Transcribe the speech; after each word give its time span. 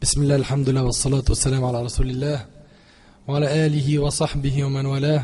بسم 0.00 0.21
الله 0.23 0.35
الحمد 0.35 0.69
لله 0.69 0.83
والصلاة 0.83 1.23
والسلام 1.29 1.63
على 1.63 1.83
رسول 1.83 2.09
الله 2.09 2.45
وعلى 3.27 3.65
آله 3.65 3.99
وصحبه 3.99 4.63
ومن 4.63 4.85
والاه 4.85 5.23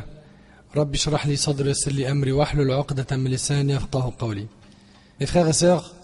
رب 0.75 0.93
اشرح 0.93 1.27
لي 1.27 1.35
صدري 1.35 1.67
ويسر 1.67 1.91
لي 1.91 2.11
أمري 2.11 2.31
واحلل 2.31 2.71
عقدة 2.71 3.17
من 3.17 3.31
لساني 3.31 3.73
يفقه 3.73 4.13
قولي 4.19 4.45
Mes 5.19 5.25
frères 5.25 5.47
et 5.47 5.53
sœurs, 5.53 5.95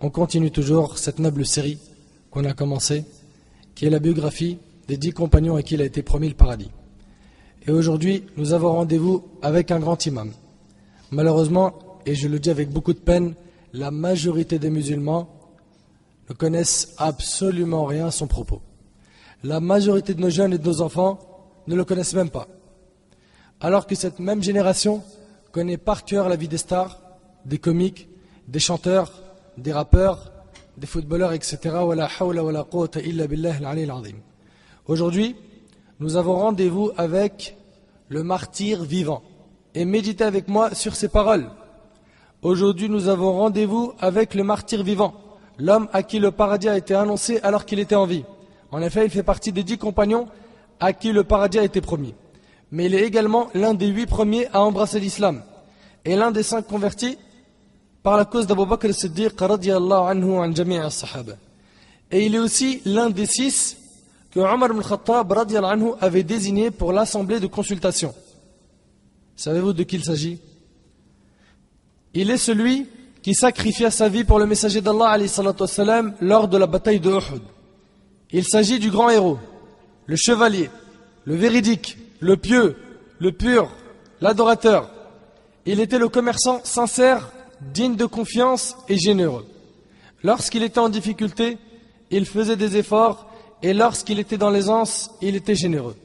on 0.00 0.10
continue 0.10 0.52
toujours 0.52 0.98
cette 0.98 1.18
noble 1.18 1.44
série 1.44 1.78
qu'on 2.30 2.44
a 2.44 2.52
commencée, 2.52 3.04
qui 3.74 3.86
est 3.86 3.90
la 3.90 3.98
biographie 3.98 4.58
des 4.86 4.96
dix 4.96 5.12
compagnons 5.12 5.56
à 5.56 5.62
qui 5.64 5.74
il 5.74 5.82
a 5.82 5.84
été 5.84 6.02
promis 6.02 6.28
le 6.28 6.34
paradis. 6.34 6.70
Et 7.66 7.72
aujourd'hui, 7.72 8.22
nous 8.36 8.52
avons 8.52 8.72
rendez-vous 8.72 9.24
avec 9.42 9.72
un 9.72 9.80
grand 9.80 10.06
imam. 10.06 10.30
Malheureusement, 11.10 11.72
et 12.06 12.14
je 12.14 12.28
le 12.28 12.38
dis 12.38 12.50
avec 12.50 12.70
beaucoup 12.70 12.92
de 12.92 13.00
peine, 13.00 13.34
la 13.72 13.90
majorité 13.90 14.60
des 14.60 14.70
musulmans 14.70 15.28
ne 16.28 16.34
connaissent 16.34 16.94
absolument 16.98 17.84
rien 17.84 18.06
à 18.06 18.10
son 18.10 18.26
propos. 18.26 18.62
La 19.42 19.60
majorité 19.60 20.14
de 20.14 20.20
nos 20.20 20.30
jeunes 20.30 20.52
et 20.52 20.58
de 20.58 20.66
nos 20.66 20.80
enfants 20.80 21.18
ne 21.66 21.74
le 21.74 21.84
connaissent 21.84 22.14
même 22.14 22.30
pas. 22.30 22.48
Alors 23.60 23.86
que 23.86 23.94
cette 23.94 24.18
même 24.18 24.42
génération 24.42 25.02
connaît 25.52 25.76
par 25.76 26.04
cœur 26.04 26.28
la 26.28 26.36
vie 26.36 26.48
des 26.48 26.58
stars, 26.58 27.00
des 27.44 27.58
comiques, 27.58 28.08
des 28.48 28.58
chanteurs, 28.58 29.12
des 29.56 29.72
rappeurs, 29.72 30.32
des 30.76 30.86
footballeurs, 30.86 31.32
etc. 31.32 31.74
Aujourd'hui, 34.86 35.36
nous 35.98 36.16
avons 36.16 36.36
rendez-vous 36.36 36.90
avec 36.96 37.56
le 38.08 38.22
martyr 38.22 38.82
vivant. 38.84 39.22
Et 39.74 39.84
méditez 39.84 40.24
avec 40.24 40.48
moi 40.48 40.74
sur 40.74 40.94
ces 40.94 41.08
paroles. 41.08 41.50
Aujourd'hui, 42.42 42.88
nous 42.88 43.08
avons 43.08 43.32
rendez-vous 43.32 43.92
avec 43.98 44.34
le 44.34 44.44
martyr 44.44 44.82
vivant, 44.82 45.14
l'homme 45.58 45.88
à 45.92 46.02
qui 46.02 46.18
le 46.18 46.30
paradis 46.30 46.68
a 46.68 46.76
été 46.76 46.94
annoncé 46.94 47.40
alors 47.42 47.64
qu'il 47.64 47.78
était 47.78 47.94
en 47.94 48.06
vie. 48.06 48.24
En 48.70 48.82
effet, 48.82 49.04
il 49.04 49.10
fait 49.10 49.22
partie 49.22 49.52
des 49.52 49.62
dix 49.62 49.78
compagnons 49.78 50.28
à 50.80 50.92
qui 50.92 51.12
le 51.12 51.24
paradis 51.24 51.58
a 51.58 51.64
été 51.64 51.80
promis. 51.80 52.14
Mais 52.70 52.86
il 52.86 52.94
est 52.94 53.04
également 53.04 53.48
l'un 53.54 53.74
des 53.74 53.86
huit 53.86 54.06
premiers 54.06 54.48
à 54.52 54.62
embrasser 54.62 55.00
l'islam 55.00 55.42
et 56.04 56.16
l'un 56.16 56.30
des 56.30 56.42
cinq 56.42 56.66
convertis 56.66 57.18
par 58.02 58.16
la 58.16 58.24
cause 58.24 58.46
d'Abu 58.46 58.66
Bakr 58.66 58.86
al-Siddiq 58.86 59.40
anhu 59.40 60.38
an 60.38 60.54
jami' 60.54 60.78
sahaba 60.90 61.34
Et 62.10 62.26
il 62.26 62.34
est 62.34 62.38
aussi 62.38 62.82
l'un 62.84 63.10
des 63.10 63.26
six 63.26 63.76
que 64.30 64.40
Omar 64.40 64.70
ibn 64.70 64.82
Khattab 64.82 65.32
anhu 65.32 65.92
avait 66.00 66.22
désigné 66.22 66.70
pour 66.70 66.92
l'assemblée 66.92 67.40
de 67.40 67.46
consultation. 67.46 68.14
Savez-vous 69.34 69.72
de 69.72 69.82
qui 69.82 69.96
il 69.96 70.04
s'agit? 70.04 70.40
Il 72.14 72.30
est 72.30 72.38
celui 72.38 72.86
qui 73.26 73.34
sacrifia 73.34 73.90
sa 73.90 74.08
vie 74.08 74.22
pour 74.22 74.38
le 74.38 74.46
messager 74.46 74.80
d'Allah 74.80 75.18
lors 76.20 76.46
de 76.46 76.58
la 76.58 76.68
bataille 76.68 77.00
de 77.00 77.10
Uhud. 77.10 77.42
Il 78.30 78.44
s'agit 78.44 78.78
du 78.78 78.88
grand 78.88 79.10
héros, 79.10 79.40
le 80.06 80.14
chevalier, 80.14 80.70
le 81.24 81.34
véridique, 81.34 81.98
le 82.20 82.36
pieux, 82.36 82.76
le 83.18 83.32
pur, 83.32 83.68
l'adorateur. 84.20 84.88
Il 85.64 85.80
était 85.80 85.98
le 85.98 86.08
commerçant 86.08 86.60
sincère 86.62 87.32
digne 87.74 87.96
de 87.96 88.06
confiance 88.06 88.76
et 88.88 88.96
généreux. 88.96 89.44
Lorsqu'il 90.22 90.62
était 90.62 90.78
en 90.78 90.88
difficulté, 90.88 91.58
il 92.12 92.26
faisait 92.26 92.54
des 92.54 92.76
efforts 92.76 93.26
et 93.60 93.74
lorsqu'il 93.74 94.20
était 94.20 94.38
dans 94.38 94.50
l'aisance, 94.50 95.10
il 95.20 95.34
était 95.34 95.56
généreux. 95.56 95.96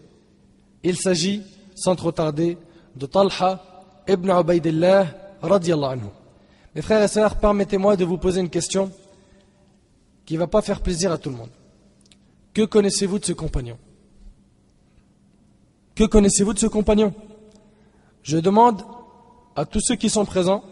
Il 0.81 0.97
s'agit, 0.97 1.43
sans 1.75 1.95
trop 1.95 2.13
tarder, 2.13 2.57
de 2.95 3.05
Talha 3.05 3.61
ibn 4.07 4.31
Ubaidillah 4.31 5.05
radiallahu 5.43 5.93
anhu. 5.93 6.20
Mes 6.75 6.81
frères 6.81 7.03
et 7.03 7.07
sœurs, 7.07 7.37
permettez-moi 7.37 7.97
de 7.97 8.05
vous 8.05 8.17
poser 8.17 8.39
une 8.39 8.49
question 8.49 8.91
qui 10.25 10.35
ne 10.35 10.39
va 10.39 10.47
pas 10.47 10.61
faire 10.61 10.81
plaisir 10.81 11.11
à 11.11 11.17
tout 11.17 11.29
le 11.29 11.35
monde. 11.35 11.49
Que 12.53 12.63
connaissez-vous 12.63 13.19
de 13.19 13.25
ce 13.25 13.33
compagnon? 13.33 13.77
Que 15.95 16.05
connaissez-vous 16.05 16.53
de 16.53 16.59
ce 16.59 16.67
compagnon? 16.67 17.13
Je 18.23 18.37
demande 18.37 18.83
à 19.55 19.65
tous 19.65 19.81
ceux 19.81 19.95
qui 19.95 20.09
sont 20.09 20.25
présents 20.25 20.63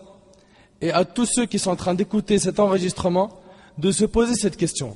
et 0.81 0.91
à 0.91 1.03
tous 1.03 1.25
ceux 1.25 1.45
qui 1.45 1.59
sont 1.59 1.71
en 1.71 1.75
train 1.75 1.93
d'écouter 1.95 2.39
cet 2.39 2.59
enregistrement 2.59 3.39
de 3.77 3.91
se 3.91 4.05
poser 4.05 4.35
cette 4.35 4.55
question. 4.55 4.95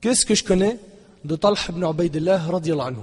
Qu'est-ce 0.00 0.26
que 0.26 0.34
je 0.34 0.44
connais 0.44 0.78
de 1.24 1.36
Talha 1.36 1.58
ibn 1.68 1.84
Ubaidillah 1.84 2.42
anhu? 2.42 2.96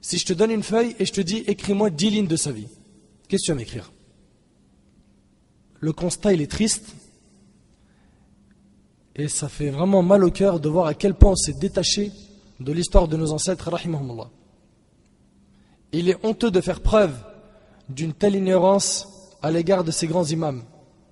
Si 0.00 0.18
je 0.18 0.26
te 0.26 0.32
donne 0.32 0.50
une 0.50 0.62
feuille 0.62 0.96
et 0.98 1.06
je 1.06 1.12
te 1.12 1.20
dis 1.20 1.38
écris-moi 1.46 1.90
dix 1.90 2.10
lignes 2.10 2.26
de 2.26 2.36
sa 2.36 2.52
vie, 2.52 2.68
qu'est-ce 3.28 3.42
que 3.42 3.46
tu 3.46 3.52
vas 3.52 3.58
m'écrire 3.58 3.90
Le 5.84 5.92
constat 5.92 6.32
est 6.32 6.50
triste 6.50 6.94
et 9.14 9.28
ça 9.28 9.50
fait 9.50 9.68
vraiment 9.68 10.02
mal 10.02 10.24
au 10.24 10.30
cœur 10.30 10.58
de 10.58 10.66
voir 10.70 10.86
à 10.86 10.94
quel 10.94 11.12
point 11.12 11.32
on 11.32 11.36
s'est 11.36 11.52
détaché 11.52 12.10
de 12.58 12.72
l'histoire 12.72 13.06
de 13.06 13.18
nos 13.18 13.32
ancêtres. 13.32 13.68
Il 15.92 16.08
est 16.08 16.16
honteux 16.24 16.50
de 16.50 16.62
faire 16.62 16.80
preuve 16.80 17.14
d'une 17.90 18.14
telle 18.14 18.34
ignorance 18.34 19.36
à 19.42 19.50
l'égard 19.50 19.84
de 19.84 19.90
ces 19.90 20.06
grands 20.06 20.24
imams, 20.24 20.62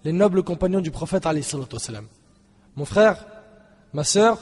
les 0.05 0.13
nobles 0.13 0.43
compagnons 0.43 0.81
du 0.81 0.91
prophète 0.91 1.29
Mon 2.75 2.87
frère, 2.87 3.27
ma 3.93 4.05
sœur, 4.05 4.39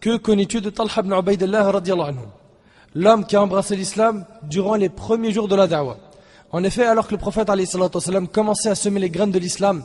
que 0.00 0.18
connais-tu 0.18 0.60
de 0.60 0.68
Talha 0.68 0.92
ibn 0.98 1.14
Ubaidillah 1.14 1.72
L'homme 2.94 3.24
qui 3.24 3.36
a 3.36 3.42
embrassé 3.42 3.74
l'islam 3.74 4.26
durant 4.42 4.74
les 4.74 4.90
premiers 4.90 5.32
jours 5.32 5.48
de 5.48 5.56
la 5.56 5.66
da'wah. 5.66 6.11
En 6.52 6.64
effet, 6.64 6.84
alors 6.84 7.06
que 7.06 7.12
le 7.12 7.18
prophète 7.18 7.50
commençait 8.30 8.68
à 8.68 8.74
semer 8.74 9.00
les 9.00 9.08
graines 9.08 9.30
de 9.30 9.38
l'islam, 9.38 9.84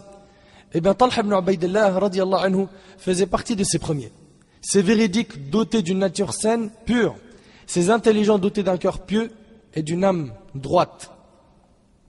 eh 0.73 0.81
bien 0.81 0.93
Talha 0.93 1.21
ibn 1.21 1.33
Ubaidillah 1.33 1.95
anhu 2.43 2.65
faisait 2.97 3.25
partie 3.25 3.55
de 3.55 3.63
ces 3.63 3.79
premiers. 3.79 4.11
Ces 4.61 4.81
véridiques 4.81 5.49
dotés 5.49 5.81
d'une 5.81 5.99
nature 5.99 6.33
saine, 6.33 6.69
pure, 6.85 7.15
ces 7.67 7.89
intelligents 7.89 8.37
dotés 8.37 8.63
d'un 8.63 8.77
cœur 8.77 8.99
pieux 8.99 9.31
et 9.75 9.81
d'une 9.81 10.03
âme 10.03 10.33
droite. 10.55 11.11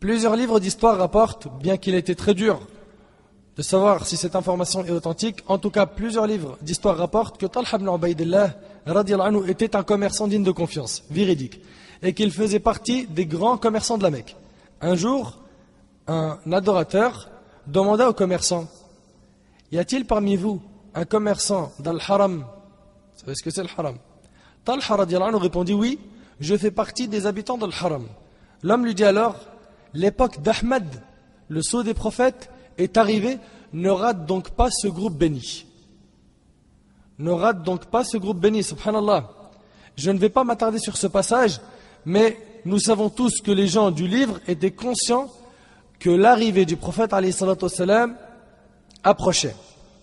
Plusieurs 0.00 0.34
livres 0.34 0.58
d'histoire 0.58 0.98
rapportent, 0.98 1.46
bien 1.60 1.76
qu'il 1.76 1.94
ait 1.94 2.00
été 2.00 2.16
très 2.16 2.34
dur 2.34 2.60
de 3.56 3.62
savoir 3.62 4.06
si 4.06 4.16
cette 4.16 4.36
information 4.36 4.84
est 4.84 4.90
authentique, 4.90 5.40
en 5.48 5.58
tout 5.58 5.70
cas 5.70 5.86
plusieurs 5.86 6.26
livres 6.26 6.56
d'histoire 6.62 6.96
rapportent 6.96 7.38
que 7.38 7.46
Talha 7.46 7.68
ibn 7.74 7.88
Ubaidillah 7.92 8.54
anhu, 8.86 9.48
était 9.48 9.76
un 9.76 9.82
commerçant 9.84 10.26
digne 10.26 10.44
de 10.44 10.50
confiance, 10.52 11.04
véridique, 11.10 11.60
et 12.02 12.12
qu'il 12.12 12.32
faisait 12.32 12.60
partie 12.60 13.06
des 13.06 13.26
grands 13.26 13.56
commerçants 13.56 13.98
de 13.98 14.04
la 14.04 14.10
Mecque. 14.10 14.36
Un 14.80 14.94
jour, 14.94 15.36
un 16.06 16.38
adorateur 16.52 17.28
demanda 17.66 18.08
au 18.08 18.12
commerçant 18.12 18.68
Y 19.72 19.78
a-t-il 19.78 20.04
parmi 20.04 20.36
vous 20.36 20.62
un 20.94 21.04
commerçant 21.04 21.72
dans 21.80 21.92
le 21.92 22.00
haram? 22.00 22.38
Vous 22.38 23.20
savez 23.20 23.34
ce 23.34 23.42
que 23.42 23.50
c'est 23.50 23.62
le 23.62 23.68
haram? 23.76 23.96
Talha 24.64 24.80
anhu 24.88 25.36
répondit 25.36 25.74
Oui, 25.74 25.98
je 26.38 26.56
fais 26.56 26.70
partie 26.70 27.08
des 27.08 27.26
habitants 27.26 27.58
de 27.58 27.66
haram. 27.66 28.06
L'homme 28.62 28.84
lui 28.84 28.94
dit 28.94 29.04
alors 29.04 29.36
l'époque 29.94 30.40
d'Ahmed, 30.42 30.86
le 31.48 31.62
sceau 31.62 31.82
des 31.82 31.94
prophètes, 31.94 32.50
est 32.76 32.96
arrivée, 32.96 33.38
ne 33.72 33.90
rate 33.90 34.26
donc 34.26 34.50
pas 34.50 34.68
ce 34.70 34.86
groupe 34.86 35.16
béni. 35.16 35.66
Ne 37.18 37.32
rate 37.32 37.64
donc 37.64 37.86
pas 37.86 38.04
ce 38.04 38.16
groupe 38.16 38.38
béni, 38.38 38.62
subhanallah. 38.62 39.28
Je 39.96 40.12
ne 40.12 40.18
vais 40.18 40.28
pas 40.28 40.44
m'attarder 40.44 40.78
sur 40.78 40.96
ce 40.96 41.08
passage, 41.08 41.60
mais 42.06 42.38
nous 42.65 42.79
savons 42.79 43.09
tous 43.09 43.41
que 43.41 43.51
les 43.51 43.67
gens 43.67 43.91
du 43.91 44.07
livre 44.07 44.39
étaient 44.47 44.71
conscients 44.71 45.29
que 45.99 46.09
l'arrivée 46.09 46.65
du 46.65 46.75
prophète 46.75 47.11
salam 47.67 48.15
approchait. 49.03 49.55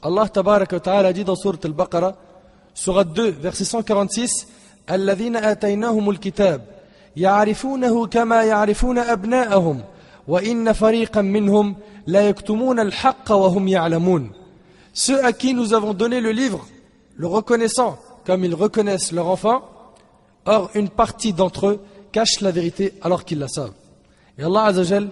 Allah 0.03 0.29
tabaraka 0.29 0.81
ta'ala 0.81 1.13
dit 1.13 1.25
dans 1.25 1.37
Surat 1.37 1.59
al-Baqarah, 1.65 2.15
Surat 2.75 3.05
2, 3.05 3.31
verset 3.31 3.65
146, 3.65 4.47
الذين 4.91 5.37
آتيناهم 5.37 6.11
الكتاب 6.11 6.63
يعرفونه 7.17 8.07
كما 8.07 8.43
يعرفون 8.43 8.99
أبناءهم 8.99 9.83
وإن 10.29 10.73
فريقا 10.73 11.23
منهم 11.23 11.77
لا 12.07 12.29
يكتمون 12.29 12.81
الحق 12.81 13.31
وهم 13.33 13.69
يعلمون 13.69 14.33
Ceux 14.93 15.25
à 15.25 15.33
qui 15.33 15.55
nous 15.55 15.73
avons 15.73 15.95
donné 15.95 16.21
le 16.21 16.33
livre, 16.33 16.67
le 17.17 17.27
reconnaissant 17.27 17.97
comme 18.27 18.45
ils 18.45 18.55
reconnaissent 18.55 19.13
leur 19.13 19.29
enfant, 19.29 19.63
or 20.47 20.71
une 20.75 20.89
partie 20.89 21.33
d'entre 21.33 21.69
eux 21.69 21.81
cache 22.16 22.40
la 22.40 22.52
vérité 22.52 22.94
alors 23.02 23.26
qu'ils 23.26 23.40
la 23.40 23.50
savent. 23.50 23.74
Et 24.38 24.44
Allah 24.44 24.64
Azzajal 24.72 25.10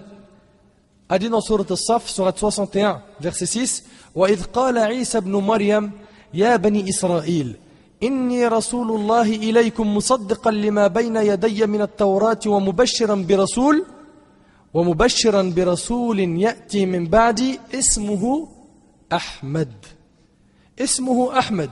a 1.10 1.18
dit 1.18 1.28
dans 1.28 1.42
Surat 1.42 1.66
Al-Saf, 1.68 2.08
Surat 2.08 2.32
61, 2.34 3.02
verset 3.20 3.44
6, 3.44 3.84
وَإِذْ 4.14 4.44
قَالَ 4.44 4.78
عِيسَى 4.78 5.20
بْنُ 5.20 5.32
مَرْيَمْ 5.32 5.90
يَا 6.34 6.56
بَنِي 6.56 6.88
إِسْرَائِيلِ 6.88 7.56
إني 8.02 8.46
رسول 8.48 8.90
الله 8.90 9.22
إليكم 9.22 9.96
مصدقا 9.96 10.50
لما 10.50 10.86
بين 10.86 11.16
يدي 11.16 11.66
من 11.66 11.82
التوراة 11.82 12.38
ومبشرا 12.46 13.14
برسول 13.14 13.84
ومبشرا 14.74 15.42
برسول 15.56 16.20
يأتي 16.20 16.86
من 16.86 17.06
بعدي 17.06 17.60
اسمه 17.74 18.48
أحمد 19.12 19.72
اسمه 20.78 21.38
أحمد 21.38 21.70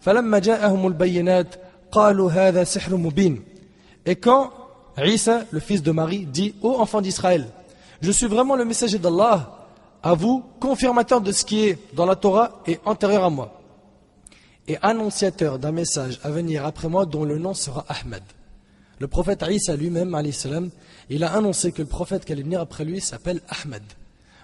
فلما 0.00 0.38
جاءهم 0.38 0.86
البينات 0.86 1.54
قالوا 1.92 2.30
هذا 2.30 2.64
سحر 2.64 2.96
مبين 2.96 3.42
Et 4.06 4.16
quand 4.16 4.63
Isa, 4.98 5.44
le 5.50 5.60
fils 5.60 5.82
de 5.82 5.90
Marie, 5.90 6.26
dit 6.26 6.54
Ô 6.62 6.76
enfant 6.78 7.00
d'Israël, 7.00 7.48
je 8.00 8.10
suis 8.10 8.26
vraiment 8.26 8.56
le 8.56 8.64
messager 8.64 8.98
d'Allah, 8.98 9.66
à 10.02 10.14
vous, 10.14 10.44
confirmateur 10.60 11.20
de 11.20 11.32
ce 11.32 11.44
qui 11.44 11.66
est 11.66 11.78
dans 11.94 12.06
la 12.06 12.16
Torah 12.16 12.62
et 12.66 12.78
antérieur 12.84 13.24
à 13.24 13.30
moi. 13.30 13.60
et 14.66 14.78
annonciateur 14.80 15.58
d'un 15.58 15.72
message 15.72 16.20
à 16.22 16.30
venir 16.30 16.64
après 16.64 16.88
moi 16.88 17.04
dont 17.04 17.24
le 17.24 17.38
nom 17.38 17.52
sera 17.54 17.84
Ahmed. 17.88 18.22
Le 18.98 19.08
prophète 19.08 19.44
Isa 19.48 19.76
lui-même, 19.76 20.16
il 21.10 21.24
a 21.24 21.34
annoncé 21.34 21.72
que 21.72 21.82
le 21.82 21.88
prophète 21.88 22.24
qui 22.24 22.32
allait 22.32 22.42
venir 22.42 22.60
après 22.60 22.84
lui 22.84 23.00
s'appelle 23.00 23.42
Ahmed. 23.48 23.82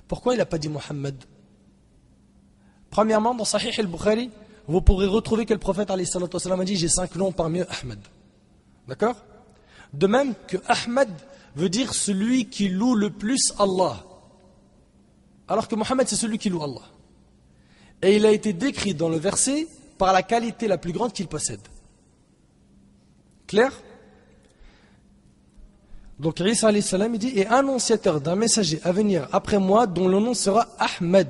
Pourquoi 0.09 0.35
il 0.35 0.39
n'a 0.39 0.45
pas 0.45 0.59
dit 0.59 0.69
Mohammed? 0.69 1.15
Premièrement, 2.91 3.35
dans 3.35 3.45
Sahih 3.45 3.73
al-Bukhari, 3.79 4.31
vous 4.67 4.83
pourrez 4.83 5.07
retrouver 5.07 5.47
que 5.47 5.55
le 5.55 5.61
prophète 5.61 5.91
a 5.91 5.97
dit 5.97 6.77
J'ai 6.77 6.89
cinq 6.89 7.15
noms 7.15 7.33
parmi 7.33 7.61
eux 7.61 7.67
Ahmed. 7.83 8.01
D'accord? 8.89 9.17
De 9.93 10.07
même 10.07 10.35
que 10.47 10.57
Ahmed 10.69 11.09
veut 11.57 11.69
dire 11.69 11.95
celui 11.95 12.47
qui 12.47 12.69
loue 12.69 12.95
le 12.95 13.11
plus 13.11 13.53
Allah. 13.59 14.05
Alors 15.49 15.67
que 15.67 15.75
Mohammed, 15.75 16.07
c'est 16.07 16.17
celui 16.17 16.39
qui 16.39 16.49
loue 16.49 16.63
Allah. 16.63 16.87
Et 18.03 18.17
il 18.17 18.25
a 18.25 18.31
été 18.31 18.53
décrit 18.53 18.95
dans 18.95 19.09
le 19.09 19.19
verset 19.19 19.67
par 19.99 20.13
la 20.13 20.23
qualité 20.23 20.69
la 20.69 20.79
plus 20.79 20.93
grande 20.93 21.13
qu'il 21.13 21.27
possède. 21.27 21.61
Clair? 23.47 23.73
Donc 26.21 26.39
Isa 26.41 26.71
il 26.71 27.19
dit 27.19 27.33
Et 27.35 27.47
annonciateur 27.47 28.21
d'un 28.21 28.37
messager 28.37 28.81
à 28.85 28.93
venir 28.93 29.27
après 29.33 29.59
moi 29.59 29.87
dont 29.87 30.07
le 30.07 30.21
nom 30.21 30.35
sera 30.35 30.69
Ahmed. 30.79 31.29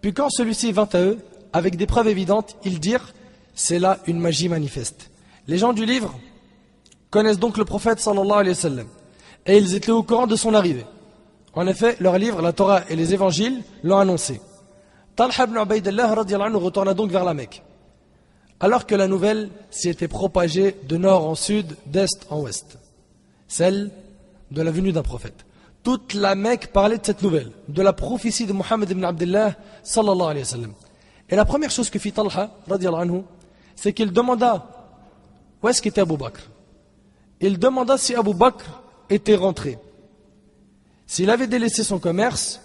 Puis 0.00 0.14
quand 0.14 0.30
celui-ci 0.30 0.72
vint 0.72 0.88
à 0.92 1.00
eux, 1.00 1.18
avec 1.52 1.76
des 1.76 1.86
preuves 1.86 2.08
évidentes, 2.08 2.56
ils 2.64 2.80
dirent 2.80 3.12
C'est 3.54 3.78
là 3.78 3.98
une 4.06 4.18
magie 4.18 4.48
manifeste. 4.48 5.10
Les 5.46 5.58
gens 5.58 5.72
du 5.72 5.84
livre 5.84 6.18
connaissent 7.12 7.38
donc 7.38 7.58
le 7.58 7.64
prophète 7.64 8.00
sallallahu 8.00 8.40
alayhi 8.40 8.56
wa 8.56 8.62
sallam 8.68 8.88
et 9.46 9.58
ils 9.58 9.74
étaient 9.74 9.92
au 9.92 10.02
courant 10.02 10.26
de 10.26 10.34
son 10.34 10.54
arrivée. 10.54 10.86
En 11.54 11.66
effet, 11.66 11.96
leur 12.00 12.16
livre, 12.18 12.40
la 12.40 12.52
Torah 12.52 12.80
et 12.88 12.96
les 12.96 13.12
évangiles, 13.12 13.62
l'ont 13.84 13.98
annoncé. 13.98 14.40
Talha 15.14 15.44
ibn 15.44 15.58
Ubaidullah 15.58 16.14
retourna 16.14 16.94
donc 16.94 17.10
vers 17.10 17.24
la 17.24 17.34
Mecque. 17.34 17.62
Alors 18.60 18.86
que 18.86 18.94
la 18.94 19.08
nouvelle 19.08 19.50
s'y 19.70 19.90
était 19.90 20.08
propagée 20.08 20.76
de 20.88 20.96
nord 20.96 21.28
en 21.28 21.34
sud, 21.34 21.76
d'est 21.86 22.26
en 22.30 22.40
ouest. 22.40 22.78
Celle 23.46 23.90
de 24.50 24.62
la 24.62 24.70
venue 24.70 24.92
d'un 24.92 25.02
prophète. 25.02 25.44
Toute 25.82 26.14
la 26.14 26.34
Mecque 26.34 26.68
parlait 26.68 26.96
de 26.96 27.04
cette 27.04 27.22
nouvelle, 27.22 27.50
de 27.68 27.82
la 27.82 27.92
prophétie 27.92 28.46
de 28.46 28.54
Muhammad 28.54 28.88
ibn 28.90 29.04
Abdullah 29.04 29.56
sallallahu 29.82 30.30
alayhi 30.30 30.44
wa 30.44 30.50
sallam. 30.50 30.72
Et 31.28 31.36
la 31.36 31.44
première 31.44 31.70
chose 31.70 31.90
que 31.90 31.98
fit 31.98 32.12
Talha, 32.12 32.50
c'est 33.76 33.92
qu'il 33.92 34.12
demanda 34.12 34.66
où 35.62 35.68
est-ce 35.68 35.80
qu'était 35.82 36.00
Abu 36.00 36.16
Bakr? 36.16 36.51
Il 37.42 37.58
demanda 37.58 37.98
si 37.98 38.14
Abu 38.14 38.34
Bakr 38.34 38.64
était 39.10 39.34
rentré. 39.34 39.78
S'il 41.06 41.28
avait 41.28 41.48
délaissé 41.48 41.82
son 41.82 41.98
commerce, 41.98 42.60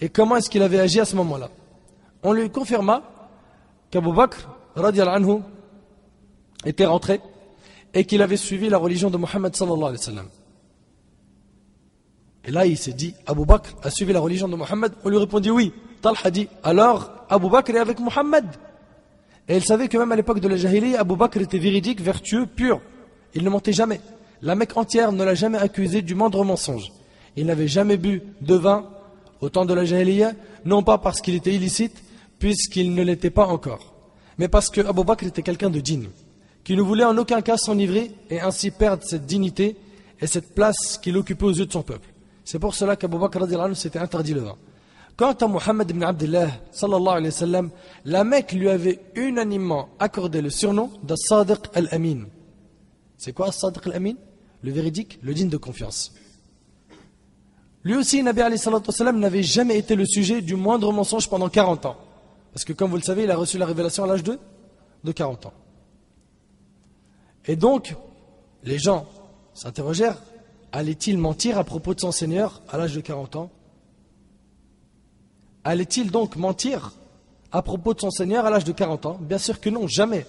et 0.00 0.08
comment 0.08 0.36
est-ce 0.36 0.48
qu'il 0.48 0.62
avait 0.62 0.78
agi 0.78 1.00
à 1.00 1.04
ce 1.04 1.16
moment-là? 1.16 1.50
On 2.22 2.32
lui 2.32 2.48
confirma 2.48 3.02
qu'Abu 3.90 4.12
Bakr, 4.12 4.48
anhu, 4.76 5.40
était 6.64 6.86
rentré 6.86 7.20
et 7.92 8.04
qu'il 8.04 8.22
avait 8.22 8.36
suivi 8.36 8.68
la 8.68 8.78
religion 8.78 9.10
de 9.10 9.16
Mohammed. 9.16 9.52
Et 12.44 12.50
là, 12.52 12.66
il 12.66 12.78
s'est 12.78 12.92
dit, 12.92 13.14
Abu 13.26 13.44
Bakr 13.44 13.74
a 13.82 13.90
suivi 13.90 14.12
la 14.12 14.20
religion 14.20 14.48
de 14.48 14.54
Mohammed 14.54 14.92
On 15.04 15.08
lui 15.08 15.18
répondit 15.18 15.50
oui. 15.50 15.72
Talha 16.00 16.30
dit, 16.30 16.48
alors 16.62 17.10
Abu 17.28 17.50
Bakr 17.50 17.74
est 17.74 17.78
avec 17.80 17.98
Mohammed. 17.98 18.46
Et 19.48 19.56
il 19.56 19.64
savait 19.64 19.88
que 19.88 19.98
même 19.98 20.12
à 20.12 20.16
l'époque 20.16 20.38
de 20.38 20.46
la 20.46 20.56
Jahiliya, 20.56 21.00
Abu 21.00 21.16
Bakr 21.16 21.40
était 21.40 21.58
véridique, 21.58 22.00
vertueux, 22.00 22.46
pur. 22.46 22.80
Il 23.34 23.44
ne 23.44 23.50
mentait 23.50 23.72
jamais. 23.72 24.00
La 24.42 24.54
Mecque 24.54 24.76
entière 24.76 25.12
ne 25.12 25.22
l'a 25.22 25.34
jamais 25.34 25.58
accusé 25.58 26.02
du 26.02 26.14
moindre 26.14 26.44
mensonge. 26.44 26.92
Il 27.36 27.46
n'avait 27.46 27.68
jamais 27.68 27.96
bu 27.96 28.22
de 28.40 28.54
vin 28.54 28.86
au 29.40 29.48
temps 29.48 29.64
de 29.64 29.74
la 29.74 29.84
Jahiliya, 29.84 30.32
non 30.64 30.82
pas 30.82 30.98
parce 30.98 31.20
qu'il 31.20 31.34
était 31.34 31.54
illicite, 31.54 32.02
puisqu'il 32.38 32.94
ne 32.94 33.02
l'était 33.02 33.30
pas 33.30 33.46
encore, 33.46 33.94
mais 34.38 34.48
parce 34.48 34.70
que 34.70 34.80
Abu 34.80 35.04
Bakr 35.04 35.26
était 35.26 35.42
quelqu'un 35.42 35.70
de 35.70 35.80
digne, 35.80 36.08
qui 36.64 36.76
ne 36.76 36.82
voulait 36.82 37.04
en 37.04 37.16
aucun 37.16 37.40
cas 37.42 37.56
s'enivrer 37.56 38.10
et 38.30 38.40
ainsi 38.40 38.70
perdre 38.70 39.02
cette 39.04 39.26
dignité 39.26 39.76
et 40.20 40.26
cette 40.26 40.54
place 40.54 40.98
qu'il 40.98 41.16
occupait 41.16 41.44
aux 41.44 41.52
yeux 41.52 41.66
de 41.66 41.72
son 41.72 41.82
peuple. 41.82 42.08
C'est 42.44 42.58
pour 42.58 42.74
cela 42.74 42.96
qu'Abu 42.96 43.18
Bakr 43.18 43.46
s'était 43.76 43.98
interdit 43.98 44.34
le 44.34 44.40
vin. 44.40 44.56
Quant 45.16 45.32
à 45.32 45.48
Muhammad 45.48 45.90
ibn 45.90 46.02
Abdullah, 46.02 46.48
sallallahu 46.72 47.16
alayhi 47.18 47.44
wa 47.44 47.62
la 48.06 48.24
Mecque 48.24 48.52
lui 48.52 48.70
avait 48.70 49.00
unanimement 49.14 49.90
accordé 49.98 50.40
le 50.40 50.48
surnom 50.48 50.90
de 51.02 51.14
Sadiq 51.14 51.60
al-Amin. 51.74 52.24
C'est 53.18 53.34
quoi 53.34 53.52
Sadiq 53.52 53.86
al-Amin? 53.86 54.14
Le 54.62 54.70
véridique, 54.70 55.18
le 55.22 55.34
digne 55.34 55.48
de 55.48 55.56
confiance. 55.56 56.12
Lui 57.82 57.96
aussi, 57.96 58.22
Nabi 58.22 58.42
n'avait 59.14 59.42
jamais 59.42 59.78
été 59.78 59.96
le 59.96 60.04
sujet 60.04 60.42
du 60.42 60.54
moindre 60.54 60.92
mensonge 60.92 61.28
pendant 61.30 61.48
40 61.48 61.86
ans. 61.86 61.96
Parce 62.52 62.64
que 62.64 62.72
comme 62.72 62.90
vous 62.90 62.96
le 62.96 63.02
savez, 63.02 63.24
il 63.24 63.30
a 63.30 63.36
reçu 63.36 63.56
la 63.58 63.66
révélation 63.66 64.04
à 64.04 64.06
l'âge 64.06 64.22
de, 64.22 64.38
de 65.04 65.12
40 65.12 65.46
ans. 65.46 65.52
Et 67.46 67.56
donc, 67.56 67.96
les 68.64 68.78
gens 68.78 69.06
s'interrogèrent, 69.54 70.22
allait-il 70.72 71.16
mentir 71.16 71.58
à 71.58 71.64
propos 71.64 71.94
de 71.94 72.00
son 72.00 72.12
Seigneur 72.12 72.60
à 72.68 72.76
l'âge 72.76 72.94
de 72.94 73.00
40 73.00 73.36
ans? 73.36 73.50
Allait-il 75.64 76.10
donc 76.10 76.36
mentir 76.36 76.92
à 77.52 77.62
propos 77.62 77.94
de 77.94 78.00
son 78.00 78.10
Seigneur 78.10 78.44
à 78.46 78.50
l'âge 78.50 78.64
de 78.64 78.72
40 78.72 79.06
ans? 79.06 79.18
Bien 79.20 79.38
sûr 79.38 79.60
que 79.60 79.70
non, 79.70 79.86
jamais. 79.86 80.26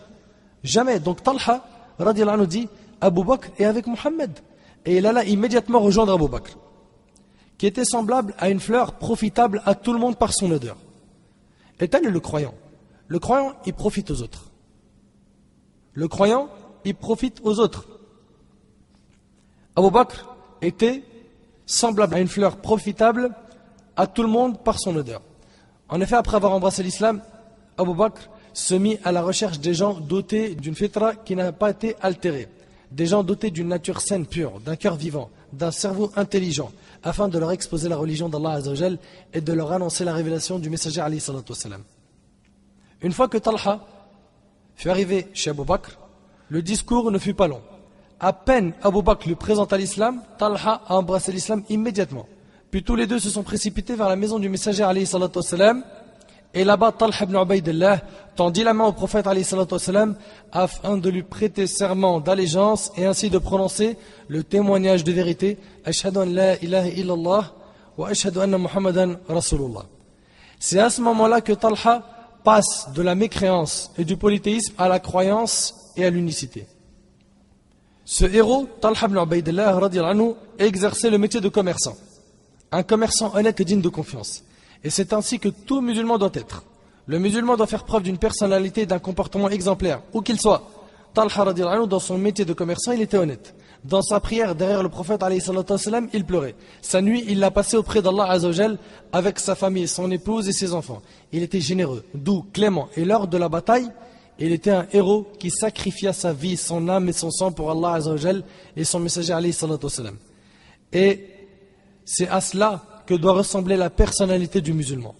Jamais. 0.63 0.99
Donc 0.99 1.23
Talha, 1.23 1.65
radiallahu 1.99 2.47
dit, 2.47 2.69
Abu 3.01 3.23
Bakr 3.23 3.49
est 3.57 3.65
avec 3.65 3.87
Mohammed. 3.87 4.39
Et 4.85 4.97
il 4.97 5.05
alla 5.05 5.25
immédiatement 5.25 5.79
rejoindre 5.79 6.13
Abu 6.13 6.27
Bakr 6.27 6.57
qui 7.61 7.67
était 7.67 7.85
semblable 7.85 8.33
à 8.39 8.49
une 8.49 8.59
fleur 8.59 8.93
profitable 8.93 9.61
à 9.67 9.75
tout 9.75 9.93
le 9.93 9.99
monde 9.99 10.17
par 10.17 10.33
son 10.33 10.49
odeur. 10.49 10.77
Et 11.79 11.87
tel 11.87 12.07
est 12.07 12.09
le 12.09 12.19
croyant. 12.19 12.55
Le 13.07 13.19
croyant, 13.19 13.53
il 13.67 13.73
profite 13.75 14.09
aux 14.09 14.23
autres. 14.23 14.49
Le 15.93 16.07
croyant, 16.07 16.49
il 16.85 16.95
profite 16.95 17.39
aux 17.43 17.59
autres. 17.59 17.85
Abu 19.75 19.91
Bakr 19.91 20.35
était 20.63 21.03
semblable 21.67 22.15
à 22.15 22.19
une 22.19 22.27
fleur 22.27 22.57
profitable 22.57 23.29
à 23.95 24.07
tout 24.07 24.23
le 24.23 24.29
monde 24.29 24.63
par 24.63 24.79
son 24.79 24.95
odeur. 24.95 25.21
En 25.87 26.01
effet, 26.01 26.15
après 26.15 26.37
avoir 26.37 26.53
embrassé 26.53 26.81
l'islam, 26.81 27.21
Abu 27.77 27.93
Bakr 27.93 28.27
se 28.53 28.73
mit 28.73 28.97
à 29.03 29.11
la 29.11 29.21
recherche 29.21 29.59
des 29.59 29.75
gens 29.75 29.99
dotés 29.99 30.55
d'une 30.55 30.73
fitra 30.73 31.13
qui 31.13 31.35
n'a 31.35 31.51
pas 31.51 31.69
été 31.69 31.95
altérée, 32.01 32.47
des 32.91 33.05
gens 33.05 33.23
dotés 33.23 33.51
d'une 33.51 33.69
nature 33.69 34.01
saine, 34.01 34.25
pure, 34.25 34.59
d'un 34.59 34.75
cœur 34.75 34.95
vivant, 34.95 35.29
d'un 35.53 35.71
cerveau 35.71 36.11
intelligent, 36.15 36.71
afin 37.03 37.27
de 37.29 37.39
leur 37.39 37.51
exposer 37.51 37.89
la 37.89 37.97
religion 37.97 38.29
d'Allah 38.29 38.51
Azzawajal 38.51 38.97
et 39.33 39.41
de 39.41 39.53
leur 39.53 39.71
annoncer 39.71 40.03
la 40.03 40.13
révélation 40.13 40.59
du 40.59 40.69
messager 40.69 41.01
Ali. 41.01 41.23
Une 43.01 43.11
fois 43.11 43.27
que 43.27 43.37
Talha 43.37 43.79
fut 44.75 44.89
arrivé 44.89 45.27
chez 45.33 45.49
Abu 45.49 45.63
Bakr, 45.63 45.97
le 46.49 46.61
discours 46.61 47.11
ne 47.11 47.17
fut 47.17 47.33
pas 47.33 47.47
long. 47.47 47.61
À 48.19 48.33
peine 48.33 48.73
Abu 48.83 49.01
Bakr 49.01 49.27
lui 49.27 49.35
présenta 49.35 49.77
l'islam, 49.77 50.21
Talha 50.37 50.81
a 50.85 50.95
embrassé 50.95 51.31
l'islam 51.31 51.63
immédiatement. 51.69 52.27
Puis 52.69 52.83
tous 52.83 52.95
les 52.95 53.07
deux 53.07 53.19
se 53.19 53.29
sont 53.29 53.43
précipités 53.43 53.95
vers 53.95 54.09
la 54.09 54.15
maison 54.15 54.37
du 54.37 54.49
messager 54.49 54.83
Ali 54.83 55.05
et 56.53 56.63
là-bas, 56.65 56.91
Talha 56.91 57.23
ibn 57.23 57.37
Ubaidillah 57.37 58.01
tendit 58.35 58.63
la 58.63 58.73
main 58.73 58.85
au 58.85 58.91
prophète 58.91 59.25
afin 60.51 60.97
de 60.97 61.09
lui 61.09 61.23
prêter 61.23 61.65
serment 61.65 62.19
d'allégeance 62.19 62.91
et 62.97 63.05
ainsi 63.05 63.29
de 63.29 63.37
prononcer 63.37 63.97
le 64.27 64.43
témoignage 64.43 65.03
de 65.03 65.11
vérité 65.13 65.57
la 65.85 66.61
ilaha 66.61 66.87
illallah 66.89 67.53
wa 67.97 68.09
anna 68.41 68.57
Muhammadan 68.57 69.15
Rasulullah. 69.29 69.85
C'est 70.59 70.79
à 70.79 70.89
ce 70.89 71.01
moment-là 71.01 71.39
que 71.39 71.53
Talha 71.53 72.03
passe 72.43 72.89
de 72.93 73.01
la 73.01 73.15
mécréance 73.15 73.91
et 73.97 74.03
du 74.03 74.17
polythéisme 74.17 74.73
à 74.77 74.89
la 74.89 74.99
croyance 74.99 75.93
et 75.95 76.03
à 76.03 76.09
l'unicité. 76.09 76.67
Ce 78.03 78.25
héros, 78.25 78.67
Talha 78.81 79.05
ibn 79.05 79.17
Ubaidillah, 79.17 79.79
exerçait 80.59 81.09
le 81.09 81.17
métier 81.17 81.39
de 81.39 81.47
commerçant. 81.47 81.95
Un 82.73 82.83
commerçant 82.83 83.33
honnête 83.35 83.59
et 83.61 83.65
digne 83.65 83.81
de 83.81 83.89
confiance. 83.89 84.43
Et 84.83 84.89
c'est 84.89 85.13
ainsi 85.13 85.39
que 85.39 85.49
tout 85.49 85.81
musulman 85.81 86.17
doit 86.17 86.31
être. 86.33 86.63
Le 87.07 87.19
musulman 87.19 87.57
doit 87.57 87.67
faire 87.67 87.83
preuve 87.83 88.03
d'une 88.03 88.17
personnalité 88.17 88.85
d'un 88.85 88.99
comportement 88.99 89.49
exemplaire, 89.49 90.01
où 90.13 90.21
qu'il 90.21 90.39
soit. 90.39 90.63
Talha 91.13 91.85
dans 91.85 91.99
son 91.99 92.17
métier 92.17 92.45
de 92.45 92.53
commerçant, 92.53 92.93
il 92.93 93.01
était 93.01 93.17
honnête. 93.17 93.53
Dans 93.83 94.01
sa 94.01 94.19
prière 94.19 94.53
derrière 94.53 94.83
le 94.83 94.89
prophète, 94.89 95.23
il 96.13 96.25
pleurait. 96.25 96.55
Sa 96.81 97.01
nuit, 97.01 97.25
il 97.27 97.39
l'a 97.39 97.51
passé 97.51 97.77
auprès 97.77 98.01
d'Allah 98.01 98.37
avec 99.11 99.39
sa 99.39 99.55
famille, 99.55 99.87
son 99.87 100.09
épouse 100.11 100.47
et 100.47 100.53
ses 100.53 100.73
enfants. 100.73 101.01
Il 101.31 101.41
était 101.41 101.59
généreux, 101.59 102.05
doux, 102.13 102.45
clément. 102.53 102.89
Et 102.95 103.05
lors 103.05 103.27
de 103.27 103.37
la 103.37 103.49
bataille, 103.49 103.89
il 104.39 104.51
était 104.51 104.71
un 104.71 104.85
héros 104.93 105.27
qui 105.39 105.49
sacrifia 105.49 106.13
sa 106.13 106.31
vie, 106.31 106.57
son 106.57 106.87
âme 106.89 107.09
et 107.09 107.13
son 107.13 107.31
sang 107.31 107.51
pour 107.51 107.71
Allah 107.71 107.99
et 108.75 108.83
son 108.83 108.99
messager 108.99 109.33
Et 110.93 111.27
c'est 112.05 112.27
à 112.27 112.39
cela 112.39 112.83
que 113.05 113.13
doit 113.13 113.33
ressembler 113.33 113.77
la 113.77 113.89
personnalité 113.89 114.61
du 114.61 114.73
musulman. 114.73 115.15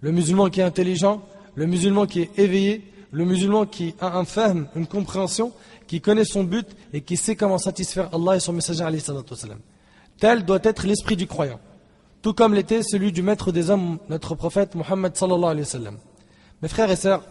Le 0.00 0.12
musulman 0.12 0.50
qui 0.50 0.60
est 0.60 0.64
intelligent, 0.64 1.22
le 1.54 1.66
musulman 1.66 2.06
qui 2.06 2.22
est 2.22 2.38
éveillé, 2.38 2.90
le 3.10 3.24
musulman 3.24 3.66
qui 3.66 3.94
a 4.00 4.18
un 4.18 4.24
femme, 4.24 4.68
une 4.74 4.86
compréhension, 4.86 5.52
qui 5.86 6.00
connaît 6.00 6.24
son 6.24 6.44
but 6.44 6.66
et 6.92 7.00
qui 7.00 7.16
sait 7.16 7.36
comment 7.36 7.58
satisfaire 7.58 8.08
Allah 8.12 8.36
et 8.36 8.40
son 8.40 8.52
messager 8.52 8.84
Tel 10.18 10.44
doit 10.44 10.58
être 10.62 10.86
l'esprit 10.86 11.16
du 11.16 11.26
croyant, 11.26 11.60
tout 12.22 12.34
comme 12.34 12.54
l'était 12.54 12.82
celui 12.82 13.12
du 13.12 13.22
maître 13.22 13.52
des 13.52 13.70
hommes, 13.70 13.98
notre 14.08 14.34
prophète 14.34 14.72
alayhi 14.74 15.64
sallam. 15.64 15.98
Mes 16.62 16.68
frères 16.68 16.90
et 16.90 16.96
sœurs, 16.96 17.22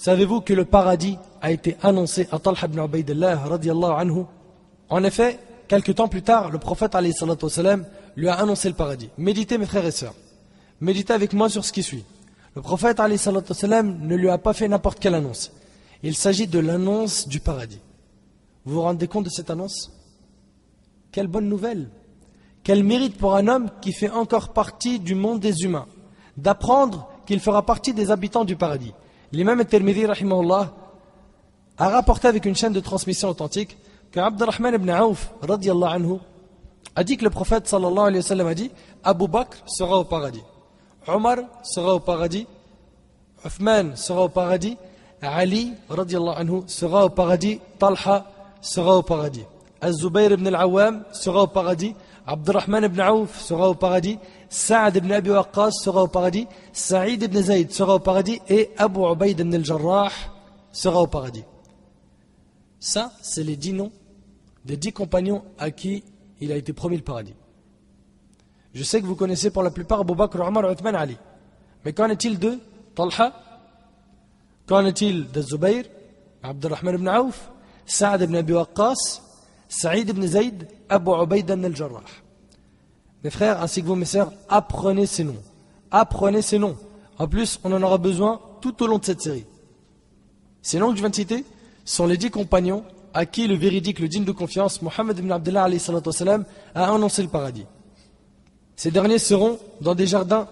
Savez-vous 0.00 0.40
que 0.40 0.54
le 0.54 0.64
paradis 0.64 1.18
a 1.42 1.50
été 1.50 1.76
annoncé 1.82 2.26
à 2.32 2.38
Talha 2.38 2.64
ibn 2.64 2.82
Ubaidillah 2.82 3.36
radiallahu 3.36 3.92
anhu? 4.00 4.24
En 4.88 5.04
effet, 5.04 5.38
quelques 5.68 5.96
temps 5.96 6.08
plus 6.08 6.22
tard, 6.22 6.50
le 6.50 6.56
prophète 6.56 6.94
wassalam, 6.94 7.84
lui 8.20 8.28
a 8.28 8.34
annoncé 8.34 8.68
le 8.68 8.74
paradis. 8.74 9.10
Méditez 9.18 9.58
mes 9.58 9.66
frères 9.66 9.86
et 9.86 9.90
sœurs. 9.90 10.14
Méditez 10.80 11.12
avec 11.12 11.32
moi 11.32 11.48
sur 11.48 11.64
ce 11.64 11.72
qui 11.72 11.82
suit. 11.82 12.04
Le 12.54 12.62
prophète 12.62 12.98
ne 12.98 14.14
lui 14.14 14.28
a 14.28 14.38
pas 14.38 14.52
fait 14.52 14.68
n'importe 14.68 14.98
quelle 14.98 15.14
annonce. 15.14 15.52
Il 16.02 16.14
s'agit 16.14 16.46
de 16.46 16.58
l'annonce 16.58 17.28
du 17.28 17.40
paradis. 17.40 17.80
Vous 18.64 18.74
vous 18.74 18.82
rendez 18.82 19.08
compte 19.08 19.24
de 19.24 19.30
cette 19.30 19.50
annonce? 19.50 19.90
Quelle 21.12 21.28
bonne 21.28 21.48
nouvelle 21.48 21.90
Quel 22.62 22.84
mérite 22.84 23.16
pour 23.16 23.34
un 23.36 23.48
homme 23.48 23.70
qui 23.80 23.92
fait 23.92 24.10
encore 24.10 24.52
partie 24.52 25.00
du 25.00 25.14
monde 25.14 25.40
des 25.40 25.62
humains 25.62 25.86
d'apprendre 26.36 27.08
qu'il 27.26 27.40
fera 27.40 27.64
partie 27.64 27.92
des 27.92 28.10
habitants 28.10 28.44
du 28.44 28.56
paradis. 28.56 28.92
L'imam 29.32 29.60
al-Tirmidhi, 29.60 30.06
a 31.78 31.88
rapporté 31.88 32.28
avec 32.28 32.44
une 32.44 32.56
chaîne 32.56 32.72
de 32.72 32.80
transmission 32.80 33.28
authentique 33.28 33.76
que 34.12 34.20
Abdurrahman 34.20 34.74
ibn 34.74 34.90
Auf, 34.90 35.32
anhu, 35.42 36.18
a 36.96 37.04
dit 37.04 37.16
que 37.16 37.24
le 37.24 37.30
prophète 37.30 37.68
sallallahu 37.68 38.06
alayhi 38.08 38.18
wa 38.18 38.22
sallam 38.22 38.46
a 38.46 38.54
dit 38.54 38.70
Abu 39.02 39.28
Bakr 39.28 39.58
sera 39.66 39.98
au 39.98 40.04
paradis, 40.04 40.42
Omar 41.06 41.38
sera 41.62 41.94
au 41.94 42.00
paradis, 42.00 42.46
Uthman 43.44 43.96
sera 43.96 44.24
au 44.24 44.28
paradis, 44.28 44.76
Ali 45.22 45.72
anhu, 45.90 46.62
sera 46.66 47.06
au 47.06 47.10
paradis, 47.10 47.60
Talha 47.78 48.26
sera 48.60 48.96
au 48.96 49.02
paradis, 49.02 49.44
Az-Zubayr 49.80 50.32
ibn 50.32 50.46
al-Awwam 50.48 51.04
sera 51.12 51.42
au 51.42 51.46
paradis, 51.46 51.94
Abdurrahman 52.26 52.84
ibn 52.84 53.00
Auf 53.00 53.40
sera 53.40 53.68
au 53.70 53.74
paradis, 53.74 54.18
Saad 54.48 54.96
ibn 54.96 55.12
Abi 55.12 55.30
Waqqas 55.30 55.70
sera 55.82 56.02
au 56.02 56.08
paradis, 56.08 56.46
Saïd 56.72 57.22
ibn 57.22 57.40
Zayd 57.40 57.70
sera 57.72 57.94
au 57.94 57.98
paradis 57.98 58.40
et 58.48 58.70
Abu 58.76 59.00
Ubaid 59.00 59.40
ibn 59.40 59.54
al-Jarrah 59.54 60.10
sera 60.72 61.02
au 61.02 61.06
paradis. 61.06 61.44
Ça, 62.78 63.12
c'est 63.22 63.42
les 63.42 63.56
dix 63.56 63.72
noms 63.72 63.92
des 64.64 64.76
dix 64.76 64.92
compagnons 64.92 65.42
à 65.58 65.70
qui 65.70 66.04
il 66.40 66.52
a 66.52 66.56
été 66.56 66.72
promis 66.72 66.96
le 66.96 67.02
paradis. 67.02 67.34
Je 68.72 68.82
sais 68.82 69.00
que 69.00 69.06
vous 69.06 69.16
connaissez 69.16 69.50
pour 69.50 69.62
la 69.62 69.70
plupart 69.70 70.00
Abu 70.00 70.14
Bakr, 70.14 70.40
Omar, 70.40 70.64
Ali. 70.94 71.16
Mais 71.84 71.92
qu'en 71.92 72.08
est-il 72.08 72.38
de 72.38 72.58
Talha? 72.94 73.32
Qu'en 74.66 74.86
est-il 74.86 75.30
de 75.30 75.42
Zubayr, 75.42 75.84
Abdurrahman 76.42 76.94
ibn 76.94 77.08
Auf, 77.08 77.50
Saad 77.84 78.22
ibn 78.22 78.36
Abi 78.36 78.52
Waqqas, 78.52 79.20
Saïd 79.68 80.08
ibn 80.08 80.24
Zayd, 80.26 80.68
Abu 80.88 81.10
Ubaid 81.10 81.50
al-Jarrah? 81.50 82.04
Mes 83.24 83.30
frères 83.30 83.60
ainsi 83.62 83.82
que 83.82 83.86
vous, 83.88 83.96
mes 83.96 84.04
sœurs, 84.04 84.32
apprenez 84.48 85.06
ces 85.06 85.24
noms. 85.24 85.42
Apprenez 85.90 86.42
ces 86.42 86.58
noms. 86.58 86.76
En 87.18 87.26
plus, 87.26 87.58
on 87.64 87.72
en 87.72 87.82
aura 87.82 87.98
besoin 87.98 88.40
tout 88.60 88.82
au 88.82 88.86
long 88.86 88.98
de 88.98 89.04
cette 89.04 89.20
série. 89.20 89.44
Ces 90.62 90.78
noms 90.78 90.90
que 90.90 90.96
je 90.96 91.00
viens 91.00 91.10
de 91.10 91.14
citer 91.14 91.44
sont 91.84 92.06
les 92.06 92.16
dix 92.16 92.30
compagnons 92.30 92.84
à 93.14 93.26
qui 93.26 93.46
le 93.46 93.54
véridique, 93.54 93.98
le 93.98 94.08
digne 94.08 94.24
de 94.24 94.32
confiance, 94.32 94.82
Mohammed 94.82 95.18
ibn 95.18 95.32
Abdullah 95.32 95.68
a 96.74 96.94
annoncé 96.94 97.22
le 97.22 97.28
paradis. 97.28 97.66
Ces 98.76 98.90
derniers 98.90 99.18
seront 99.18 99.58
dans 99.80 99.94
des 99.94 100.06
jardins 100.06 100.48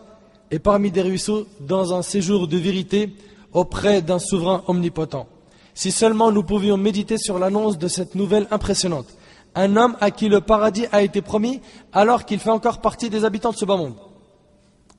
et 0.50 0.58
parmi 0.58 0.90
des 0.90 1.02
ruisseaux 1.02 1.46
dans 1.60 1.94
un 1.94 2.02
séjour 2.02 2.48
de 2.48 2.56
vérité 2.56 3.14
auprès 3.52 4.02
d'un 4.02 4.18
souverain 4.18 4.62
omnipotent. 4.66 5.26
Si 5.74 5.92
seulement 5.92 6.32
nous 6.32 6.42
pouvions 6.42 6.76
méditer 6.76 7.18
sur 7.18 7.38
l'annonce 7.38 7.78
de 7.78 7.88
cette 7.88 8.14
nouvelle 8.14 8.46
impressionnante. 8.50 9.06
Un 9.54 9.76
homme 9.76 9.96
à 10.00 10.10
qui 10.10 10.28
le 10.28 10.40
paradis 10.40 10.86
a 10.92 11.02
été 11.02 11.22
promis 11.22 11.60
alors 11.92 12.24
qu'il 12.24 12.38
fait 12.38 12.50
encore 12.50 12.80
partie 12.80 13.10
des 13.10 13.24
habitants 13.24 13.52
de 13.52 13.56
ce 13.56 13.64
bas 13.64 13.76
monde. 13.76 13.94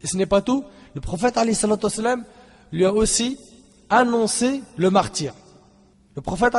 Et 0.01 0.07
ce 0.07 0.17
n'est 0.17 0.25
pas 0.25 0.41
tout, 0.41 0.63
le 0.95 1.01
prophète 1.01 1.37
lui 2.71 2.85
a 2.85 2.93
aussi 2.93 3.37
annoncé 3.89 4.61
le 4.77 4.89
martyr. 4.89 5.33
Le 6.19 6.21
prophète 6.21 6.53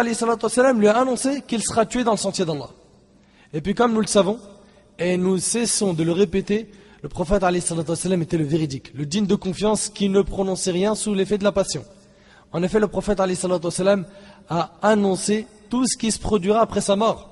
lui 0.74 0.88
a 0.88 0.96
annoncé 0.96 1.42
qu'il 1.42 1.62
sera 1.62 1.84
tué 1.84 2.02
dans 2.02 2.12
le 2.12 2.16
sentier 2.16 2.46
d'Allah. 2.46 2.70
Et 3.52 3.60
puis 3.60 3.74
comme 3.74 3.92
nous 3.92 4.00
le 4.00 4.06
savons, 4.06 4.38
et 4.98 5.18
nous 5.18 5.36
cessons 5.36 5.92
de 5.92 6.02
le 6.02 6.12
répéter, 6.12 6.70
le 7.02 7.10
prophète 7.10 7.42
était 7.42 8.38
le 8.38 8.44
véridique, 8.44 8.90
le 8.94 9.04
digne 9.04 9.26
de 9.26 9.34
confiance 9.34 9.90
qui 9.90 10.08
ne 10.08 10.22
prononçait 10.22 10.70
rien 10.70 10.94
sous 10.94 11.12
l'effet 11.12 11.36
de 11.36 11.44
la 11.44 11.52
passion. 11.52 11.84
En 12.52 12.62
effet, 12.62 12.80
le 12.80 12.88
prophète 12.88 13.20
a 13.20 14.70
annoncé 14.80 15.46
tout 15.68 15.86
ce 15.86 15.98
qui 15.98 16.10
se 16.10 16.18
produira 16.18 16.62
après 16.62 16.80
sa 16.80 16.96
mort. 16.96 17.28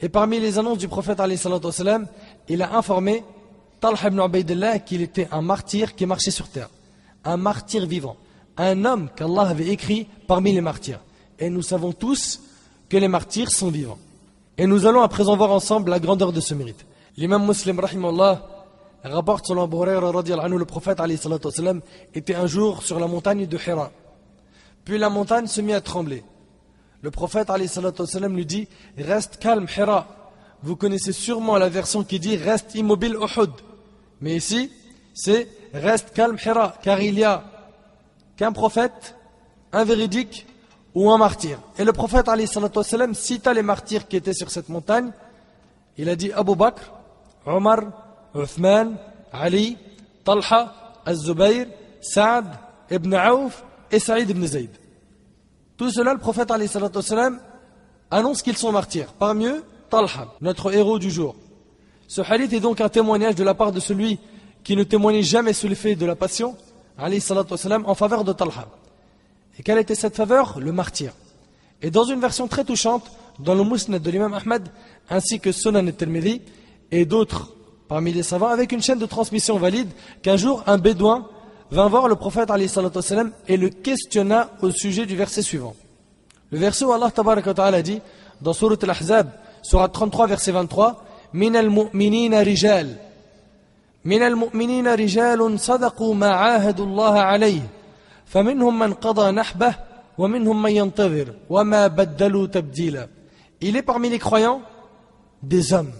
Et 0.00 0.08
parmi 0.08 0.38
les 0.38 0.56
annonces 0.56 0.78
du 0.78 0.86
prophète 0.86 1.20
il 2.48 2.62
a 2.62 2.76
informé 2.76 3.24
Talha 3.80 4.06
ibn 4.06 4.78
qu'il 4.86 5.02
était 5.02 5.26
un 5.32 5.42
martyr 5.42 5.96
qui 5.96 6.06
marchait 6.06 6.30
sur 6.30 6.46
terre, 6.46 6.70
un 7.24 7.38
martyr 7.38 7.86
vivant 7.86 8.16
Un 8.57 8.85
homme 8.85 9.09
qu'Allah 9.15 9.43
avait 9.43 9.67
écrit 9.67 10.07
parmi 10.27 10.51
les 10.53 10.61
martyrs. 10.61 10.99
Et 11.39 11.49
nous 11.49 11.61
savons 11.61 11.93
tous 11.93 12.41
que 12.89 12.97
les 12.97 13.07
martyrs 13.07 13.51
sont 13.51 13.69
vivants. 13.69 13.99
Et 14.57 14.65
nous 14.65 14.85
allons 14.85 15.01
à 15.01 15.07
présent 15.07 15.37
voir 15.37 15.51
ensemble 15.51 15.91
la 15.91 15.99
grandeur 15.99 16.33
de 16.33 16.41
ce 16.41 16.55
mérite. 16.55 16.85
L'imam 17.15 17.45
muslim 17.45 17.79
rahimallah 17.79 18.43
rapporte 19.03 19.47
selon 19.47 19.63
Abu 19.63 19.77
Huraira 19.77 20.47
le 20.47 20.65
prophète 20.65 20.99
était 22.13 22.35
un 22.35 22.47
jour 22.47 22.83
sur 22.83 22.99
la 22.99 23.07
montagne 23.07 23.45
de 23.45 23.57
Hira. 23.57 23.91
Puis 24.83 24.97
la 24.97 25.09
montagne 25.09 25.47
se 25.47 25.61
mit 25.61 25.73
à 25.73 25.81
trembler. 25.81 26.23
Le 27.01 27.11
prophète 27.11 27.49
والسلام, 27.49 28.35
lui 28.35 28.45
dit 28.45 28.67
Reste 28.97 29.37
calme, 29.37 29.67
Hira. 29.75 30.07
Vous 30.63 30.75
connaissez 30.75 31.11
sûrement 31.11 31.57
la 31.57 31.69
version 31.69 32.03
qui 32.03 32.19
dit 32.19 32.37
Reste 32.37 32.73
immobile, 32.73 33.15
Uhud. 33.15 33.51
Mais 34.21 34.35
ici, 34.35 34.71
c'est 35.13 35.47
Reste 35.73 36.11
calme, 36.13 36.37
Hira. 36.43 36.75
Car 36.81 36.99
il 37.01 37.19
y 37.19 37.23
a 37.23 37.43
qu'un 38.35 38.51
prophète, 38.51 39.15
un 39.73 39.83
véridique 39.83 40.45
ou 40.93 41.11
un 41.11 41.17
martyr. 41.17 41.59
Et 41.77 41.83
le 41.83 41.93
prophète 41.93 42.27
والسلام, 42.27 43.13
cita 43.13 43.53
les 43.53 43.61
martyrs 43.61 44.07
qui 44.07 44.15
étaient 44.15 44.33
sur 44.33 44.49
cette 44.49 44.69
montagne. 44.69 45.11
Il 45.97 46.09
a 46.09 46.15
dit 46.15 46.31
Abu 46.31 46.55
Bakr, 46.55 46.91
Omar, 47.45 47.79
Uthman, 48.35 48.97
Ali, 49.31 49.77
Talha, 50.23 50.73
Az-Zubayr, 51.05 51.67
Saad, 52.01 52.45
Ibn 52.91 53.13
Auf 53.15 53.63
et 53.91 53.99
Saïd 53.99 54.29
ibn 54.29 54.45
Zayd. 54.45 54.69
Tout 55.75 55.91
cela, 55.91 56.13
le 56.13 56.19
prophète 56.19 56.51
annonce 58.11 58.41
qu'ils 58.41 58.57
sont 58.57 58.71
martyrs. 58.71 59.13
Parmi 59.13 59.45
eux, 59.45 59.63
Talha, 59.89 60.33
notre 60.41 60.73
héros 60.73 60.99
du 60.99 61.09
jour. 61.09 61.35
Ce 62.07 62.21
hadith 62.21 62.53
est 62.53 62.59
donc 62.59 62.79
un 62.81 62.89
témoignage 62.89 63.35
de 63.35 63.43
la 63.43 63.53
part 63.53 63.71
de 63.71 63.79
celui 63.79 64.19
qui 64.63 64.75
ne 64.75 64.83
témoignait 64.83 65.23
jamais 65.23 65.53
sous 65.53 65.67
l'effet 65.67 65.95
de 65.95 66.05
la 66.05 66.15
passion, 66.15 66.55
en 66.98 67.94
faveur 67.94 68.24
de 68.24 68.32
Talha. 68.32 68.66
Et 69.58 69.62
quelle 69.62 69.78
était 69.78 69.94
cette 69.94 70.16
faveur? 70.16 70.58
Le 70.58 70.72
martyr. 70.72 71.12
Et 71.82 71.90
dans 71.90 72.04
une 72.04 72.20
version 72.20 72.48
très 72.48 72.64
touchante, 72.64 73.10
dans 73.38 73.54
le 73.54 73.64
Musnad 73.64 74.00
de 74.00 74.10
l'imam 74.10 74.32
Ahmed, 74.34 74.68
ainsi 75.10 75.40
que 75.40 75.52
Sunan 75.52 75.86
al-Tirmidhi, 75.86 76.42
et 76.90 77.04
d'autres 77.04 77.54
parmi 77.88 78.12
les 78.12 78.22
savants, 78.22 78.48
avec 78.48 78.72
une 78.72 78.82
chaîne 78.82 78.98
de 78.98 79.06
transmission 79.06 79.58
valide, 79.58 79.90
qu'un 80.22 80.36
jour, 80.36 80.62
un 80.66 80.78
bédouin 80.78 81.28
vint 81.70 81.88
voir 81.88 82.08
le 82.08 82.16
prophète 82.16 82.50
et 83.48 83.56
le 83.56 83.68
questionna 83.68 84.50
au 84.60 84.70
sujet 84.70 85.06
du 85.06 85.16
verset 85.16 85.42
suivant. 85.42 85.74
Le 86.50 86.58
verset 86.58 86.84
où 86.84 86.92
Allah 86.92 87.10
ta'ala 87.10 87.82
dit 87.82 88.00
dans 88.40 88.52
Surat 88.52 88.76
Al-Ahzab, 88.82 89.30
Surat 89.62 89.88
33, 89.88 90.26
verset 90.26 90.52
23, 90.52 91.04
Min 91.32 91.54
al-mu'minina 91.54 92.40
rijal. 92.40 92.98
Min 94.03 94.21
al-mu'minina 94.21 94.95
rijalun 94.95 95.57
sadaqu 95.57 96.13
ma 96.13 96.31
ahadu 96.55 96.83
Allah 96.83 97.27
alayh. 97.27 97.61
فمنهم 98.27 98.79
من 98.79 98.93
قضى 98.93 99.31
نحبه 99.31 99.75
ومنهم 100.17 100.61
من 100.61 100.71
ينتظر 100.71 101.33
وما 101.49 101.87
بدلوا 101.87 102.47
تبديلا. 102.47 103.07
Il 103.61 103.75
est 103.75 103.81
parmi 103.81 104.09
les 104.09 104.19
croyants 104.19 104.61
des 105.41 105.73
hommes. 105.73 105.93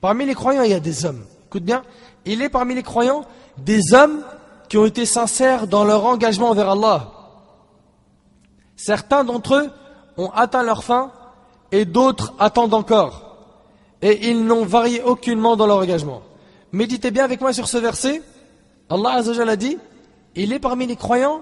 Parmi 0.00 0.26
les 0.26 0.34
croyants, 0.34 0.62
il 0.62 0.70
y 0.70 0.74
a 0.74 0.80
des 0.80 1.04
hommes. 1.04 1.24
Écoute 1.46 1.64
bien, 1.64 1.82
il 2.24 2.42
est 2.42 2.48
parmi 2.48 2.74
les 2.74 2.82
croyants 2.82 3.24
des 3.58 3.94
hommes 3.94 4.24
qui 4.68 4.78
ont 4.78 4.86
été 4.86 5.04
sincères 5.06 5.66
dans 5.66 5.84
leur 5.84 6.04
engagement 6.06 6.54
vers 6.54 6.70
Allah. 6.70 7.10
Certains 8.76 9.22
d'entre 9.22 9.54
eux 9.54 9.70
ont 10.16 10.30
atteint 10.30 10.62
leur 10.62 10.82
fin 10.82 11.10
et 11.70 11.84
d'autres 11.84 12.32
attendent 12.38 12.74
encore. 12.74 13.36
Et 14.00 14.30
ils 14.30 14.44
n'ont 14.44 14.64
varié 14.64 15.02
aucunement 15.02 15.56
dans 15.56 15.66
leur 15.66 15.78
engagement. 15.78 16.22
Méditez 16.71 17.11
bien 17.11 17.23
avec 17.23 17.41
moi 17.41 17.53
sur 17.53 17.67
ce 17.67 17.77
verset. 17.77 18.21
Allah 18.89 19.21
a 19.21 19.55
dit, 19.55 19.77
il 20.35 20.53
est 20.53 20.59
parmi 20.59 20.85
les 20.87 20.95
croyants 20.95 21.41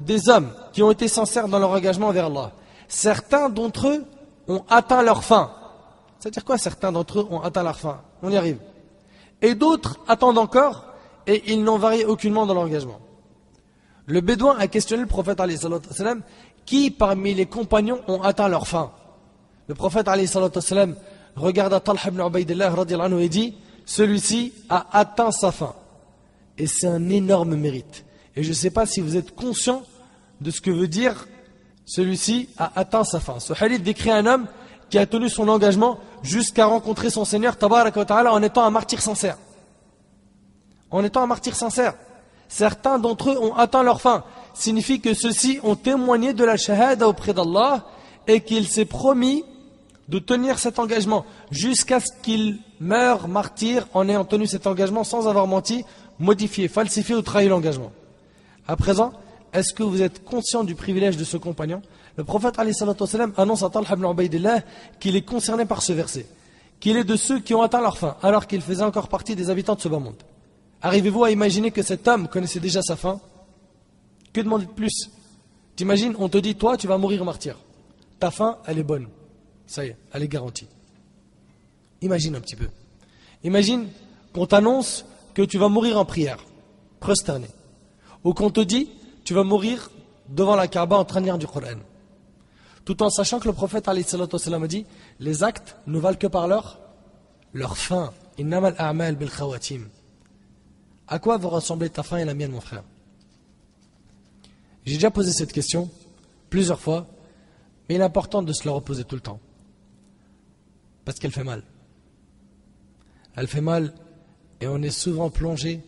des 0.00 0.28
hommes 0.28 0.50
qui 0.72 0.82
ont 0.82 0.90
été 0.90 1.08
sincères 1.08 1.48
dans 1.48 1.58
leur 1.58 1.70
engagement 1.70 2.10
vers 2.10 2.26
Allah. 2.26 2.52
Certains 2.88 3.48
d'entre 3.48 3.88
eux 3.88 4.04
ont 4.48 4.64
atteint 4.68 5.02
leur 5.02 5.24
fin. 5.24 5.50
C'est-à-dire 6.18 6.44
quoi 6.44 6.58
certains 6.58 6.92
d'entre 6.92 7.20
eux 7.20 7.26
ont 7.30 7.40
atteint 7.40 7.62
leur 7.62 7.78
fin? 7.78 8.00
On 8.22 8.30
y 8.30 8.36
arrive. 8.36 8.58
Et 9.42 9.54
d'autres 9.54 9.98
attendent 10.08 10.38
encore 10.38 10.86
et 11.26 11.52
ils 11.52 11.62
n'ont 11.62 11.78
varié 11.78 12.04
aucunement 12.04 12.46
dans 12.46 12.54
l'engagement. 12.54 12.98
Le 14.06 14.20
bédouin 14.20 14.56
a 14.58 14.68
questionné 14.68 15.02
le 15.02 15.08
prophète 15.08 15.40
qui 16.66 16.90
parmi 16.90 17.34
les 17.34 17.46
compagnons 17.46 18.00
ont 18.08 18.22
atteint 18.22 18.48
leur 18.48 18.66
fin? 18.66 18.92
Le 19.66 19.74
prophète 19.74 20.08
salam, 20.60 20.96
regarda 21.36 21.80
Talha 21.80 22.00
ibn 22.08 22.20
Ubaidillah 22.20 22.72
et 23.20 23.28
dit 23.28 23.54
celui-ci 23.86 24.52
a 24.68 24.86
atteint 24.92 25.30
sa 25.30 25.52
fin. 25.52 25.74
Et 26.58 26.66
c'est 26.66 26.86
un 26.86 27.08
énorme 27.08 27.56
mérite. 27.56 28.04
Et 28.36 28.42
je 28.42 28.48
ne 28.48 28.54
sais 28.54 28.70
pas 28.70 28.86
si 28.86 29.00
vous 29.00 29.16
êtes 29.16 29.34
conscient 29.34 29.82
de 30.40 30.50
ce 30.50 30.60
que 30.60 30.70
veut 30.70 30.88
dire 30.88 31.26
celui-ci 31.86 32.48
a 32.56 32.72
atteint 32.76 33.04
sa 33.04 33.20
fin. 33.20 33.40
Ce 33.40 33.52
hadith 33.52 33.82
décrit 33.82 34.10
un 34.10 34.26
homme 34.26 34.46
qui 34.88 34.98
a 34.98 35.06
tenu 35.06 35.28
son 35.28 35.48
engagement 35.48 35.98
jusqu'à 36.22 36.66
rencontrer 36.66 37.10
son 37.10 37.24
Seigneur 37.24 37.56
en 37.60 38.42
étant 38.42 38.64
un 38.64 38.70
martyr 38.70 39.00
sincère. 39.00 39.36
En 40.90 41.04
étant 41.04 41.22
un 41.22 41.26
martyr 41.26 41.54
sincère. 41.54 41.94
Certains 42.48 42.98
d'entre 42.98 43.30
eux 43.30 43.38
ont 43.38 43.54
atteint 43.54 43.82
leur 43.82 44.00
fin. 44.00 44.24
Signifie 44.54 45.00
que 45.00 45.14
ceux-ci 45.14 45.58
ont 45.62 45.76
témoigné 45.76 46.32
de 46.32 46.44
la 46.44 46.56
shahada 46.56 47.08
auprès 47.08 47.34
d'Allah 47.34 47.84
et 48.26 48.40
qu'il 48.40 48.66
s'est 48.68 48.84
promis 48.84 49.44
de 50.08 50.18
tenir 50.18 50.58
cet 50.58 50.78
engagement 50.78 51.24
jusqu'à 51.50 52.00
ce 52.00 52.12
qu'il 52.22 52.60
meure 52.84 53.28
martyr 53.28 53.86
en 53.94 54.08
ayant 54.08 54.24
tenu 54.24 54.46
cet 54.46 54.66
engagement 54.66 55.04
sans 55.04 55.26
avoir 55.26 55.46
menti, 55.46 55.84
modifié, 56.18 56.68
falsifié 56.68 57.14
ou 57.14 57.22
trahi 57.22 57.48
l'engagement. 57.48 57.90
À 58.68 58.76
présent, 58.76 59.12
est-ce 59.52 59.72
que 59.72 59.82
vous 59.82 60.02
êtes 60.02 60.24
conscient 60.24 60.64
du 60.64 60.74
privilège 60.74 61.16
de 61.16 61.24
ce 61.24 61.36
compagnon? 61.36 61.82
Le 62.16 62.24
prophète 62.24 62.58
annonce 62.58 63.62
à 63.62 63.70
Talha 63.70 63.88
ibn 63.92 64.04
Ubaidillah 64.04 64.60
qu'il 65.00 65.16
est 65.16 65.22
concerné 65.22 65.64
par 65.64 65.82
ce 65.82 65.92
verset, 65.92 66.26
qu'il 66.78 66.96
est 66.96 67.04
de 67.04 67.16
ceux 67.16 67.40
qui 67.40 67.54
ont 67.54 67.62
atteint 67.62 67.80
leur 67.80 67.98
fin, 67.98 68.16
alors 68.22 68.46
qu'il 68.46 68.60
faisait 68.60 68.84
encore 68.84 69.08
partie 69.08 69.34
des 69.34 69.50
habitants 69.50 69.74
de 69.74 69.80
ce 69.80 69.88
bas 69.88 69.98
monde. 69.98 70.22
Arrivez-vous 70.82 71.24
à 71.24 71.30
imaginer 71.30 71.70
que 71.70 71.82
cet 71.82 72.06
homme 72.06 72.28
connaissait 72.28 72.60
déjà 72.60 72.82
sa 72.82 72.96
fin? 72.96 73.20
Que 74.32 74.40
demander 74.42 74.66
de 74.66 74.70
plus? 74.70 75.10
T'imagines, 75.76 76.14
on 76.18 76.28
te 76.28 76.38
dit, 76.38 76.54
toi, 76.54 76.76
tu 76.76 76.86
vas 76.86 76.98
mourir 76.98 77.24
martyr. 77.24 77.56
Ta 78.20 78.30
fin, 78.30 78.58
elle 78.66 78.78
est 78.78 78.84
bonne. 78.84 79.08
Ça 79.66 79.84
y 79.84 79.88
est, 79.88 79.96
elle 80.12 80.22
est 80.22 80.28
garantie. 80.28 80.68
Imagine 82.04 82.36
un 82.36 82.40
petit 82.40 82.54
peu. 82.54 82.68
Imagine 83.44 83.88
qu'on 84.34 84.44
t'annonce 84.46 85.06
que 85.32 85.40
tu 85.40 85.56
vas 85.56 85.70
mourir 85.70 85.98
en 85.98 86.04
prière, 86.04 86.36
prosterné. 87.00 87.48
Ou 88.24 88.34
qu'on 88.34 88.50
te 88.50 88.60
dit, 88.60 88.90
tu 89.24 89.32
vas 89.32 89.42
mourir 89.42 89.90
devant 90.28 90.54
la 90.54 90.68
Kaaba 90.68 90.96
en 90.96 91.06
train 91.06 91.20
de 91.22 91.26
lire 91.26 91.38
du 91.38 91.46
Coran. 91.46 91.80
Tout 92.84 93.02
en 93.02 93.08
sachant 93.08 93.40
que 93.40 93.48
le 93.48 93.54
prophète 93.54 93.88
a 93.88 93.94
dit 93.94 94.86
les 95.18 95.42
actes 95.42 95.76
ne 95.86 95.98
valent 95.98 96.18
que 96.18 96.26
par 96.26 96.46
leur, 96.46 96.78
leur 97.54 97.78
fin. 97.78 98.12
À 101.08 101.18
quoi 101.18 101.38
va 101.38 101.48
ressembler 101.48 101.88
ta 101.88 102.02
fin 102.02 102.18
et 102.18 102.26
la 102.26 102.34
mienne, 102.34 102.52
mon 102.52 102.60
frère? 102.60 102.84
J'ai 104.84 104.94
déjà 104.94 105.10
posé 105.10 105.32
cette 105.32 105.54
question 105.54 105.90
plusieurs 106.50 106.80
fois, 106.80 107.06
mais 107.88 107.94
il 107.94 108.02
est 108.02 108.04
important 108.04 108.42
de 108.42 108.52
se 108.52 108.68
la 108.68 108.74
reposer 108.74 109.04
tout 109.04 109.14
le 109.14 109.22
temps. 109.22 109.40
Parce 111.06 111.18
qu'elle 111.18 111.32
fait 111.32 111.44
mal. 111.44 111.62
Elle 113.36 113.48
fait 113.48 113.60
mal 113.60 113.92
et 114.60 114.68
on 114.68 114.80
est 114.82 114.90
souvent 114.90 115.30
plongé 115.30 115.80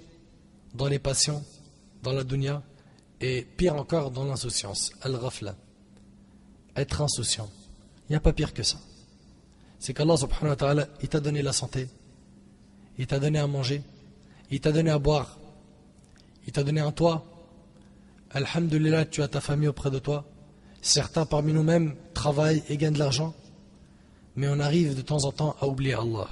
dans 0.75 0.87
les 0.89 0.99
passions, 0.99 1.45
dans 2.03 2.13
la 2.13 2.25
dunya, 2.25 2.63
et 3.21 3.47
pire 3.57 3.77
encore 3.77 4.11
dans 4.11 4.25
l'insouciance, 4.25 4.93
al-ghafla. 5.03 5.55
Être 6.77 7.01
insouciant. 7.01 7.49
Il 8.09 8.13
n'y 8.13 8.17
a 8.17 8.21
pas 8.21 8.33
pire 8.33 8.53
que 8.53 8.63
ça. 8.63 8.79
C'est 9.79 9.95
qu'Allah 9.95 10.17
subhanahu 10.17 10.51
wa 10.51 10.57
ta'ala, 10.57 10.89
il 11.03 11.09
t'a 11.09 11.21
donné 11.21 11.43
la 11.43 11.53
santé, 11.53 11.89
il 12.99 13.07
t'a 13.07 13.19
donné 13.19 13.39
à 13.39 13.47
manger, 13.47 13.83
il 14.51 14.61
t'a 14.61 14.73
donné 14.73 14.91
à 14.91 14.99
boire, 14.99 15.39
il 16.47 16.53
t'a 16.53 16.63
donné 16.63 16.81
un 16.81 16.93
toit. 16.93 17.25
Alhamdulillah, 18.31 19.07
tu 19.07 19.23
as 19.23 19.29
ta 19.29 19.41
famille 19.41 19.69
auprès 19.69 19.91
de 19.91 19.99
toi. 19.99 20.25
Certains 20.83 21.27
parmi 21.27 21.53
nous-mêmes 21.53 21.95
travaillent 22.15 22.63
et 22.69 22.77
gagnent 22.77 22.95
de 22.95 22.99
l'argent, 22.99 23.35
mais 24.35 24.49
on 24.49 24.61
arrive 24.61 24.95
de 24.95 25.03
temps 25.03 25.25
en 25.25 25.33
temps 25.33 25.57
à 25.61 25.67
oublier 25.67 25.95
Allah. 25.95 26.29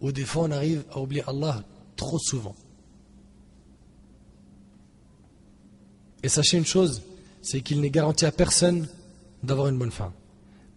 Ou 0.00 0.12
des 0.12 0.24
fois, 0.24 0.44
on 0.44 0.50
arrive 0.50 0.84
à 0.92 1.00
oublier 1.00 1.22
Allah 1.26 1.62
trop 1.96 2.18
souvent. 2.18 2.54
Et 6.22 6.28
sachez 6.28 6.58
une 6.58 6.66
chose, 6.66 7.02
c'est 7.42 7.60
qu'il 7.60 7.80
n'est 7.80 7.90
garanti 7.90 8.26
à 8.26 8.32
personne 8.32 8.88
d'avoir 9.42 9.68
une 9.68 9.78
bonne 9.78 9.90
fin. 9.90 10.12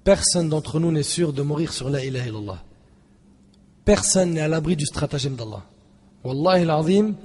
Personne 0.04 0.50
d'entre 0.50 0.80
nous 0.80 0.92
n'est 0.92 1.04
sûr 1.04 1.34
de 1.34 1.42
mourir 1.42 1.74
sur 1.74 1.90
la 1.90 2.04
ilaha 2.04 2.28
illallah. 2.28 2.64
Personne 3.84 4.34
n'est 4.34 4.42
à 4.42 4.48
l'abri 4.48 4.76
du 4.76 4.86
stratagème 4.86 5.36
d'Allah. 5.36 5.64
Wallahi 6.24 6.66
l'azim, 6.66 7.16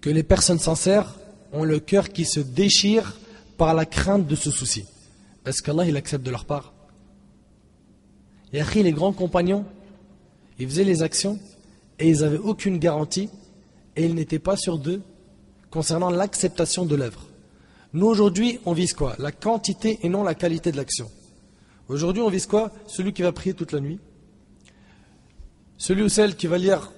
que 0.00 0.10
les 0.10 0.22
personnes 0.22 0.58
sincères 0.58 1.14
ont 1.52 1.64
le 1.64 1.80
cœur 1.80 2.10
qui 2.10 2.24
se 2.24 2.40
déchire 2.40 3.16
par 3.56 3.74
la 3.74 3.84
crainte 3.84 4.26
de 4.26 4.34
ce 4.34 4.50
souci. 4.50 4.84
Est-ce 5.44 5.62
qu'Allah 5.62 5.86
il 5.86 5.96
accepte 5.96 6.24
de 6.24 6.30
leur 6.30 6.44
part? 6.44 6.72
Et 8.52 8.62
les 8.82 8.92
grands 8.92 9.12
compagnons, 9.12 9.64
ils 10.58 10.68
faisaient 10.68 10.84
les 10.84 11.02
actions 11.02 11.38
et 11.98 12.08
ils 12.08 12.20
n'avaient 12.20 12.38
aucune 12.38 12.78
garantie 12.78 13.28
et 13.96 14.04
ils 14.04 14.14
n'étaient 14.14 14.38
pas 14.38 14.56
sûrs 14.56 14.78
d'eux 14.78 15.02
concernant 15.70 16.10
l'acceptation 16.10 16.84
de 16.84 16.94
l'œuvre. 16.96 17.26
Nous 17.92 18.06
aujourd'hui, 18.06 18.60
on 18.66 18.72
vise 18.72 18.92
quoi? 18.92 19.14
La 19.18 19.32
quantité 19.32 19.98
et 20.02 20.08
non 20.08 20.22
la 20.22 20.34
qualité 20.34 20.72
de 20.72 20.76
l'action. 20.76 21.10
Aujourd'hui, 21.88 22.22
on 22.22 22.30
vise 22.30 22.46
quoi? 22.46 22.72
Celui 22.86 23.12
qui 23.12 23.22
va 23.22 23.32
prier 23.32 23.54
toute 23.54 23.72
la 23.72 23.80
nuit. 23.80 24.00
Celui 25.78 26.02
ou 26.02 26.08
celle 26.08 26.36
qui 26.36 26.46
va 26.46 26.58
lire 26.58 26.90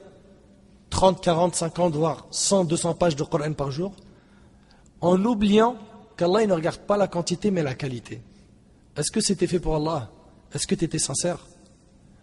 30, 0.91 1.23
40, 1.23 1.55
50, 1.55 1.95
voire 1.95 2.27
100, 2.31 2.65
200 2.65 2.95
pages 2.95 3.17
de 3.17 3.23
Coran 3.23 3.53
par 3.53 3.71
jour, 3.71 3.93
en 5.01 5.23
oubliant 5.25 5.77
qu'Allah 6.17 6.47
ne 6.47 6.55
regarde 6.55 6.81
pas 6.81 6.97
la 6.97 7.07
quantité 7.07 7.51
mais 7.51 7.63
la 7.63 7.75
qualité. 7.75 8.21
Est-ce 8.97 9.13
que 9.13 9.21
c'était 9.21 9.47
fait 9.47 9.61
pour 9.61 9.77
Allah? 9.77 10.11
Est-ce 10.53 10.67
que 10.67 10.75
tu 10.75 10.85
étais 10.85 10.99
sincère? 10.99 11.47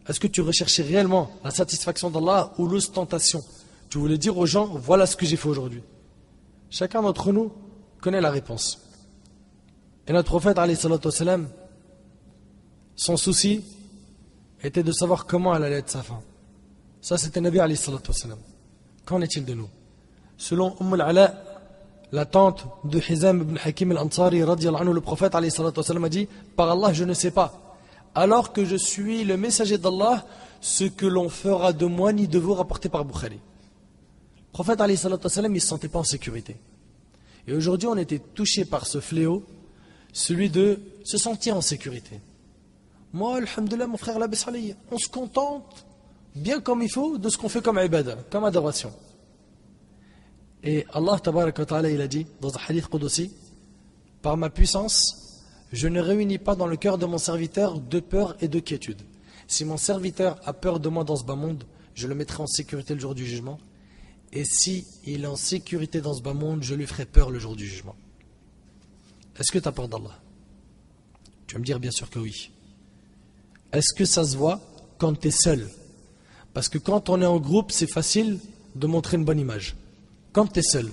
Est-ce 0.08 0.18
que 0.18 0.26
tu 0.26 0.40
recherchais 0.40 0.82
réellement 0.82 1.30
la 1.44 1.50
satisfaction 1.50 2.10
d'Allah 2.10 2.52
ou 2.58 2.66
l'ostentation 2.66 3.42
Tu 3.88 3.98
voulais 3.98 4.18
dire 4.18 4.36
aux 4.36 4.46
gens, 4.46 4.66
voilà 4.66 5.06
ce 5.06 5.16
que 5.16 5.26
j'ai 5.26 5.36
fait 5.36 5.48
aujourd'hui. 5.48 5.82
Chacun 6.70 7.02
d'entre 7.02 7.32
nous 7.32 7.52
connaît 8.00 8.20
la 8.20 8.30
réponse. 8.30 8.80
Et 10.06 10.12
notre 10.12 10.30
prophète, 10.30 10.58
والسلام, 10.58 11.48
son 12.96 13.16
souci 13.16 13.62
était 14.62 14.82
de 14.82 14.92
savoir 14.92 15.26
comment 15.26 15.54
elle 15.54 15.62
allait 15.62 15.78
être 15.78 15.90
sa 15.90 16.02
fin. 16.02 16.20
Ça, 17.00 17.16
c'était 17.16 17.40
Nabi 17.40 17.58
والسلام. 17.60 18.38
Qu'en 19.06 19.20
est-il 19.20 19.44
de 19.44 19.54
nous 19.54 19.68
Selon 20.36 20.74
Umm 20.80 20.94
al-Ala, 20.94 21.34
la 22.12 22.24
tante 22.24 22.66
de 22.84 22.98
Hizam 22.98 23.42
ibn 23.42 23.58
Hakim 23.64 23.92
al-Ansari, 23.92 24.40
le 24.40 25.00
prophète 25.00 25.34
والسلام, 25.34 26.04
a 26.04 26.08
dit 26.08 26.28
Par 26.56 26.70
Allah, 26.70 26.92
je 26.92 27.04
ne 27.04 27.14
sais 27.14 27.30
pas. 27.30 27.63
Alors 28.15 28.53
que 28.53 28.65
je 28.65 28.75
suis 28.75 29.23
le 29.23 29.37
messager 29.37 29.77
d'Allah, 29.77 30.25
ce 30.61 30.85
que 30.85 31.05
l'on 31.05 31.29
fera 31.29 31.73
de 31.73 31.85
moi 31.85 32.13
ni 32.13 32.27
de 32.27 32.39
vous 32.39 32.53
rapporté 32.53 32.89
par 32.89 33.05
Bukhari 33.05 33.39
prophète 34.55 34.81
il 34.87 35.51
ne 35.51 35.59
se 35.59 35.67
sentait 35.67 35.89
pas 35.89 35.99
en 35.99 36.05
sécurité. 36.05 36.55
Et 37.45 37.51
aujourd'hui, 37.51 37.89
on 37.89 37.97
était 37.97 38.19
touché 38.19 38.63
par 38.63 38.87
ce 38.87 39.01
fléau, 39.01 39.43
celui 40.13 40.49
de 40.49 40.79
se 41.03 41.17
sentir 41.17 41.57
en 41.57 41.61
sécurité. 41.61 42.21
Moi, 43.11 43.35
alhamdoulilah, 43.35 43.87
mon 43.87 43.97
frère 43.97 44.17
on 44.91 44.97
se 44.97 45.09
contente, 45.09 45.85
bien 46.35 46.61
comme 46.61 46.81
il 46.81 46.89
faut, 46.89 47.17
de 47.17 47.27
ce 47.27 47.37
qu'on 47.37 47.49
fait 47.49 47.61
comme 47.61 47.77
ibadah, 47.77 48.15
comme 48.29 48.45
adoration. 48.45 48.93
Et 50.63 50.85
Allah, 50.93 51.19
il 51.89 51.99
a 51.99 52.07
dit, 52.07 52.25
dans 52.39 52.55
un 52.55 52.61
hadith 52.65 52.87
Qudsi, 52.87 53.31
par 54.21 54.37
ma 54.37 54.49
puissance, 54.49 55.24
je 55.75 55.87
ne 55.87 55.99
réunis 55.99 56.37
pas 56.37 56.55
dans 56.55 56.67
le 56.67 56.77
cœur 56.77 56.97
de 56.97 57.05
mon 57.05 57.17
serviteur 57.17 57.79
de 57.79 57.99
peur 57.99 58.35
et 58.39 58.47
de 58.47 58.59
quiétude. 58.59 59.01
Si 59.47 59.65
mon 59.65 59.77
serviteur 59.77 60.39
a 60.45 60.53
peur 60.53 60.79
de 60.79 60.89
moi 60.89 61.03
dans 61.03 61.17
ce 61.17 61.25
bas 61.25 61.35
monde, 61.35 61.65
je 61.93 62.07
le 62.07 62.15
mettrai 62.15 62.41
en 62.41 62.47
sécurité 62.47 62.93
le 62.93 62.99
jour 62.99 63.13
du 63.13 63.25
jugement. 63.25 63.59
Et 64.31 64.45
si 64.45 64.85
il 65.05 65.23
est 65.23 65.27
en 65.27 65.35
sécurité 65.35 66.01
dans 66.01 66.13
ce 66.13 66.21
bas 66.21 66.33
monde, 66.33 66.63
je 66.63 66.75
lui 66.75 66.87
ferai 66.87 67.05
peur 67.05 67.29
le 67.29 67.39
jour 67.39 67.55
du 67.55 67.67
jugement. 67.67 67.95
Est-ce 69.37 69.51
que 69.51 69.59
tu 69.59 69.67
as 69.67 69.71
peur 69.71 69.87
d'Allah? 69.87 70.17
Tu 71.45 71.55
vas 71.55 71.59
me 71.59 71.65
dire 71.65 71.79
bien 71.79 71.91
sûr 71.91 72.09
que 72.09 72.19
oui. 72.19 72.51
Est-ce 73.71 73.93
que 73.93 74.05
ça 74.05 74.23
se 74.23 74.37
voit 74.37 74.61
quand 74.97 75.19
tu 75.19 75.27
es 75.27 75.31
seul? 75.31 75.69
Parce 76.53 76.69
que 76.69 76.77
quand 76.77 77.09
on 77.09 77.21
est 77.21 77.25
en 77.25 77.39
groupe, 77.39 77.71
c'est 77.71 77.91
facile 77.91 78.39
de 78.75 78.87
montrer 78.87 79.17
une 79.17 79.25
bonne 79.25 79.39
image. 79.39 79.75
Quand 80.31 80.47
tu 80.47 80.59
es 80.59 80.63
seul, 80.63 80.89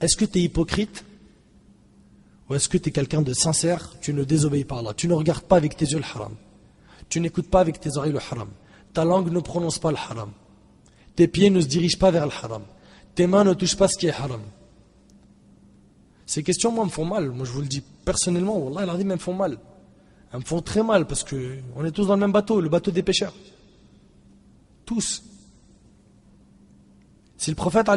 est-ce 0.00 0.16
que 0.16 0.24
tu 0.24 0.38
es 0.38 0.42
hypocrite? 0.42 1.04
Ou 2.52 2.54
est-ce 2.54 2.68
que 2.68 2.76
tu 2.76 2.90
es 2.90 2.92
quelqu'un 2.92 3.22
de 3.22 3.32
sincère? 3.32 3.94
Tu 4.02 4.12
ne 4.12 4.24
désobéis 4.24 4.64
pas 4.64 4.76
à 4.76 4.80
Allah. 4.80 4.92
Tu 4.94 5.08
ne 5.08 5.14
regardes 5.14 5.44
pas 5.44 5.56
avec 5.56 5.74
tes 5.74 5.86
yeux 5.86 5.96
le 5.96 6.04
haram. 6.04 6.34
Tu 7.08 7.18
n'écoutes 7.18 7.48
pas 7.48 7.60
avec 7.60 7.80
tes 7.80 7.96
oreilles 7.96 8.12
le 8.12 8.18
haram. 8.18 8.50
Ta 8.92 9.06
langue 9.06 9.32
ne 9.32 9.40
prononce 9.40 9.78
pas 9.78 9.90
le 9.90 9.96
haram. 9.96 10.32
Tes 11.16 11.28
pieds 11.28 11.48
ne 11.48 11.62
se 11.62 11.66
dirigent 11.66 11.98
pas 11.98 12.10
vers 12.10 12.26
le 12.26 12.30
haram. 12.30 12.60
Tes 13.14 13.26
mains 13.26 13.44
ne 13.44 13.54
touchent 13.54 13.78
pas 13.78 13.88
ce 13.88 13.96
qui 13.96 14.08
est 14.08 14.12
haram. 14.12 14.42
Ces 16.26 16.42
questions, 16.42 16.70
moi, 16.72 16.84
me 16.84 16.90
font 16.90 17.06
mal. 17.06 17.30
Moi, 17.30 17.46
je 17.46 17.52
vous 17.52 17.62
le 17.62 17.66
dis 17.66 17.82
personnellement, 18.04 18.58
Wallah, 18.58 18.92
elles 18.98 19.06
me 19.06 19.16
font 19.16 19.32
mal. 19.32 19.56
Elles 20.30 20.40
me 20.40 20.44
font 20.44 20.60
très 20.60 20.82
mal 20.82 21.06
parce 21.06 21.24
qu'on 21.24 21.84
est 21.86 21.90
tous 21.90 22.08
dans 22.08 22.16
le 22.16 22.20
même 22.20 22.32
bateau, 22.32 22.60
le 22.60 22.68
bateau 22.68 22.90
des 22.90 23.02
pêcheurs. 23.02 23.32
Tous. 24.84 25.22
Si 27.42 27.50
le 27.50 27.56
prophète 27.56 27.90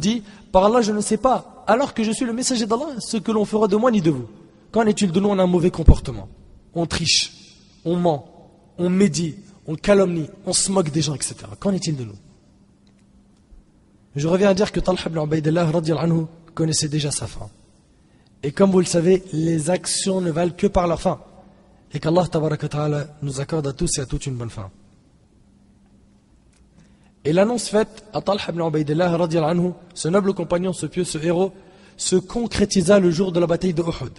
dit 0.00 0.22
Par 0.50 0.64
Allah, 0.64 0.80
je 0.80 0.90
ne 0.90 1.00
sais 1.00 1.18
pas, 1.18 1.62
alors 1.68 1.94
que 1.94 2.02
je 2.02 2.10
suis 2.10 2.24
le 2.24 2.32
messager 2.32 2.66
d'Allah, 2.66 2.96
ce 2.98 3.16
que 3.16 3.30
l'on 3.30 3.44
fera 3.44 3.68
de 3.68 3.76
moi 3.76 3.92
ni 3.92 4.00
de 4.00 4.10
vous. 4.10 4.26
Qu'en 4.72 4.82
est-il 4.86 5.12
de 5.12 5.20
nous 5.20 5.28
On 5.28 5.38
a 5.38 5.44
un 5.44 5.46
mauvais 5.46 5.70
comportement. 5.70 6.28
On 6.74 6.84
triche, 6.84 7.32
on 7.84 7.94
ment, 7.94 8.50
on 8.76 8.90
médit, 8.90 9.36
on 9.68 9.76
calomnie, 9.76 10.26
on 10.46 10.52
se 10.52 10.72
moque 10.72 10.90
des 10.90 11.00
gens, 11.00 11.14
etc. 11.14 11.36
Qu'en 11.60 11.74
est-il 11.74 11.96
de 11.96 12.02
nous? 12.06 12.16
Je 14.16 14.26
reviens 14.26 14.48
à 14.48 14.54
dire 14.54 14.72
que 14.72 14.80
Talha 14.80 14.98
ibn 15.06 15.20
Ubaidillah 15.22 15.70
anhu 16.00 16.24
connaissait 16.52 16.88
déjà 16.88 17.12
sa 17.12 17.28
fin. 17.28 17.48
Et 18.42 18.50
comme 18.50 18.72
vous 18.72 18.80
le 18.80 18.84
savez, 18.84 19.22
les 19.32 19.70
actions 19.70 20.20
ne 20.20 20.32
valent 20.32 20.56
que 20.56 20.66
par 20.66 20.88
leur 20.88 21.00
fin. 21.00 21.20
Et 21.94 22.00
qu'Allah 22.00 22.26
nous 23.22 23.40
accorde 23.40 23.68
à 23.68 23.72
tous 23.72 23.98
et 23.98 24.00
à 24.00 24.06
toutes 24.06 24.26
une 24.26 24.34
bonne 24.34 24.50
fin. 24.50 24.68
Et 27.26 27.32
l'annonce 27.32 27.68
faite 27.68 28.04
à 28.12 28.20
Talha 28.20 28.40
ibn 28.48 28.60
Ubaidillah, 28.60 29.12
anhu, 29.12 29.72
ce 29.94 30.06
noble 30.06 30.32
compagnon, 30.32 30.72
ce 30.72 30.86
pieux, 30.86 31.02
ce 31.02 31.18
héros, 31.18 31.52
se 31.96 32.14
concrétisa 32.14 33.00
le 33.00 33.10
jour 33.10 33.32
de 33.32 33.40
la 33.40 33.48
bataille 33.48 33.74
de 33.74 33.82
Uhud. 33.82 34.12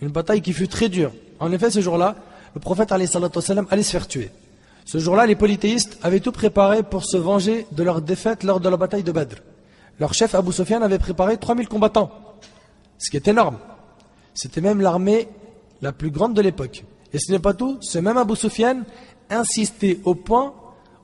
Une 0.00 0.10
bataille 0.10 0.40
qui 0.40 0.52
fut 0.52 0.68
très 0.68 0.88
dure. 0.88 1.10
En 1.40 1.50
effet, 1.50 1.72
ce 1.72 1.80
jour-là, 1.80 2.14
le 2.54 2.60
prophète 2.60 2.92
allait 2.92 3.06
se 3.08 3.90
faire 3.90 4.06
tuer. 4.06 4.30
Ce 4.84 4.98
jour-là, 4.98 5.26
les 5.26 5.34
polythéistes 5.34 5.98
avaient 6.00 6.20
tout 6.20 6.30
préparé 6.30 6.84
pour 6.84 7.04
se 7.04 7.16
venger 7.16 7.66
de 7.72 7.82
leur 7.82 8.00
défaite 8.00 8.44
lors 8.44 8.60
de 8.60 8.68
la 8.68 8.76
bataille 8.76 9.02
de 9.02 9.10
Badr. 9.10 9.38
Leur 9.98 10.14
chef 10.14 10.36
Abu 10.36 10.52
Sufyan 10.52 10.82
avait 10.82 11.00
préparé 11.00 11.38
3000 11.38 11.66
combattants, 11.66 12.12
ce 12.98 13.10
qui 13.10 13.16
est 13.16 13.26
énorme. 13.26 13.58
C'était 14.32 14.60
même 14.60 14.80
l'armée 14.80 15.26
la 15.82 15.90
plus 15.90 16.12
grande 16.12 16.34
de 16.34 16.40
l'époque. 16.40 16.84
Et 17.12 17.18
ce 17.18 17.32
n'est 17.32 17.40
pas 17.40 17.54
tout, 17.54 17.78
ce 17.80 17.98
même 17.98 18.16
Abu 18.16 18.36
Sufyan 18.36 18.82
insistait 19.28 19.98
au 20.04 20.14
point 20.14 20.54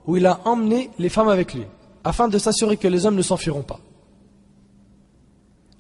où 0.07 0.17
il 0.17 0.27
a 0.27 0.41
emmené 0.45 0.91
les 0.99 1.09
femmes 1.09 1.29
avec 1.29 1.55
lui, 1.55 1.65
afin 2.05 2.29
de 2.29 2.39
s'assurer 2.39 2.77
que 2.77 2.89
les 2.89 3.07
hommes 3.07 3.17
ne 3.17 3.23
s'enfuiront 3.23 3.63
pas. 3.63 3.81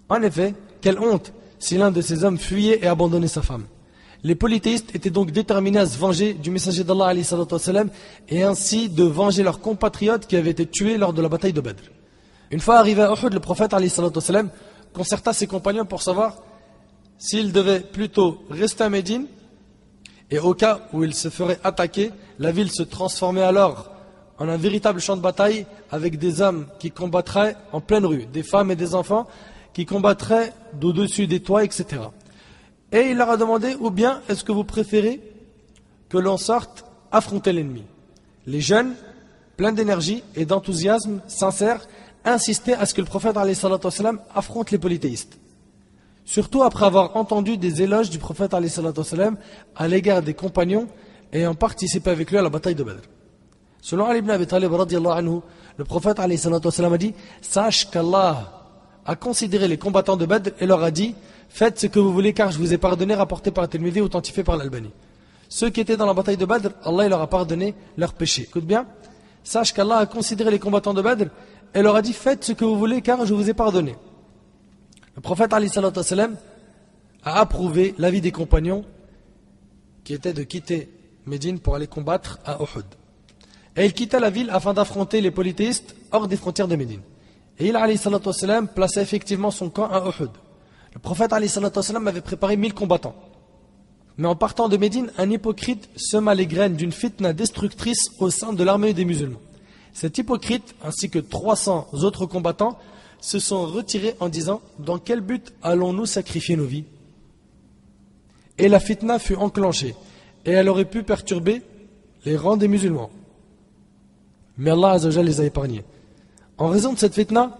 En 0.09 0.23
effet, 0.23 0.55
quelle 0.81 0.99
honte 0.99 1.33
si 1.61 1.77
l'un 1.77 1.91
de 1.91 2.01
ces 2.01 2.25
hommes 2.25 2.39
fuyait 2.39 2.81
et 2.83 2.87
abandonnait 2.87 3.29
sa 3.29 3.43
femme. 3.43 3.67
Les 4.23 4.35
polythéistes 4.35 4.95
étaient 4.95 5.11
donc 5.11 5.31
déterminés 5.31 5.79
à 5.79 5.87
se 5.87 5.97
venger 5.97 6.35
du 6.35 6.51
messager 6.51 6.85
d'Allah 6.85 7.13
et 8.29 8.43
ainsi 8.43 8.89
de 8.89 9.05
venger 9.05 9.43
leurs 9.43 9.61
compatriotes 9.61 10.27
qui 10.27 10.37
avaient 10.37 10.51
été 10.51 10.67
tués 10.67 10.99
lors 10.99 11.13
de 11.13 11.23
la 11.23 11.29
bataille 11.29 11.53
de 11.53 11.61
Badr. 11.61 11.83
Une 12.51 12.61
fois 12.61 12.77
arrivé 12.77 13.03
à 13.03 13.13
Uhud, 13.13 13.33
le 13.33 13.41
prophète 13.41 13.75
concerta 14.93 15.33
ses 15.33 15.47
compagnons 15.47 15.85
pour 15.85 16.03
savoir 16.03 16.37
s'il 17.17 17.53
devait 17.53 17.81
plutôt 17.81 18.43
rester 18.51 18.85
à 18.85 18.91
Médine 18.91 19.27
et 20.31 20.39
au 20.39 20.55
cas 20.55 20.81
où 20.93 21.05
il 21.05 21.15
se 21.15 21.29
ferait 21.29 21.61
attaquer, 21.63 22.11
la 22.39 22.53
ville 22.53 22.71
se 22.71 22.83
transformait 22.83 23.43
alors 23.43 23.91
en 24.41 24.49
un 24.49 24.57
véritable 24.57 25.01
champ 25.01 25.17
de 25.17 25.23
bataille 25.23 25.67
avec 25.93 26.19
des 26.19 26.41
hommes 26.41 26.67
qui 26.79 26.91
combattraient 26.91 27.57
en 27.73 27.81
pleine 27.81 28.07
rue, 28.07 28.25
des 28.25 28.43
femmes 28.43 28.71
et 28.71 28.77
des 28.77 28.95
enfants 28.95 29.29
qui 29.75 29.85
combattraient 29.85 30.53
d'au-dessus 30.73 31.27
des 31.27 31.41
toits, 31.41 31.63
etc. 31.63 32.03
Et 32.91 33.11
il 33.11 33.19
leur 33.19 33.31
a 33.31 33.37
demandé, 33.37 33.77
ou 33.79 33.91
bien 33.91 34.23
est-ce 34.29 34.43
que 34.43 34.51
vous 34.51 34.65
préférez 34.65 35.21
que 36.09 36.19
l'on 36.19 36.39
sorte 36.39 36.87
affronter 37.13 37.53
l'ennemi? 37.53 37.85
Les 38.47 38.63
jeunes, 38.63 38.95
pleins 39.59 39.73
d'énergie 39.73 40.25
et 40.35 40.47
d'enthousiasme 40.47 41.21
sincère, 41.29 41.87
insistaient 42.25 42.75
à 42.75 42.87
ce 42.87 42.95
que 42.95 43.03
le 43.03 43.07
prophète 43.07 43.37
affronte 44.35 44.71
les 44.71 44.79
polythéistes. 44.79 45.39
Surtout 46.25 46.63
après 46.63 46.87
avoir 46.87 47.17
entendu 47.17 47.59
des 47.59 47.83
éloges 47.83 48.11
du 48.11 48.19
prophète 48.19 48.55
à 48.55 49.89
l'égard 49.89 50.23
des 50.23 50.35
compagnons 50.35 50.89
ayant 51.33 51.55
participé 51.55 52.11
avec 52.11 52.31
lui 52.31 52.39
à 52.39 52.43
la 52.43 52.51
bataille 52.51 52.75
de 52.75 52.83
Badr. 52.83 53.03
Selon 53.83 54.07
Ali 54.07 54.19
ibn 54.19 54.31
Abi 54.31 54.47
Talib, 54.47 54.71
le 54.73 55.85
prophète 55.85 56.19
a 56.21 56.29
dit 56.99 57.15
Sache 57.41 57.91
qu'Allah 57.91 58.61
a 59.07 59.17
considéré 59.17 59.69
les 59.69 59.79
combattants 59.79 60.17
de 60.17 60.27
Badr 60.27 60.51
et 60.61 60.67
leur 60.67 60.83
a 60.83 60.91
dit 60.91 61.15
Faites 61.49 61.81
ce 61.81 61.87
que 61.87 61.99
vous 61.99 62.13
voulez 62.13 62.33
car 62.33 62.53
je 62.53 62.59
vous 62.59 62.73
ai 62.73 62.79
pardonné, 62.79 63.15
rapporté 63.15 63.51
par 63.51 63.69
Tirmidhi, 63.69 64.01
authentifié 64.01 64.45
par 64.45 64.57
l'Albanie. 64.57 64.93
Ceux 65.49 65.71
qui 65.71 65.81
étaient 65.81 65.97
dans 65.97 66.07
la 66.07 66.15
bataille 66.15 66.37
de 66.37 66.45
Badr, 66.45 66.69
Allah 66.85 67.09
leur 67.09 67.21
a 67.23 67.27
pardonné 67.27 67.75
leurs 67.97 68.13
péchés. 68.13 68.43
Écoute 68.43 68.65
bien, 68.65 68.87
sache 69.43 69.73
qu'Allah 69.73 69.97
a 69.97 70.07
considéré 70.07 70.51
les 70.51 70.61
combattants 70.61 70.95
de 70.95 71.03
Badr 71.03 71.27
et 71.75 71.83
leur 71.83 71.97
a 71.97 72.03
dit 72.03 72.13
Faites 72.13 72.45
ce 72.45 72.53
que 72.53 72.65
vous 72.65 72.79
voulez 72.79 73.03
car 73.03 73.27
je 73.27 73.35
vous 73.35 73.51
ai 73.51 73.55
pardonné. 73.55 73.97
Le 75.17 75.23
prophète 75.23 75.53
a 77.23 77.39
approuvé 77.41 77.95
l'avis 77.99 78.21
des 78.21 78.33
compagnons 78.33 78.85
qui 80.05 80.15
était 80.15 80.33
de 80.33 80.43
quitter 80.43 80.89
Médine 81.27 81.59
pour 81.59 81.75
aller 81.75 81.87
combattre 81.87 82.39
à 82.45 82.59
Uhud. 82.63 82.85
Et 83.77 83.87
il 83.87 83.93
quitta 83.93 84.19
la 84.19 84.31
ville 84.31 84.51
afin 84.51 84.75
d'affronter 84.75 85.21
les 85.21 85.31
polythéistes 85.31 85.95
hors 86.13 86.29
des 86.29 86.37
frontières 86.37 86.69
de 86.69 86.77
Médine. 86.77 87.03
Et 87.59 87.69
il, 87.69 87.77
alayhi 87.77 87.99
plaça 88.75 89.03
effectivement 89.03 89.51
son 89.51 89.71
camp 89.71 89.87
à 89.91 90.09
Uhud. 90.09 90.31
Le 90.95 90.99
prophète, 90.99 91.33
alayhi 91.33 91.53
avait 92.07 92.21
préparé 92.21 92.57
1000 92.57 92.75
combattants. 92.75 93.15
Mais 94.19 94.27
en 94.27 94.35
partant 94.35 94.69
de 94.69 94.77
Médine, 94.77 95.13
un 95.19 95.31
hypocrite 95.31 95.89
sema 95.97 96.35
les 96.35 96.47
graines 96.47 96.75
d'une 96.75 96.93
fitna 96.93 97.33
destructrice 97.33 98.11
au 98.19 98.31
sein 98.31 98.53
de 98.53 98.65
l'armée 98.65 98.93
des 98.93 99.05
musulmans. 99.05 99.41
Cet 99.93 100.19
hypocrite, 100.19 100.75
ainsi 100.85 101.11
que 101.11 101.19
300 101.19 101.89
autres 101.93 102.27
combattants, 102.27 102.79
se 103.21 103.39
sont 103.39 103.67
retirés 103.67 104.17
en 104.21 104.29
disant 104.29 104.61
Dans 104.79 104.99
quel 104.99 105.21
but 105.21 105.53
allons-nous 105.63 106.07
sacrifier 106.07 106.57
nos 106.57 106.65
vies? 106.65 106.85
Et 108.59 108.69
la 108.69 108.81
fitna 108.81 109.19
fut 109.19 109.37
enclenchée, 109.37 109.95
et 110.45 110.51
elle 110.51 110.69
aurait 110.69 110.85
pu 110.85 111.03
perturber 111.03 111.63
les 112.25 112.37
rangs 112.37 112.57
des 112.57 112.69
musulmans. 112.69 113.11
Mais 114.60 114.72
Allah 114.72 114.98
les 114.98 115.42
a 115.42 115.44
épargnés. 115.44 115.84
En 116.58 116.68
raison 116.70 116.94
de 116.94 116.98
cette 116.98 117.14
fitna, 117.14 117.52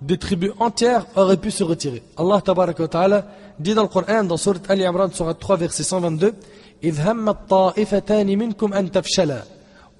des 0.00 0.16
tribus 0.16 0.52
entières 0.58 1.06
auraient 1.16 1.36
pu 1.36 1.50
se 1.50 1.64
retirer. 1.64 2.02
Allah 2.16 2.40
ta'ala 2.40 3.26
dit 3.58 3.74
dans 3.74 3.82
le 3.82 3.88
Coran, 3.88 4.24
dans 4.24 4.36
Surat 4.36 4.60
Ali 4.68 4.84
Imran, 4.84 5.10
Surat 5.10 5.34
3, 5.34 5.56
verset 5.56 5.82
122, 5.82 6.34
إِذْ 6.82 7.00
هَمَّ 7.00 7.28
الطَّائِفَتَانِ 7.28 8.26
مِنْكُمْ 8.26 8.72
أَن 8.72 8.90
تَفْشَلَا 8.90 9.42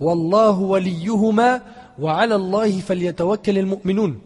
وَاللَّهُ 0.01 0.59
وَلِيُّهُمَا 0.61 1.63
وَعَلَى 1.99 2.35
اللَّهِ 2.35 2.81
فَلْيَتَوَكَّلِ 2.81 3.59
الْمُؤْمِنُونَ 3.59 4.19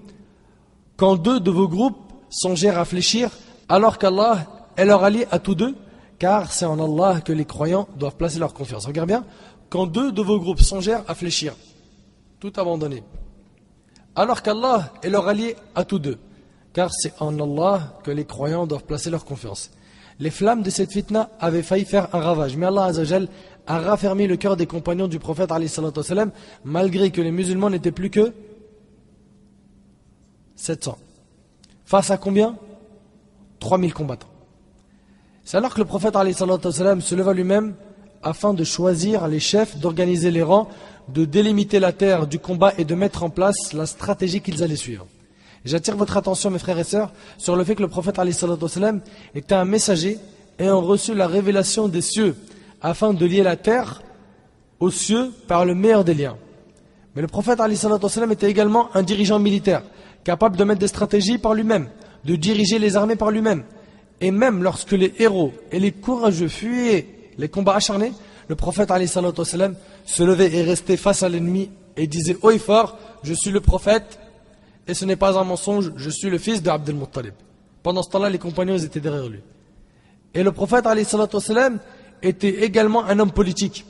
Quand 0.96 1.16
deux 1.16 1.40
de 1.40 1.50
vos 1.50 1.66
groupes 1.66 1.96
songèrent 2.28 2.78
à 2.78 2.84
fléchir, 2.84 3.30
alors 3.68 3.98
qu'Allah 3.98 4.46
est 4.76 4.84
leur 4.84 5.02
allié 5.02 5.26
à 5.30 5.38
tous 5.38 5.54
deux, 5.54 5.74
car 6.18 6.52
c'est 6.52 6.66
en 6.66 6.78
Allah 6.78 7.22
que 7.22 7.32
les 7.32 7.46
croyants 7.46 7.88
doivent 7.98 8.16
placer 8.16 8.38
leur 8.38 8.52
confiance. 8.52 8.84
Regarde 8.86 9.08
bien, 9.08 9.24
quand 9.70 9.86
deux 9.86 10.12
de 10.12 10.20
vos 10.20 10.38
groupes 10.38 10.60
songèrent 10.60 11.02
à 11.08 11.14
fléchir, 11.14 11.54
tout 12.39 12.53
abandonné, 12.57 13.03
alors 14.15 14.41
qu'Allah 14.41 14.93
est 15.03 15.09
leur 15.09 15.27
allié 15.27 15.55
à 15.75 15.85
tous 15.85 15.99
deux, 15.99 16.17
car 16.73 16.91
c'est 16.93 17.13
en 17.19 17.39
Allah 17.39 17.99
que 18.03 18.11
les 18.11 18.25
croyants 18.25 18.67
doivent 18.67 18.85
placer 18.85 19.09
leur 19.09 19.25
confiance. 19.25 19.71
Les 20.19 20.31
flammes 20.31 20.63
de 20.63 20.69
cette 20.69 20.91
fitna 20.91 21.29
avaient 21.39 21.61
failli 21.61 21.85
faire 21.85 22.13
un 22.15 22.19
ravage, 22.19 22.57
mais 22.57 22.65
Allah 22.65 22.91
a 23.67 23.79
raffermi 23.79 24.25
le 24.27 24.37
cœur 24.37 24.57
des 24.57 24.65
compagnons 24.65 25.07
du 25.07 25.19
prophète 25.19 25.51
malgré 26.63 27.11
que 27.11 27.21
les 27.21 27.31
musulmans 27.31 27.69
n'étaient 27.69 27.91
plus 27.91 28.09
que 28.09 28.33
700. 30.55 30.97
Face 31.85 32.09
à 32.09 32.17
combien? 32.17 32.57
3000 33.59 33.93
combattants. 33.93 34.27
C'est 35.43 35.57
alors 35.57 35.73
que 35.73 35.79
le 35.79 35.85
prophète 35.85 36.15
se 36.15 37.15
leva 37.15 37.33
lui-même 37.33 37.75
afin 38.27 38.53
de 38.53 38.63
choisir 38.65 39.27
les 39.27 39.39
chefs, 39.39 39.77
d'organiser 39.77 40.31
les 40.31 40.43
rangs, 40.43 40.67
de 41.07 41.23
délimiter 41.23 41.79
la 41.79 41.93
terre 41.93 42.27
du 42.27 42.39
combat 42.39 42.73
et 42.77 42.83
de 42.83 42.93
mettre 42.93 43.23
en 43.23 43.29
place 43.29 43.71
la 43.71 43.85
stratégie 43.85 44.41
qu'ils 44.41 44.63
allaient 44.63 44.75
suivre. 44.75 45.07
J'attire 45.63 45.95
votre 45.95 46.17
attention, 46.17 46.49
mes 46.49 46.59
frères 46.59 46.77
et 46.77 46.83
sœurs, 46.83 47.13
sur 47.37 47.55
le 47.55 47.63
fait 47.63 47.75
que 47.75 47.81
le 47.81 47.87
prophète 47.87 48.19
était 49.33 49.55
un 49.55 49.65
messager 49.65 50.19
ayant 50.59 50.81
reçu 50.81 51.13
la 51.13 51.27
révélation 51.27 51.87
des 51.87 52.01
cieux 52.01 52.35
afin 52.81 53.13
de 53.13 53.25
lier 53.25 53.43
la 53.43 53.55
terre 53.55 54.01
aux 54.79 54.91
cieux 54.91 55.31
par 55.47 55.65
le 55.65 55.73
meilleur 55.73 56.03
des 56.03 56.13
liens. 56.13 56.37
Mais 57.15 57.21
le 57.21 57.27
prophète 57.27 57.61
était 58.31 58.49
également 58.49 58.89
un 58.93 59.03
dirigeant 59.03 59.39
militaire, 59.39 59.83
capable 60.25 60.57
de 60.57 60.63
mettre 60.65 60.81
des 60.81 60.87
stratégies 60.87 61.37
par 61.37 61.53
lui-même, 61.53 61.87
de 62.25 62.35
diriger 62.35 62.77
les 62.77 62.97
armées 62.97 63.15
par 63.15 63.31
lui-même. 63.31 63.63
Et 64.19 64.31
même 64.31 64.63
lorsque 64.63 64.91
les 64.91 65.13
héros 65.17 65.53
et 65.71 65.79
les 65.79 65.93
courageux 65.93 66.49
fuyaient 66.49 67.16
les 67.37 67.49
combats 67.49 67.75
acharnés, 67.75 68.13
le 68.47 68.55
prophète 68.55 68.89
se 68.89 70.23
levait 70.23 70.53
et 70.53 70.63
restait 70.63 70.97
face 70.97 71.23
à 71.23 71.29
l'ennemi 71.29 71.69
et 71.95 72.07
disait 72.07 72.37
haut 72.41 72.51
et 72.51 72.59
fort, 72.59 72.97
je 73.23 73.33
suis 73.33 73.51
le 73.51 73.61
prophète 73.61 74.19
et 74.87 74.93
ce 74.93 75.05
n'est 75.05 75.15
pas 75.15 75.37
un 75.37 75.43
mensonge, 75.43 75.91
je 75.95 76.09
suis 76.09 76.29
le 76.29 76.37
fils 76.37 76.61
d'Abdel 76.63 76.95
Muttalib. 76.95 77.33
Pendant 77.83 78.03
ce 78.03 78.09
temps-là, 78.09 78.29
les 78.29 78.39
compagnons 78.39 78.77
étaient 78.77 78.99
derrière 78.99 79.27
lui. 79.27 79.41
Et 80.33 80.43
le 80.43 80.51
prophète 80.51 80.85
était 82.21 82.63
également 82.63 83.05
un 83.05 83.19
homme 83.19 83.31
politique. 83.31 83.85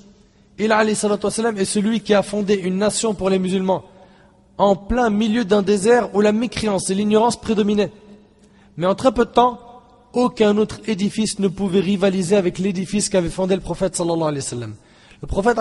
Il 0.59 0.71
est 0.71 1.65
celui 1.65 2.01
qui 2.01 2.13
a 2.13 2.23
fondé 2.23 2.55
une 2.55 2.77
nation 2.77 3.13
pour 3.13 3.29
les 3.29 3.37
musulmans 3.37 3.83
en 4.57 4.75
plein 4.75 5.09
milieu 5.09 5.45
d'un 5.45 5.61
désert 5.61 6.13
où 6.15 6.21
la 6.21 6.31
mécréance 6.31 6.89
et 6.89 6.95
l'ignorance 6.95 7.39
prédominaient. 7.39 7.91
Mais 8.75 8.87
en 8.87 8.95
très 8.95 9.11
peu 9.11 9.25
de 9.25 9.31
temps, 9.31 9.59
aucun 10.17 10.57
autre 10.57 10.79
édifice 10.87 11.37
ne 11.37 11.47
pouvait 11.47 11.79
rivaliser 11.79 12.35
avec 12.35 12.57
l'édifice 12.57 13.07
qu'avait 13.07 13.29
fondé 13.29 13.53
le 13.53 13.61
prophète 13.61 13.95
sallallahu 13.95 14.23
alayhi 14.23 14.37
wa 14.37 14.41
sallam. 14.41 14.73
Le 15.21 15.27
prophète 15.27 15.59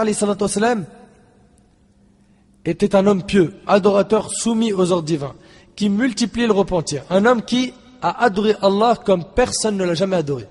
était 2.65 2.97
un 2.97 3.07
homme 3.07 3.23
pieux, 3.23 3.53
adorateur 3.67 4.31
soumis 4.33 4.73
aux 4.73 4.93
ordres 4.93 5.05
divins, 5.05 5.35
qui 5.77 5.91
multipliait 5.91 6.47
le 6.47 6.55
repentir. 6.55 7.03
Un 7.11 7.27
homme 7.27 7.43
qui 7.43 7.75
a 8.01 8.25
adoré 8.25 8.55
Allah 8.63 8.99
comme 9.05 9.25
personne 9.25 9.77
ne 9.77 9.85
l'a 9.85 9.95
jamais 9.95 10.17
adoré. 10.17 10.47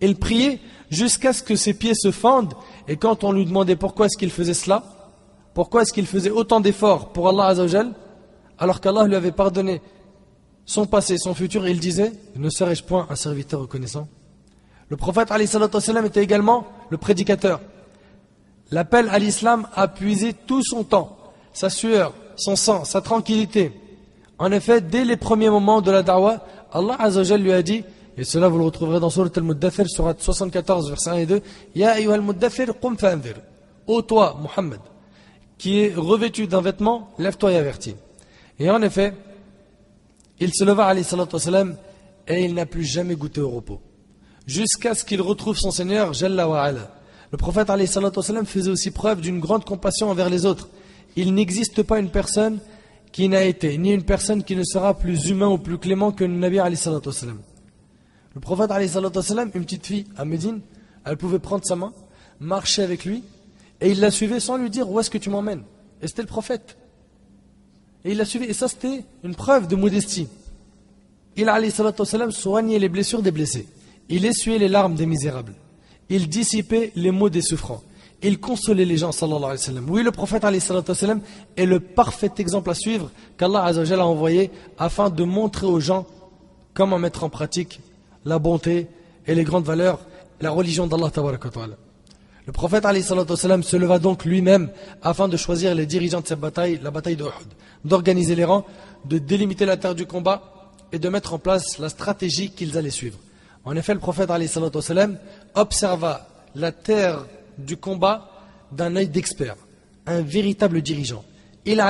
Il 0.00 0.14
priait 0.14 0.60
jusqu'à 0.88 1.32
ce 1.32 1.42
que 1.42 1.56
ses 1.56 1.74
pieds 1.74 1.94
se 1.94 2.12
fendent, 2.12 2.54
et 2.86 2.96
quand 2.96 3.24
on 3.24 3.32
lui 3.32 3.46
demandait 3.46 3.74
pourquoi 3.74 4.06
est-ce 4.06 4.16
qu'il 4.16 4.30
faisait 4.30 4.54
cela, 4.54 4.84
pourquoi 5.54 5.82
est-ce 5.82 5.92
qu'il 5.92 6.06
faisait 6.06 6.30
autant 6.30 6.60
d'efforts 6.60 7.08
pour 7.12 7.28
Allah 7.28 7.46
Azzawajal, 7.46 7.94
alors 8.58 8.80
qu'Allah 8.80 9.06
lui 9.06 9.16
avait 9.16 9.32
pardonné 9.32 9.82
son 10.70 10.86
passé, 10.86 11.18
son 11.18 11.34
futur, 11.34 11.66
il 11.66 11.80
disait 11.80 12.12
Ne 12.36 12.48
serais-je 12.48 12.84
point 12.84 13.04
un 13.10 13.16
serviteur 13.16 13.60
reconnaissant? 13.60 14.06
Le 14.88 14.96
prophète 14.96 15.28
était 15.32 16.22
également 16.22 16.64
le 16.90 16.96
prédicateur. 16.96 17.60
L'appel 18.70 19.08
à 19.08 19.18
l'islam 19.18 19.66
a 19.74 19.88
puisé 19.88 20.32
tout 20.32 20.62
son 20.62 20.84
temps, 20.84 21.16
sa 21.52 21.70
sueur, 21.70 22.14
son 22.36 22.54
sang, 22.54 22.84
sa 22.84 23.00
tranquillité. 23.00 23.72
En 24.38 24.52
effet, 24.52 24.80
dès 24.80 25.04
les 25.04 25.16
premiers 25.16 25.50
moments 25.50 25.80
de 25.80 25.90
la 25.90 26.04
da'wah, 26.04 26.46
Allah 26.72 26.94
Azzawajal 27.00 27.42
lui 27.42 27.52
a 27.52 27.62
dit, 27.62 27.82
et 28.16 28.22
cela 28.22 28.46
vous 28.46 28.58
le 28.58 28.64
retrouverez 28.64 29.00
dans 29.00 29.10
Surat 29.10 29.28
al-Muddathir, 29.34 29.88
Surat 29.88 30.14
74, 30.16 30.88
verset 30.88 31.10
1 31.10 31.14
et 31.16 31.26
2, 31.26 31.42
Ya 31.74 31.94
al-Muddathir. 31.94 32.72
Ô 33.88 34.02
toi, 34.02 34.38
Muhammad, 34.40 34.78
qui 35.58 35.80
est 35.80 35.94
revêtu 35.96 36.46
d'un 36.46 36.60
vêtement, 36.60 37.10
lève-toi 37.18 37.50
et 37.50 37.56
avertis. 37.56 37.96
Et 38.60 38.70
en 38.70 38.80
effet, 38.82 39.14
il 40.40 40.52
se 40.54 40.64
leva, 40.64 40.94
wassalam, 40.94 41.76
et 42.26 42.44
il 42.44 42.54
n'a 42.54 42.66
plus 42.66 42.84
jamais 42.84 43.14
goûté 43.14 43.40
au 43.40 43.50
repos. 43.50 43.80
Jusqu'à 44.46 44.94
ce 44.94 45.04
qu'il 45.04 45.20
retrouve 45.20 45.56
son 45.56 45.70
Seigneur, 45.70 46.12
Jalla 46.12 46.72
Le 47.30 47.38
prophète 47.38 47.68
faisait 48.46 48.70
aussi 48.70 48.90
preuve 48.90 49.20
d'une 49.20 49.38
grande 49.38 49.64
compassion 49.64 50.10
envers 50.10 50.30
les 50.30 50.46
autres. 50.46 50.68
Il 51.16 51.34
n'existe 51.34 51.82
pas 51.82 51.98
une 51.98 52.10
personne 52.10 52.58
qui 53.12 53.28
n'a 53.28 53.44
été, 53.44 53.76
ni 53.78 53.92
une 53.92 54.04
personne 54.04 54.42
qui 54.42 54.56
ne 54.56 54.64
sera 54.64 54.96
plus 54.96 55.28
humain 55.28 55.48
ou 55.48 55.58
plus 55.58 55.78
clément 55.78 56.12
que 56.12 56.24
le 56.24 56.34
Nabi. 56.34 56.58
Le 58.34 58.40
prophète 58.40 58.70
une 59.54 59.64
petite 59.64 59.86
fille 59.86 60.06
à 60.16 60.24
Médine, 60.24 60.60
elle 61.04 61.16
pouvait 61.16 61.38
prendre 61.38 61.64
sa 61.64 61.76
main, 61.76 61.92
marcher 62.38 62.82
avec 62.82 63.04
lui, 63.04 63.24
et 63.80 63.90
il 63.90 64.00
la 64.00 64.10
suivait 64.10 64.40
sans 64.40 64.56
lui 64.56 64.70
dire 64.70 64.88
où 64.88 65.00
est-ce 65.00 65.10
que 65.10 65.18
tu 65.18 65.30
m'emmènes? 65.30 65.64
Et 66.02 66.06
c'était 66.06 66.22
le 66.22 66.28
prophète. 66.28 66.76
Et 68.04 68.12
il 68.12 68.18
l'a 68.18 68.24
suivi. 68.24 68.46
Et 68.46 68.52
ça, 68.52 68.68
c'était 68.68 69.04
une 69.24 69.34
preuve 69.34 69.68
de 69.68 69.76
modestie. 69.76 70.28
Il 71.36 71.48
a 71.48 71.60
soignait 72.30 72.78
les 72.78 72.88
blessures 72.88 73.22
des 73.22 73.30
blessés. 73.30 73.66
Il 74.08 74.24
essuyait 74.24 74.58
les 74.58 74.68
larmes 74.68 74.94
des 74.94 75.06
misérables. 75.06 75.54
Il 76.08 76.28
dissipait 76.28 76.92
les 76.96 77.10
maux 77.10 77.30
des 77.30 77.42
souffrants. 77.42 77.82
Il 78.22 78.38
consolait 78.38 78.84
les 78.84 78.98
gens, 78.98 79.12
sallallahu 79.12 79.44
alayhi 79.44 79.52
wa 79.52 79.56
sallam. 79.58 79.90
Oui, 79.90 80.02
le 80.02 80.10
prophète 80.10 80.44
alayhi 80.44 80.62
est 81.56 81.66
le 81.66 81.80
parfait 81.80 82.32
exemple 82.38 82.68
à 82.68 82.74
suivre 82.74 83.10
qu'Allah 83.38 83.64
a 83.64 83.98
envoyé 84.04 84.50
afin 84.78 85.08
de 85.08 85.24
montrer 85.24 85.66
aux 85.66 85.80
gens 85.80 86.06
comment 86.74 86.98
mettre 86.98 87.24
en 87.24 87.30
pratique 87.30 87.80
la 88.26 88.38
bonté 88.38 88.88
et 89.26 89.34
les 89.34 89.44
grandes 89.44 89.64
valeurs, 89.64 90.00
la 90.40 90.50
religion 90.50 90.86
d'Allah. 90.86 91.10
Le 92.50 92.52
prophète 92.52 92.84
se 93.62 93.76
leva 93.76 94.00
donc 94.00 94.24
lui-même 94.24 94.72
afin 95.02 95.28
de 95.28 95.36
choisir 95.36 95.72
les 95.72 95.86
dirigeants 95.86 96.20
de 96.20 96.26
cette 96.26 96.40
bataille, 96.40 96.80
la 96.82 96.90
bataille 96.90 97.14
de 97.14 97.24
d'organiser 97.84 98.34
les 98.34 98.44
rangs, 98.44 98.66
de 99.04 99.18
délimiter 99.18 99.66
la 99.66 99.76
terre 99.76 99.94
du 99.94 100.04
combat 100.04 100.72
et 100.90 100.98
de 100.98 101.08
mettre 101.08 101.32
en 101.32 101.38
place 101.38 101.78
la 101.78 101.88
stratégie 101.88 102.50
qu'ils 102.50 102.76
allaient 102.76 102.90
suivre. 102.90 103.20
En 103.64 103.76
effet, 103.76 103.94
le 103.94 104.00
prophète 104.00 104.30
observa 105.54 106.26
la 106.56 106.72
terre 106.72 107.24
du 107.56 107.76
combat 107.76 108.28
d'un 108.72 108.96
œil 108.96 109.06
d'expert, 109.06 109.54
un 110.06 110.20
véritable 110.20 110.82
dirigeant. 110.82 111.24
Il 111.64 111.80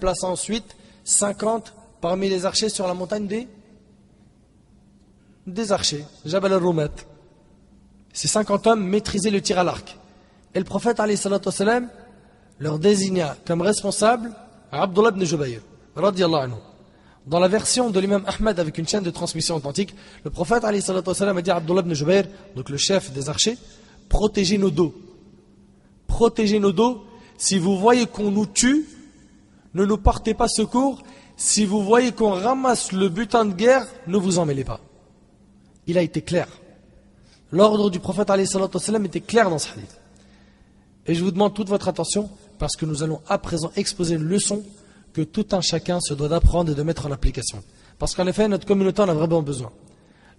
plaça 0.00 0.26
ensuite 0.26 0.76
50 1.04 1.74
parmi 2.00 2.28
les 2.28 2.44
archers 2.44 2.70
sur 2.70 2.88
la 2.88 2.94
montagne 2.94 3.28
des, 3.28 3.46
des 5.46 5.70
archers, 5.70 6.04
Jabal 6.26 6.54
al-Rumat. 6.54 7.09
Ces 8.13 8.27
50 8.27 8.67
hommes 8.67 8.83
maîtrisaient 8.83 9.29
le 9.29 9.41
tir 9.41 9.59
à 9.59 9.63
l'arc. 9.63 9.97
Et 10.53 10.59
le 10.59 10.65
prophète 10.65 10.99
والسلام, 10.99 11.89
leur 12.59 12.79
désigna 12.79 13.35
comme 13.45 13.61
responsable 13.61 14.31
Abdullah 14.71 15.09
ibn 15.09 15.23
Jubayr. 15.25 15.59
Dans 17.27 17.39
la 17.39 17.47
version 17.47 17.89
de 17.89 17.99
l'imam 17.99 18.23
Ahmed 18.25 18.59
avec 18.59 18.77
une 18.77 18.87
chaîne 18.87 19.03
de 19.03 19.09
transmission 19.09 19.55
authentique, 19.55 19.93
le 20.23 20.31
prophète 20.31 20.63
والسلام, 20.63 21.37
a 21.37 21.41
dit 21.41 21.51
à 21.51 21.57
Abdullah 21.57 21.81
ibn 21.81 21.93
Jubayr, 21.93 22.23
donc 22.55 22.69
le 22.69 22.77
chef 22.77 23.11
des 23.11 23.27
archers, 23.27 23.57
protégez 24.07 24.57
nos 24.57 24.71
dos. 24.71 24.95
Protégez 26.07 26.59
nos 26.59 26.71
dos. 26.71 27.03
Si 27.37 27.59
vous 27.59 27.77
voyez 27.77 28.05
qu'on 28.05 28.31
nous 28.31 28.45
tue, 28.45 28.85
ne 29.73 29.83
nous 29.83 29.97
portez 29.97 30.33
pas 30.33 30.47
secours. 30.47 31.03
Si 31.35 31.65
vous 31.65 31.83
voyez 31.83 32.13
qu'on 32.13 32.31
ramasse 32.31 32.93
le 32.93 33.09
butin 33.09 33.43
de 33.43 33.53
guerre, 33.53 33.85
ne 34.07 34.17
vous 34.17 34.39
en 34.39 34.45
mêlez 34.45 34.63
pas. 34.63 34.79
Il 35.85 35.97
a 35.97 36.01
été 36.01 36.21
clair. 36.21 36.47
L'ordre 37.52 37.90
du 37.90 37.98
prophète 37.98 38.30
était 38.30 39.20
clair 39.20 39.50
dans 39.50 39.58
ce 39.58 39.72
hadith. 39.72 40.00
Et 41.06 41.14
je 41.14 41.24
vous 41.24 41.30
demande 41.30 41.54
toute 41.54 41.68
votre 41.68 41.88
attention 41.88 42.30
parce 42.58 42.76
que 42.76 42.86
nous 42.86 43.02
allons 43.02 43.20
à 43.28 43.38
présent 43.38 43.72
exposer 43.76 44.14
une 44.14 44.22
leçon 44.22 44.62
que 45.12 45.22
tout 45.22 45.46
un 45.52 45.60
chacun 45.60 45.98
se 46.00 46.14
doit 46.14 46.28
d'apprendre 46.28 46.70
et 46.70 46.74
de 46.74 46.82
mettre 46.82 47.06
en 47.06 47.10
application. 47.10 47.62
Parce 47.98 48.14
qu'en 48.14 48.26
effet, 48.26 48.46
notre 48.46 48.66
communauté 48.66 49.02
en 49.02 49.08
a 49.08 49.14
vraiment 49.14 49.42
besoin. 49.42 49.70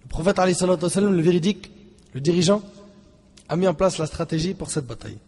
Le 0.02 0.08
prophète 0.08 0.38
le 0.38 1.20
véridique, 1.20 1.70
le 2.14 2.20
dirigeant, 2.20 2.62
a 3.48 3.56
mis 3.56 3.68
en 3.68 3.74
place 3.74 3.98
la 3.98 4.06
stratégie 4.06 4.54
pour 4.54 4.70
cette 4.70 4.86
bataille. 4.86 5.18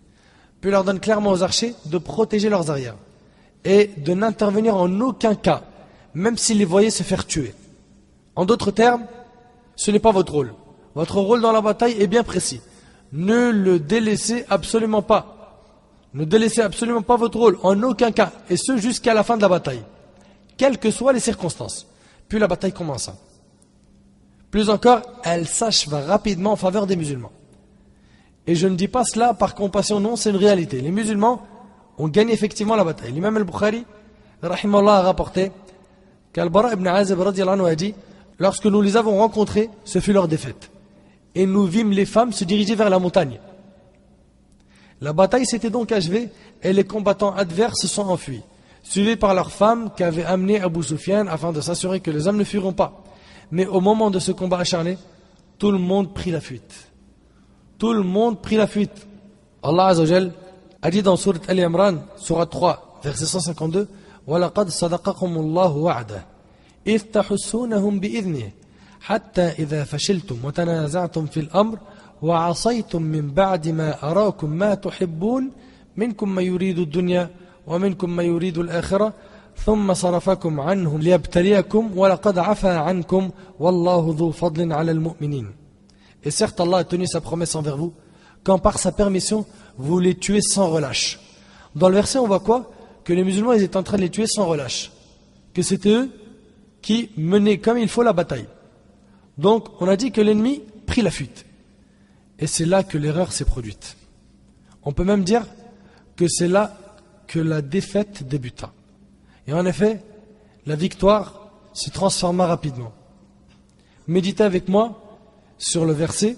Puis 0.60 0.70
il 0.70 0.72
leur 0.72 0.84
donne 0.84 1.00
clairement 1.00 1.30
aux 1.30 1.42
archers 1.42 1.74
de 1.84 1.98
protéger 1.98 2.48
leurs 2.48 2.70
arrières 2.70 2.96
et 3.64 3.90
de 3.98 4.14
n'intervenir 4.14 4.76
en 4.76 5.00
aucun 5.00 5.34
cas, 5.34 5.62
même 6.14 6.38
s'ils 6.38 6.58
les 6.58 6.64
voyaient 6.64 6.90
se 6.90 7.02
faire 7.02 7.26
tuer. 7.26 7.54
En 8.34 8.46
d'autres 8.46 8.70
termes, 8.70 9.04
ce 9.76 9.90
n'est 9.90 9.98
pas 9.98 10.12
votre 10.12 10.32
rôle. 10.32 10.54
Votre 10.94 11.18
rôle 11.18 11.40
dans 11.40 11.52
la 11.52 11.60
bataille 11.60 12.00
est 12.00 12.06
bien 12.06 12.22
précis. 12.22 12.60
Ne 13.12 13.50
le 13.50 13.78
délaissez 13.78 14.44
absolument 14.48 15.02
pas. 15.02 15.34
Ne 16.14 16.24
délaissez 16.24 16.60
absolument 16.60 17.02
pas 17.02 17.16
votre 17.16 17.38
rôle, 17.38 17.58
en 17.62 17.82
aucun 17.82 18.12
cas, 18.12 18.30
et 18.48 18.56
ce 18.56 18.76
jusqu'à 18.76 19.14
la 19.14 19.24
fin 19.24 19.36
de 19.36 19.42
la 19.42 19.48
bataille, 19.48 19.82
quelles 20.56 20.78
que 20.78 20.92
soient 20.92 21.12
les 21.12 21.20
circonstances. 21.20 21.88
Puis 22.28 22.38
la 22.38 22.46
bataille 22.46 22.72
commença. 22.72 23.16
Plus 24.52 24.70
encore, 24.70 25.02
elle 25.24 25.48
s'acheva 25.48 26.00
rapidement 26.00 26.52
en 26.52 26.56
faveur 26.56 26.86
des 26.86 26.94
musulmans. 26.94 27.32
Et 28.46 28.54
je 28.54 28.68
ne 28.68 28.76
dis 28.76 28.86
pas 28.86 29.04
cela 29.04 29.34
par 29.34 29.56
compassion, 29.56 29.98
non, 29.98 30.14
c'est 30.14 30.30
une 30.30 30.36
réalité. 30.36 30.80
Les 30.80 30.92
musulmans 30.92 31.42
ont 31.98 32.06
gagné 32.06 32.32
effectivement 32.32 32.76
la 32.76 32.84
bataille. 32.84 33.10
L'imam 33.10 33.36
al-Bukhari, 33.36 33.84
a 34.42 35.00
rapporté 35.00 35.50
qu'Al-Bara 36.32 36.74
ibn 36.74 36.86
Azib 36.86 37.18
a 37.20 37.74
dit 37.74 37.94
Lorsque 38.38 38.66
nous 38.66 38.82
les 38.82 38.96
avons 38.96 39.18
rencontrés, 39.18 39.70
ce 39.84 39.98
fut 39.98 40.12
leur 40.12 40.28
défaite 40.28 40.70
et 41.35 41.45
nous 41.45 41.65
vîmes 41.65 41.91
les 41.91 42.05
femmes 42.05 42.33
se 42.33 42.43
diriger 42.43 42.75
vers 42.75 42.89
la 42.89 42.99
montagne. 42.99 43.39
La 45.01 45.13
bataille 45.13 45.45
s'était 45.45 45.69
donc 45.69 45.91
achevée 45.91 46.29
et 46.61 46.73
les 46.73 46.83
combattants 46.83 47.33
adverses 47.33 47.81
se 47.81 47.87
sont 47.87 48.07
enfuis, 48.07 48.41
suivis 48.83 49.15
par 49.15 49.33
leurs 49.33 49.51
femmes 49.51 49.91
qu'avait 49.95 50.25
amené 50.25 50.59
Abu 50.59 50.83
Sufyan 50.83 51.27
afin 51.27 51.53
de 51.53 51.61
s'assurer 51.61 52.01
que 52.01 52.11
les 52.11 52.27
hommes 52.27 52.37
ne 52.37 52.43
fuiront 52.43 52.73
pas. 52.73 53.03
Mais 53.51 53.65
au 53.65 53.79
moment 53.79 54.11
de 54.11 54.19
ce 54.19 54.31
combat 54.31 54.59
acharné, 54.59 54.97
tout 55.57 55.71
le 55.71 55.77
monde 55.77 56.13
prit 56.13 56.31
la 56.31 56.41
fuite. 56.41 56.89
Tout 57.77 57.93
le 57.93 58.03
monde 58.03 58.41
prit 58.41 58.57
la 58.57 58.67
fuite. 58.67 59.07
Allah 59.63 59.87
Azzawajal 59.87 60.33
a 60.81 60.91
dit 60.91 61.01
dans 61.01 61.15
Surat 61.15 61.39
Al-Imran, 61.47 61.99
Surat 62.17 62.45
3, 62.45 62.99
verset 63.03 63.25
152, 63.25 63.87
وَلَقَدْ 64.27 64.69
صَدَقَكُمُ 64.69 65.37
اللَّهُ 65.37 65.71
وَعْدَهُ 65.77 66.23
إِذْ 66.85 67.11
تَحُسُّونَهُمْ 67.11 67.99
بِإِذْنِهِ 67.99 68.51
حتى 69.04 69.42
إذا 69.42 69.84
فشلتم 69.84 70.36
وتنازعتم 70.44 71.26
في 71.26 71.40
الأمر 71.40 71.78
وعصيتم 72.22 73.02
من 73.02 73.30
بعد 73.30 73.68
ما 73.68 74.10
أراكم 74.10 74.50
ما 74.50 74.74
تحبون 74.74 75.50
منكم 75.96 76.34
ما 76.34 76.42
يريد 76.42 76.78
الدنيا 76.78 77.30
ومنكم 77.66 78.16
ما 78.16 78.22
يريد 78.22 78.58
الآخرة 78.58 79.12
ثم 79.64 79.94
صرفكم 79.94 80.60
عنهم 80.60 81.00
ليبتليكم 81.00 81.98
ولقد 81.98 82.38
عفى 82.38 82.68
عنكم 82.68 83.30
والله 83.58 84.14
ذو 84.18 84.30
فضل 84.30 84.72
على 84.72 84.90
المؤمنين 84.90 85.48
Et 86.26 86.30
certes, 86.30 86.58
Allah 86.58 86.78
a 86.78 86.84
tenu 86.84 87.06
sa 87.06 87.20
promesse 87.20 87.54
envers 87.54 87.76
vous, 87.76 87.92
quand 88.44 88.58
par 88.58 88.78
sa 88.78 88.92
permission, 88.92 89.44
vous 89.76 89.98
les 89.98 90.14
tuez 90.14 90.40
sans 90.40 90.70
relâche. 90.70 91.20
Dans 91.76 91.90
le 91.90 91.96
verset, 91.96 92.18
on 92.18 92.26
voit 92.26 92.40
quoi 92.40 92.70
Que 93.04 93.12
les 93.12 93.24
musulmans, 93.24 93.52
ils 93.52 93.62
étaient 93.62 93.76
en 93.76 93.82
train 93.82 93.98
de 93.98 94.02
les 94.02 94.08
tuer 94.08 94.26
sans 94.26 94.46
relâche. 94.46 94.90
Que 95.52 95.60
c'était 95.60 95.90
eux 95.90 96.10
qui 96.80 97.10
menaient 97.18 97.58
comme 97.58 97.76
il 97.76 97.88
faut 97.88 98.02
la 98.02 98.14
bataille. 98.14 98.46
Donc, 99.38 99.80
on 99.80 99.88
a 99.88 99.96
dit 99.96 100.12
que 100.12 100.20
l'ennemi 100.20 100.62
prit 100.86 101.02
la 101.02 101.10
fuite. 101.10 101.44
Et 102.38 102.46
c'est 102.46 102.66
là 102.66 102.82
que 102.82 102.98
l'erreur 102.98 103.32
s'est 103.32 103.44
produite. 103.44 103.96
On 104.82 104.92
peut 104.92 105.04
même 105.04 105.24
dire 105.24 105.46
que 106.16 106.28
c'est 106.28 106.48
là 106.48 106.76
que 107.26 107.38
la 107.38 107.62
défaite 107.62 108.26
débuta. 108.26 108.72
Et 109.46 109.52
en 109.52 109.66
effet, 109.66 110.02
la 110.66 110.76
victoire 110.76 111.50
se 111.72 111.90
transforma 111.90 112.46
rapidement. 112.46 112.92
Méditez 114.06 114.44
avec 114.44 114.68
moi 114.68 115.18
sur 115.58 115.84
le 115.84 115.92
verset. 115.92 116.36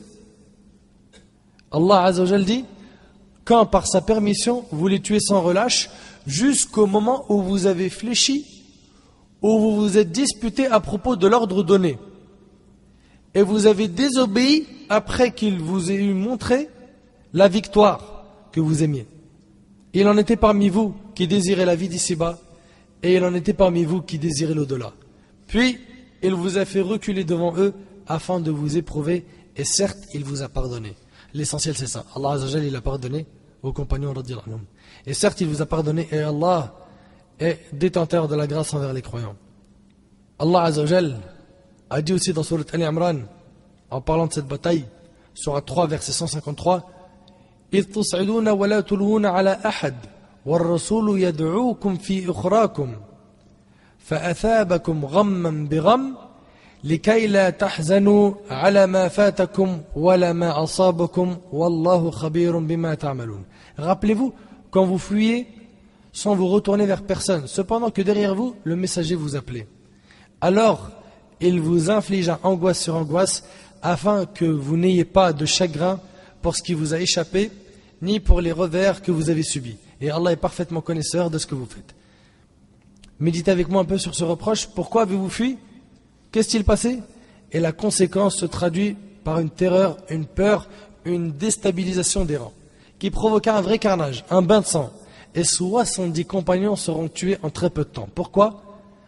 Allah 1.71 2.05
Azzawajal 2.05 2.45
dit 2.45 2.65
Quand 3.45 3.67
par 3.67 3.87
sa 3.87 4.01
permission 4.01 4.65
vous 4.71 4.89
les 4.89 5.01
tuez 5.01 5.21
sans 5.21 5.41
relâche, 5.41 5.91
jusqu'au 6.27 6.87
moment 6.87 7.25
où 7.29 7.43
vous 7.43 7.67
avez 7.67 7.91
fléchi, 7.91 8.47
où 9.43 9.59
vous 9.59 9.77
vous 9.77 9.99
êtes 9.99 10.13
disputé 10.13 10.67
à 10.67 10.81
propos 10.81 11.17
de 11.17 11.27
l'ordre 11.27 11.63
donné 11.63 11.99
et 13.37 13.43
vous 13.43 13.67
avez 13.67 13.87
désobéi 13.87 14.67
après 14.89 15.31
qu'il 15.31 15.61
vous 15.61 15.93
ait 15.93 15.97
eu 15.97 16.15
montré 16.15 16.71
la 17.35 17.49
victoire 17.49 18.25
que 18.51 18.61
vous 18.61 18.83
aimiez. 18.83 19.07
Il 19.93 20.09
en 20.09 20.17
était 20.17 20.37
parmi 20.37 20.71
vous 20.71 20.95
qui 21.15 21.29
désiraient 21.29 21.67
la 21.67 21.77
vie 21.77 21.91
d'ici-bas, 21.91 22.39
et 23.03 23.17
il 23.17 23.25
en 23.25 23.35
était 23.35 23.53
parmi 23.53 23.85
vous 23.85 24.01
qui 24.01 24.19
désiraient 24.19 24.55
l'au-delà. 24.55 24.95
Puis, 25.49 25.79
il 26.23 26.33
vous 26.33 26.57
a 26.57 26.65
fait 26.65 26.81
reculer 26.81 27.25
devant 27.25 27.55
eux 27.59 27.75
afin 28.09 28.41
de 28.41 28.51
vous 28.51 28.79
éprouver, 28.79 29.27
et 29.55 29.65
certes, 29.65 29.99
il 30.15 30.25
vous 30.25 30.41
a 30.41 30.49
pardonné. 30.49 30.95
L'essentiel, 31.35 31.77
c'est 31.77 31.87
ça. 31.87 32.07
Allah 32.17 32.31
Azzawajal, 32.31 32.65
il 32.65 32.75
a 32.75 32.81
pardonné 32.81 33.27
aux 33.63 33.75
compagnons 33.75 34.15
Et 35.05 35.13
certes, 35.13 35.43
il 35.43 35.49
vous 35.49 35.61
a 35.61 35.67
pardonné, 35.67 36.09
et 36.11 36.21
Allah 36.21 36.75
est 37.39 37.59
détenteur 37.75 38.29
de 38.29 38.35
la 38.35 38.47
grâce 38.47 38.73
envers 38.73 38.95
les 38.95 39.03
croyants. 39.03 39.37
Allah 40.39 40.63
Azzawajal 40.63 41.21
a 41.91 42.03
dit 42.03 42.13
aussi 42.13 42.33
dans 42.33 42.43
Surat 42.43 42.65
Ali 42.73 42.85
Imran, 42.85 43.21
en 43.91 44.01
parlant 44.01 44.27
de 44.27 44.33
cette 44.33 44.47
bataille, 44.47 44.85
Surat 45.35 45.61
3, 45.61 45.87
verset 45.87 46.13
153, 46.13 46.83
إذ 47.73 47.85
تصعدون 47.85 48.49
ولا 48.49 48.81
تلوون 48.81 49.27
على 49.27 49.59
أحد 49.67 49.95
والرسول 50.47 51.21
يدعوكم 51.21 51.97
في 51.97 52.31
أخراكم 52.31 52.93
فأثابكم 53.99 55.05
غما 55.05 55.69
بغم 55.69 56.15
لكي 56.85 57.27
لا 57.27 57.51
تحزنوا 57.51 58.35
على 58.51 58.87
ما 58.87 59.09
فاتكم 59.09 59.81
ولا 59.97 60.33
ما 60.33 60.63
أصابكم 60.63 61.37
والله 61.53 62.11
خبير 62.11 62.59
بما 62.59 62.95
تعملون 62.95 63.45
Rappelez-vous 63.79 64.33
quand 64.71 64.85
vous 64.85 64.99
fuyez 64.99 65.47
sans 66.13 66.35
vous 66.35 66.49
retourner 66.49 66.87
vers 66.87 67.03
personne, 67.03 67.47
cependant 67.47 67.91
que 67.91 68.01
derrière 68.01 68.35
vous, 68.35 68.57
le 68.65 68.75
messager 68.75 69.15
vous 69.15 69.37
appelait. 69.37 69.67
Alors, 70.41 70.91
il 71.41 71.61
vous 71.61 71.91
infligea 71.91 72.39
angoisse 72.43 72.81
sur 72.81 72.97
angoisse, 72.97 73.45
afin 73.83 74.27
que 74.27 74.45
vous 74.45 74.77
n'ayez 74.77 75.05
pas 75.05 75.33
de 75.33 75.47
chagrin 75.47 76.01
pour 76.43 76.57
ce 76.57 76.63
qui 76.63 76.75
vous 76.75 76.95
a 76.95 77.01
échappé, 77.01 77.51
ni 78.03 78.21
pour 78.21 78.41
les 78.41 78.53
revers 78.53 79.03
que 79.03 79.13
vous 79.13 79.31
avez 79.31 79.43
subis. 79.43 79.77
Et 80.01 80.11
Allah 80.11 80.33
est 80.33 80.37
parfaitement 80.37 80.81
connaisseur 80.81 81.31
de 81.31 81.39
ce 81.39 81.47
que 81.47 81.55
vous 81.55 81.67
faites. 81.67 81.95
Méditez 83.19 83.51
avec 83.51 83.69
moi 83.69 83.83
un 83.83 83.85
peu 83.87 83.99
sur 83.99 84.15
ce 84.15 84.25
reproche. 84.25 84.67
Pourquoi 84.67 85.03
avez-vous 85.03 85.31
fui? 85.31 85.57
Qu'est-ce 86.33 86.57
il 86.57 86.65
passé? 86.65 87.01
Et 87.53 87.61
la 87.61 87.73
conséquence 87.73 88.37
se 88.37 88.47
traduit 88.47 88.97
par 89.25 89.39
une 89.39 89.51
terreur, 89.51 89.97
une 90.11 90.27
peur, 90.27 90.69
une 91.05 91.33
déstabilisation 91.33 92.25
des 92.25 92.37
rangs, 92.37 92.53
qui 92.99 93.11
provoqua 93.11 93.57
un 93.57 93.63
vrai 93.63 93.79
carnage, 93.79 94.25
un 94.31 94.43
bain 94.43 94.61
de 94.61 94.67
sang. 94.67 94.93
Et 95.35 95.45
70 95.45 96.25
compagnons 96.27 96.77
seront 96.77 97.09
tués 97.09 97.39
en 97.43 97.51
très 97.51 97.71
peu 97.71 97.85
de 97.85 97.91
temps. 97.91 98.09
Pourquoi? 98.15 98.63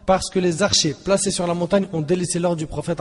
Parce 0.09 0.31
que 0.31 0.39
les 0.39 0.63
archers 0.63 0.95
placés 0.95 1.29
sur 1.29 1.45
la 1.45 1.53
montagne 1.53 1.85
ont 1.93 2.01
délaissé 2.01 2.39
l'ordre 2.39 2.57
du 2.57 2.65
prophète 2.65 2.99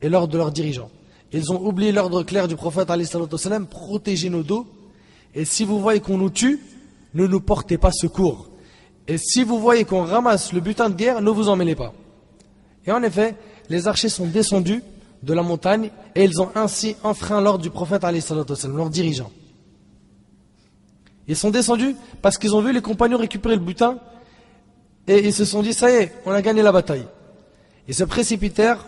et 0.00 0.08
l'ordre 0.08 0.32
de 0.32 0.38
leurs 0.38 0.52
dirigeants. 0.52 0.88
Ils 1.32 1.50
ont 1.50 1.66
oublié 1.66 1.90
l'ordre 1.90 2.22
clair 2.22 2.46
du 2.46 2.54
prophète 2.54 2.88
protéger 3.68 4.30
nos 4.30 4.44
dos. 4.44 4.68
Et 5.34 5.44
si 5.44 5.64
vous 5.64 5.80
voyez 5.80 5.98
qu'on 5.98 6.16
nous 6.16 6.30
tue, 6.30 6.60
ne 7.12 7.26
nous 7.26 7.40
portez 7.40 7.76
pas 7.76 7.90
secours. 7.90 8.50
Et 9.08 9.18
si 9.18 9.42
vous 9.42 9.58
voyez 9.58 9.82
qu'on 9.82 10.04
ramasse 10.04 10.52
le 10.52 10.60
butin 10.60 10.90
de 10.90 10.94
guerre, 10.94 11.20
ne 11.20 11.30
vous 11.30 11.48
en 11.48 11.58
pas. 11.74 11.92
Et 12.86 12.92
en 12.92 13.02
effet, 13.02 13.34
les 13.68 13.88
archers 13.88 14.08
sont 14.08 14.28
descendus 14.28 14.84
de 15.24 15.34
la 15.34 15.42
montagne 15.42 15.90
et 16.14 16.22
ils 16.22 16.40
ont 16.40 16.50
ainsi 16.54 16.94
enfreint 17.02 17.40
l'ordre 17.40 17.64
du 17.64 17.70
prophète, 17.70 18.04
leur 18.04 18.90
dirigeant. 18.90 19.32
Ils 21.26 21.34
sont 21.34 21.50
descendus 21.50 21.96
parce 22.22 22.38
qu'ils 22.38 22.54
ont 22.54 22.62
vu 22.62 22.72
les 22.72 22.80
compagnons 22.80 23.18
récupérer 23.18 23.56
le 23.56 23.62
butin 23.62 23.98
et 25.08 25.26
ils 25.26 25.32
se 25.32 25.44
sont 25.44 25.62
dit, 25.62 25.72
ça 25.72 25.90
y 25.90 25.94
est, 25.94 26.12
on 26.24 26.32
a 26.32 26.42
gagné 26.42 26.62
la 26.62 26.72
bataille. 26.72 27.06
Ils 27.88 27.94
se 27.94 28.04
précipitèrent 28.04 28.86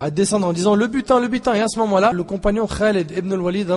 à 0.00 0.10
descendre 0.10 0.48
en 0.48 0.52
disant 0.52 0.74
le 0.74 0.88
butin, 0.88 1.20
le 1.20 1.28
butin. 1.28 1.54
Et 1.54 1.60
à 1.60 1.68
ce 1.68 1.78
moment-là, 1.78 2.10
le 2.12 2.24
compagnon 2.24 2.66
Khalid 2.66 3.12
ibn 3.16 3.32
al-Walid, 3.32 3.68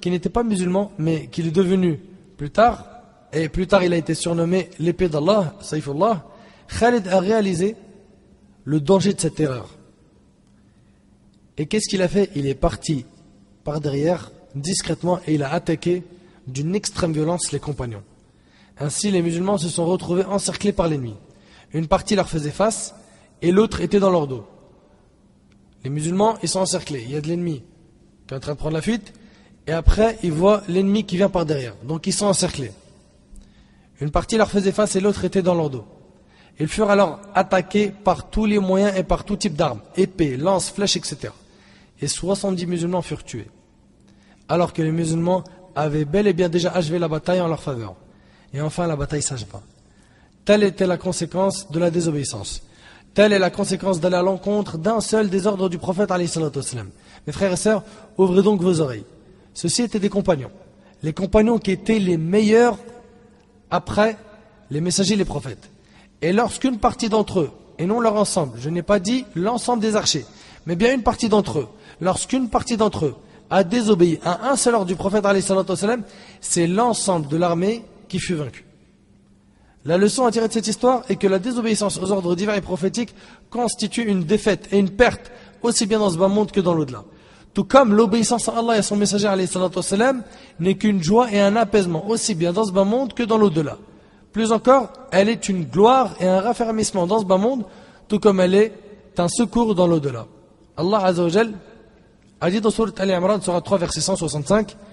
qui 0.00 0.10
n'était 0.10 0.28
pas 0.28 0.44
musulman, 0.44 0.92
mais 0.98 1.26
qui 1.26 1.40
est 1.40 1.50
devenu 1.50 1.98
plus 2.36 2.50
tard, 2.50 2.86
et 3.32 3.48
plus 3.48 3.66
tard 3.66 3.82
il 3.82 3.92
a 3.92 3.96
été 3.96 4.14
surnommé 4.14 4.70
l'épée 4.78 5.08
d'Allah, 5.08 5.54
Saifullah, 5.60 6.24
Khalid 6.78 7.08
a 7.08 7.18
réalisé 7.18 7.74
le 8.64 8.80
danger 8.80 9.14
de 9.14 9.20
cette 9.20 9.40
erreur. 9.40 9.68
Et 11.58 11.66
qu'est-ce 11.66 11.88
qu'il 11.88 12.02
a 12.02 12.08
fait? 12.08 12.30
Il 12.36 12.46
est 12.46 12.54
parti 12.54 13.04
par 13.64 13.80
derrière, 13.80 14.30
discrètement, 14.54 15.18
et 15.26 15.34
il 15.34 15.42
a 15.42 15.52
attaqué 15.52 16.04
d'une 16.46 16.74
extrême 16.74 17.12
violence 17.12 17.50
les 17.50 17.58
compagnons. 17.58 18.02
Ainsi, 18.78 19.10
les 19.10 19.22
musulmans 19.22 19.58
se 19.58 19.68
sont 19.68 19.86
retrouvés 19.86 20.24
encerclés 20.24 20.72
par 20.72 20.88
l'ennemi. 20.88 21.14
Une 21.72 21.86
partie 21.86 22.14
leur 22.14 22.28
faisait 22.28 22.50
face, 22.50 22.94
et 23.40 23.50
l'autre 23.52 23.80
était 23.80 24.00
dans 24.00 24.10
leur 24.10 24.26
dos. 24.26 24.46
Les 25.84 25.90
musulmans, 25.90 26.36
ils 26.42 26.48
sont 26.48 26.60
encerclés, 26.60 27.02
il 27.02 27.10
y 27.10 27.16
a 27.16 27.20
de 27.20 27.28
l'ennemi 27.28 27.64
qui 28.26 28.34
est 28.34 28.36
en 28.36 28.40
train 28.40 28.52
de 28.52 28.58
prendre 28.58 28.74
la 28.74 28.82
fuite, 28.82 29.12
et 29.66 29.72
après, 29.72 30.18
ils 30.22 30.32
voient 30.32 30.62
l'ennemi 30.68 31.04
qui 31.04 31.16
vient 31.16 31.28
par 31.28 31.46
derrière. 31.46 31.74
Donc, 31.84 32.06
ils 32.06 32.12
sont 32.12 32.26
encerclés. 32.26 32.72
Une 34.00 34.10
partie 34.10 34.36
leur 34.36 34.50
faisait 34.50 34.72
face 34.72 34.96
et 34.96 35.00
l'autre 35.00 35.24
était 35.24 35.42
dans 35.42 35.54
leur 35.54 35.70
dos. 35.70 35.84
Ils 36.58 36.68
furent 36.68 36.90
alors 36.90 37.20
attaqués 37.34 37.90
par 37.90 38.30
tous 38.30 38.46
les 38.46 38.58
moyens 38.58 38.96
et 38.96 39.04
par 39.04 39.24
tout 39.24 39.36
type 39.36 39.54
d'armes, 39.54 39.80
épées, 39.96 40.36
lances, 40.36 40.70
flèches, 40.70 40.96
etc. 40.96 41.32
Et 42.00 42.08
70 42.08 42.66
musulmans 42.66 43.02
furent 43.02 43.24
tués. 43.24 43.48
Alors 44.48 44.72
que 44.72 44.82
les 44.82 44.90
musulmans 44.90 45.44
avaient 45.74 46.04
bel 46.04 46.26
et 46.26 46.32
bien 46.32 46.48
déjà 46.48 46.72
achevé 46.72 46.98
la 46.98 47.08
bataille 47.08 47.40
en 47.40 47.48
leur 47.48 47.62
faveur. 47.62 47.94
Et 48.54 48.60
enfin, 48.60 48.86
la 48.86 48.96
bataille 48.96 49.22
s'acheva. 49.22 49.62
Telle 50.44 50.62
était 50.64 50.86
la 50.86 50.98
conséquence 50.98 51.70
de 51.70 51.78
la 51.78 51.90
désobéissance. 51.90 52.62
Telle 53.14 53.32
est 53.32 53.38
la 53.38 53.50
conséquence 53.50 54.00
d'aller 54.00 54.16
à 54.16 54.22
l'encontre 54.22 54.78
d'un 54.78 55.00
seul 55.00 55.30
des 55.30 55.46
ordres 55.46 55.68
du 55.68 55.78
prophète. 55.78 56.10
Mes 56.10 57.32
frères 57.32 57.52
et 57.52 57.56
sœurs, 57.56 57.84
ouvrez 58.16 58.42
donc 58.42 58.60
vos 58.60 58.80
oreilles. 58.80 59.04
Ceux-ci 59.54 59.82
étaient 59.82 59.98
des 59.98 60.08
compagnons. 60.08 60.50
Les 61.02 61.12
compagnons 61.12 61.58
qui 61.58 61.70
étaient 61.72 61.98
les 61.98 62.16
meilleurs 62.16 62.78
après 63.70 64.16
les 64.70 64.80
messagers 64.80 65.14
et 65.14 65.16
les 65.16 65.24
prophètes. 65.24 65.70
Et 66.22 66.32
lorsqu'une 66.32 66.78
partie 66.78 67.08
d'entre 67.08 67.40
eux, 67.40 67.50
et 67.78 67.86
non 67.86 68.00
leur 68.00 68.16
ensemble, 68.16 68.58
je 68.58 68.70
n'ai 68.70 68.82
pas 68.82 68.98
dit 68.98 69.24
l'ensemble 69.34 69.82
des 69.82 69.96
archers, 69.96 70.24
mais 70.66 70.76
bien 70.76 70.94
une 70.94 71.02
partie 71.02 71.28
d'entre 71.28 71.58
eux, 71.60 71.68
lorsqu'une 72.00 72.48
partie 72.48 72.76
d'entre 72.76 73.06
eux 73.06 73.14
a 73.50 73.64
désobéi 73.64 74.18
à 74.24 74.50
un 74.50 74.56
seul 74.56 74.74
ordre 74.74 74.86
du 74.86 74.96
prophète, 74.96 75.26
c'est 76.40 76.66
l'ensemble 76.66 77.28
de 77.28 77.36
l'armée 77.36 77.84
qui 78.12 78.18
fut 78.18 78.34
vaincu. 78.34 78.66
La 79.86 79.96
leçon 79.96 80.26
à 80.26 80.30
tirer 80.30 80.46
de 80.46 80.52
cette 80.52 80.66
histoire 80.66 81.02
est 81.08 81.16
que 81.16 81.26
la 81.26 81.38
désobéissance 81.38 81.98
aux 81.98 82.12
ordres 82.12 82.36
divins 82.36 82.54
et 82.54 82.60
prophétiques 82.60 83.14
constitue 83.48 84.06
une 84.06 84.24
défaite 84.24 84.68
et 84.70 84.78
une 84.78 84.90
perte, 84.90 85.32
aussi 85.62 85.86
bien 85.86 85.98
dans 85.98 86.10
ce 86.10 86.18
bas 86.18 86.28
monde 86.28 86.52
que 86.52 86.60
dans 86.60 86.74
l'au-delà. 86.74 87.04
Tout 87.54 87.64
comme 87.64 87.94
l'obéissance 87.94 88.50
à 88.50 88.58
Allah 88.58 88.76
et 88.76 88.80
à 88.80 88.82
son 88.82 88.96
messager 88.96 89.30
n'est 90.60 90.74
qu'une 90.74 91.02
joie 91.02 91.32
et 91.32 91.40
un 91.40 91.56
apaisement, 91.56 92.06
aussi 92.06 92.34
bien 92.34 92.52
dans 92.52 92.64
ce 92.64 92.72
bas 92.72 92.84
monde 92.84 93.14
que 93.14 93.22
dans 93.22 93.38
l'au-delà. 93.38 93.78
Plus 94.30 94.52
encore, 94.52 94.92
elle 95.10 95.30
est 95.30 95.48
une 95.48 95.64
gloire 95.64 96.14
et 96.20 96.28
un 96.28 96.42
raffermissement 96.42 97.06
dans 97.06 97.20
ce 97.20 97.24
bas 97.24 97.38
monde, 97.38 97.64
tout 98.08 98.18
comme 98.18 98.40
elle 98.40 98.54
est 98.54 98.74
un 99.16 99.28
secours 99.28 99.74
dans 99.74 99.86
l'au-delà. 99.86 100.26
Allah 100.76 100.98
Azzawajal 100.98 101.54
a 102.42 102.50
dit 102.50 102.60
dans 102.60 102.70
Surat 102.70 102.92
Al-Imran, 102.98 103.38
3, 103.38 103.78
verset 103.78 104.02
165,«» 104.02 104.76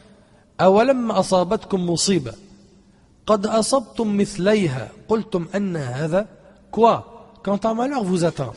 قَدْ 3.27 3.47
أَصَبْتُمْ 3.47 4.17
مِثْلَيْهَا 4.17 5.09
قُلْتُمْ 5.09 5.47
أَنَّ 5.55 5.77
هَذَا 5.77 6.27
Quoi 6.71 7.39
Quand 7.43 7.65
un 7.65 7.75
malheur 7.75 8.05
vous 8.05 8.25
atteint, 8.25 8.53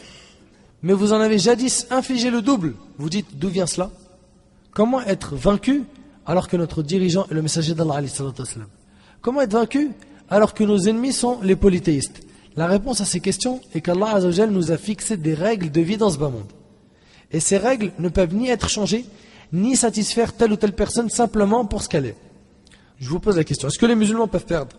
mais 0.82 0.94
vous 0.94 1.14
en 1.14 1.20
avez 1.22 1.38
jadis 1.38 1.88
infligé 1.90 2.30
le 2.30 2.42
double, 2.42 2.76
vous 2.98 3.10
dites 3.10 3.38
d'où 3.38 3.50
vient 3.50 3.66
cela 3.66 3.90
Comment 4.72 5.02
être 5.02 5.36
vaincu 5.36 5.84
alors 6.26 6.48
que 6.48 6.58
notre 6.58 6.84
dirigeant 6.84 7.26
est 7.32 7.34
le 7.34 7.42
messager 7.42 7.74
d'Allah 7.74 8.02
Comment 9.22 9.42
être 9.42 9.54
vaincu 9.54 9.92
alors 10.30 10.54
que 10.54 10.64
nos 10.64 10.78
ennemis 10.78 11.14
sont 11.14 11.40
les 11.42 11.56
polythéistes 11.56 12.22
La 12.56 12.68
réponse 12.68 13.02
à 13.02 13.06
ces 13.06 13.22
questions 13.22 13.62
est 13.74 13.82
qu'Allah 13.82 14.20
nous 14.50 14.72
a 14.72 14.78
fixé 14.78 15.18
des 15.18 15.34
règles 15.34 15.72
de 15.72 15.82
vie 15.82 15.98
dans 15.98 16.10
ce 16.10 16.18
bas 16.18 16.30
monde. 16.30 16.52
Et 17.32 17.40
ces 17.40 17.58
règles 17.58 17.92
ne 18.00 18.10
peuvent 18.10 18.36
ni 18.36 18.50
être 18.50 18.70
changées, 18.70 19.06
ni 19.52 19.76
satisfaire 19.76 20.34
telle 20.34 20.52
ou 20.52 20.58
telle 20.58 20.74
personne 20.74 21.10
simplement 21.10 21.66
pour 21.66 21.82
ce 21.82 21.90
qu'elle 21.90 22.06
est. 22.06 22.18
Je 23.03 23.09
vous 23.09 23.19
pose 23.19 23.37
la 23.37 23.43
question, 23.43 23.67
est-ce 23.67 23.81
que 23.81 23.87
les 23.87 23.97
musulmans 23.97 24.29
peuvent 24.29 24.45
perdre? 24.45 24.77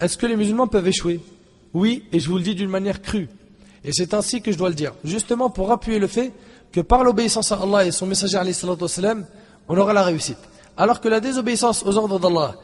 Est-ce 0.00 0.16
que 0.16 0.24
les 0.24 0.36
musulmans 0.36 0.66
peuvent 0.66 0.88
échouer? 0.88 1.20
Oui, 1.74 2.04
et 2.12 2.18
je 2.18 2.30
vous 2.30 2.38
le 2.38 2.42
dis 2.42 2.54
d'une 2.54 2.70
manière 2.70 3.02
crue. 3.02 3.28
Et 3.84 3.92
c'est 3.92 4.14
ainsi 4.14 4.40
que 4.40 4.50
je 4.50 4.56
dois 4.56 4.70
le 4.70 4.74
dire, 4.74 4.94
justement 5.04 5.50
pour 5.50 5.70
appuyer 5.70 5.98
le 5.98 6.06
fait 6.06 6.32
que 6.72 6.80
par 6.80 7.04
l'obéissance 7.04 7.52
à 7.52 7.56
Allah 7.56 7.84
et 7.84 7.90
son 7.90 8.06
messager, 8.06 8.38
on 9.68 9.76
aura 9.76 9.92
la 9.92 10.02
réussite. 10.02 10.38
Alors 10.78 11.02
que 11.02 11.08
la 11.08 11.20
désobéissance 11.20 11.84
aux 11.84 11.94
ordres 11.98 12.18
d'Allah 12.18 12.54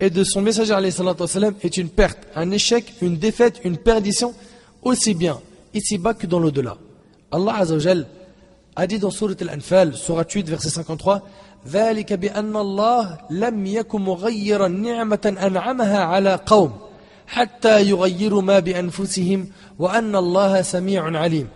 et 0.00 0.10
de 0.10 0.24
son 0.24 0.42
messager 0.42 0.74
est 1.62 1.76
une 1.76 1.88
perte, 1.88 2.18
un 2.34 2.50
échec, 2.50 2.94
une 3.00 3.16
défaite, 3.16 3.60
une 3.62 3.76
perdition, 3.76 4.34
aussi 4.82 5.14
bien 5.14 5.40
ici-bas 5.72 6.14
que 6.14 6.26
dans 6.26 6.40
l'au-delà. 6.40 6.76
Allah 7.30 7.62
a 8.74 8.86
dit 8.88 8.98
dans 8.98 9.12
Surat 9.12 9.34
Al-Anfal, 9.40 9.94
Surat 9.94 10.24
8, 10.28 10.48
verset 10.48 10.70
53, 10.70 11.22
ذلك 11.67 12.13
بأن 12.13 12.55
الله 12.55 13.17
لم 13.29 13.65
يكن 13.65 14.01
مغيرا 14.01 14.67
نعمة 14.67 15.35
أنعمها 15.41 15.99
على 15.99 16.39
قوم 16.45 16.71
حتى 17.27 17.89
يغيروا 17.89 18.41
ما 18.41 18.59
بأنفسهم 18.59 19.47
وأن 19.79 20.15
الله 20.15 20.61
سميع 20.61 21.19
عليم 21.19 21.47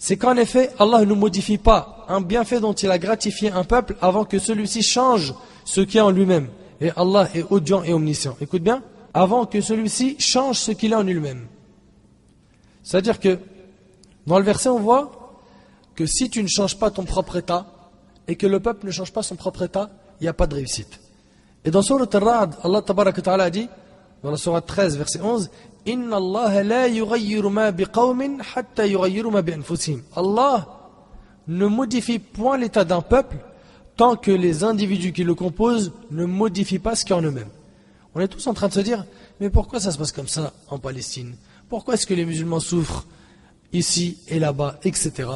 C'est 0.00 0.16
qu'en 0.16 0.36
effet, 0.36 0.70
Allah 0.78 1.04
ne 1.04 1.12
modifie 1.12 1.58
pas 1.58 2.06
un 2.08 2.20
bienfait 2.20 2.60
dont 2.60 2.72
il 2.72 2.88
a 2.88 2.98
gratifié 2.98 3.50
un 3.50 3.64
peuple 3.64 3.96
avant 4.00 4.24
que 4.24 4.38
celui-ci 4.38 4.82
change 4.82 5.34
ce 5.64 5.80
qui 5.80 5.98
est 5.98 6.00
en 6.00 6.12
lui-même. 6.12 6.46
Et 6.80 6.92
Allah 6.94 7.28
est 7.34 7.44
audient 7.50 7.82
et 7.82 7.92
omniscient. 7.92 8.36
Écoute 8.40 8.62
bien, 8.62 8.84
avant 9.12 9.44
que 9.44 9.60
celui-ci 9.60 10.14
change 10.20 10.58
ce 10.58 10.70
qu'il 10.70 10.92
est 10.92 10.96
en 10.96 11.02
lui-même. 11.02 11.48
C'est-à-dire 12.84 13.18
que 13.18 13.40
dans 14.28 14.38
le 14.38 14.44
verset, 14.44 14.68
on 14.68 14.78
voit 14.78 15.10
que 15.96 16.06
si 16.06 16.30
tu 16.30 16.44
ne 16.44 16.48
changes 16.48 16.78
pas 16.78 16.92
ton 16.92 17.02
propre 17.02 17.36
état 17.36 17.66
et 18.27 18.35
que 18.35 18.47
le 18.47 18.59
peuple 18.59 18.85
ne 18.87 18.91
change 18.91 19.11
pas 19.11 19.23
son 19.23 19.35
propre 19.35 19.63
état, 19.63 19.89
il 20.19 20.23
n'y 20.23 20.29
a 20.29 20.33
pas 20.33 20.47
de 20.47 20.55
réussite. 20.55 20.99
Et 21.65 21.71
dans 21.71 21.81
Surat 21.81 22.05
Al-Ra'd, 22.11 22.55
Allah 22.63 22.81
ta'ala 22.81 23.49
dit, 23.49 23.67
dans 24.23 24.31
la 24.31 24.37
Surat 24.37 24.61
13, 24.61 24.97
verset 24.97 25.21
11, 25.21 25.49
Inna 25.85 26.17
Allah 26.17 26.63
la 26.63 27.49
ma 27.49 27.71
biqawmin 27.71 28.37
hatta 28.55 28.83
ma 28.87 29.41
Allah 30.15 30.67
ne 31.47 31.65
modifie 31.65 32.19
point 32.19 32.57
l'état 32.57 32.85
d'un 32.85 33.01
peuple 33.01 33.37
tant 33.97 34.15
que 34.15 34.31
les 34.31 34.63
individus 34.63 35.11
qui 35.11 35.23
le 35.23 35.35
composent 35.35 35.91
ne 36.09 36.25
modifient 36.25 36.79
pas 36.79 36.95
ce 36.95 37.03
qu'il 37.03 37.15
y 37.15 37.19
a 37.19 37.21
en 37.21 37.25
eux-mêmes. 37.25 37.49
On 38.15 38.19
est 38.21 38.27
tous 38.27 38.47
en 38.47 38.53
train 38.53 38.67
de 38.67 38.73
se 38.73 38.79
dire, 38.79 39.05
mais 39.39 39.49
pourquoi 39.49 39.79
ça 39.79 39.91
se 39.91 39.97
passe 39.97 40.11
comme 40.11 40.27
ça 40.27 40.53
en 40.69 40.79
Palestine? 40.79 41.35
Pourquoi 41.67 41.95
est-ce 41.95 42.07
que 42.07 42.13
les 42.13 42.25
musulmans 42.25 42.59
souffrent 42.59 43.05
ici 43.71 44.19
et 44.27 44.39
là-bas, 44.39 44.79
etc. 44.83 45.29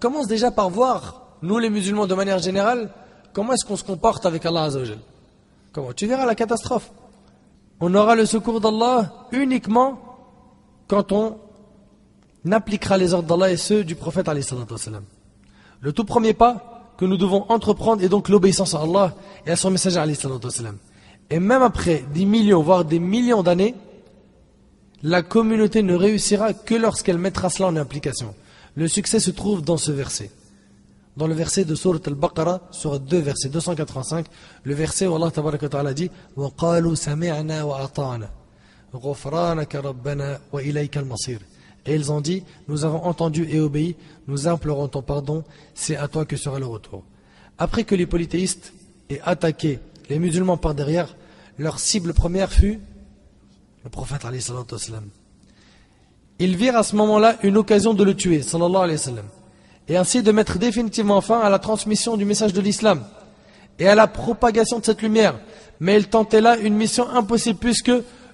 Commence 0.00 0.26
déjà 0.26 0.50
par 0.50 0.70
voir, 0.70 1.29
nous 1.42 1.58
les 1.58 1.70
musulmans 1.70 2.06
de 2.06 2.14
manière 2.14 2.38
générale, 2.38 2.90
comment 3.32 3.52
est-ce 3.52 3.64
qu'on 3.64 3.76
se 3.76 3.84
comporte 3.84 4.26
avec 4.26 4.44
Allah 4.46 4.64
Azzawajal. 4.64 4.98
Comment? 5.72 5.92
Tu 5.92 6.06
verras 6.06 6.26
la 6.26 6.34
catastrophe. 6.34 6.90
On 7.80 7.94
aura 7.94 8.14
le 8.14 8.26
secours 8.26 8.60
d'Allah 8.60 9.28
uniquement 9.32 10.00
quand 10.86 11.12
on 11.12 11.38
appliquera 12.50 12.98
les 12.98 13.14
ordres 13.14 13.28
d'Allah 13.28 13.52
et 13.52 13.56
ceux 13.56 13.84
du 13.84 13.94
prophète 13.94 14.28
Le 15.80 15.92
tout 15.92 16.04
premier 16.04 16.34
pas 16.34 16.92
que 16.98 17.04
nous 17.04 17.16
devons 17.16 17.46
entreprendre 17.48 18.02
est 18.02 18.08
donc 18.08 18.28
l'obéissance 18.28 18.74
à 18.74 18.80
Allah 18.80 19.14
et 19.46 19.50
à 19.50 19.56
son 19.56 19.70
messager 19.70 19.98
Et 21.30 21.40
même 21.40 21.62
après 21.62 22.04
des 22.12 22.26
millions, 22.26 22.62
voire 22.62 22.84
des 22.84 22.98
millions 22.98 23.42
d'années, 23.42 23.74
la 25.02 25.22
communauté 25.22 25.82
ne 25.82 25.94
réussira 25.94 26.52
que 26.52 26.74
lorsqu'elle 26.74 27.16
mettra 27.16 27.48
cela 27.48 27.68
en 27.68 27.76
application. 27.76 28.34
Le 28.74 28.86
succès 28.88 29.20
se 29.20 29.30
trouve 29.30 29.62
dans 29.62 29.78
ce 29.78 29.92
verset 29.92 30.30
Dans 31.17 31.27
le 31.27 31.33
verset 31.33 31.63
de 31.63 31.75
Surat 31.75 31.99
al-Baqarah, 32.05 32.61
sur 32.71 32.99
2, 32.99 33.17
verset 33.19 33.49
285, 33.49 34.25
le 34.63 34.73
verset 34.73 35.07
où 35.07 35.15
Allah 35.15 35.31
ta'ala 35.31 35.93
dit 35.93 36.11
وَقَالُوا 36.35 36.95
سَمِعْنَا 36.95 37.63
وَأَطَعْنَا 37.63 38.29
غُفْرَانَكَ 38.93 39.75
رَبَّنَا 39.75 40.39
وَإِلَيْكَ 40.51 40.97
الْمَصِيرُ 40.97 41.39
Et 41.85 41.95
ils 41.95 42.11
ont 42.11 42.21
dit, 42.21 42.43
nous 42.67 42.83
avons 42.83 43.03
entendu 43.03 43.47
et 43.49 43.59
obéi, 43.59 43.95
nous 44.27 44.47
implorons 44.47 44.87
ton 44.87 45.01
pardon, 45.01 45.43
c'est 45.73 45.95
à 45.95 46.07
toi 46.07 46.25
que 46.25 46.35
sera 46.35 46.59
le 46.59 46.65
retour. 46.65 47.03
Après 47.57 47.83
que 47.83 47.95
les 47.95 48.05
polythéistes 48.05 48.73
aient 49.09 49.21
attaqué 49.23 49.79
les 50.09 50.19
musulmans 50.19 50.57
par 50.57 50.75
derrière, 50.75 51.15
leur 51.57 51.79
cible 51.79 52.13
première 52.13 52.51
fut 52.51 52.79
le 53.85 53.89
prophète 53.89 54.25
alayhi 54.25 54.43
Ils 56.39 56.57
virent 56.57 56.77
à 56.77 56.83
ce 56.83 56.95
moment-là 56.95 57.37
une 57.43 57.55
occasion 57.55 57.93
de 57.93 58.03
le 58.03 58.15
tuer, 58.15 58.41
sallallahu 58.41 58.83
alayhi 58.83 59.09
wa 59.09 59.21
et 59.90 59.96
ainsi 59.96 60.22
de 60.22 60.30
mettre 60.30 60.56
définitivement 60.56 61.20
fin 61.20 61.40
à 61.40 61.50
la 61.50 61.58
transmission 61.58 62.16
du 62.16 62.24
message 62.24 62.52
de 62.52 62.60
l'islam 62.60 63.02
et 63.80 63.88
à 63.88 63.96
la 63.96 64.06
propagation 64.06 64.78
de 64.78 64.84
cette 64.84 65.02
lumière. 65.02 65.34
Mais 65.80 65.96
il 65.96 66.06
tentait 66.06 66.40
là 66.40 66.56
une 66.58 66.76
mission 66.76 67.08
impossible 67.10 67.58
puisque 67.58 67.90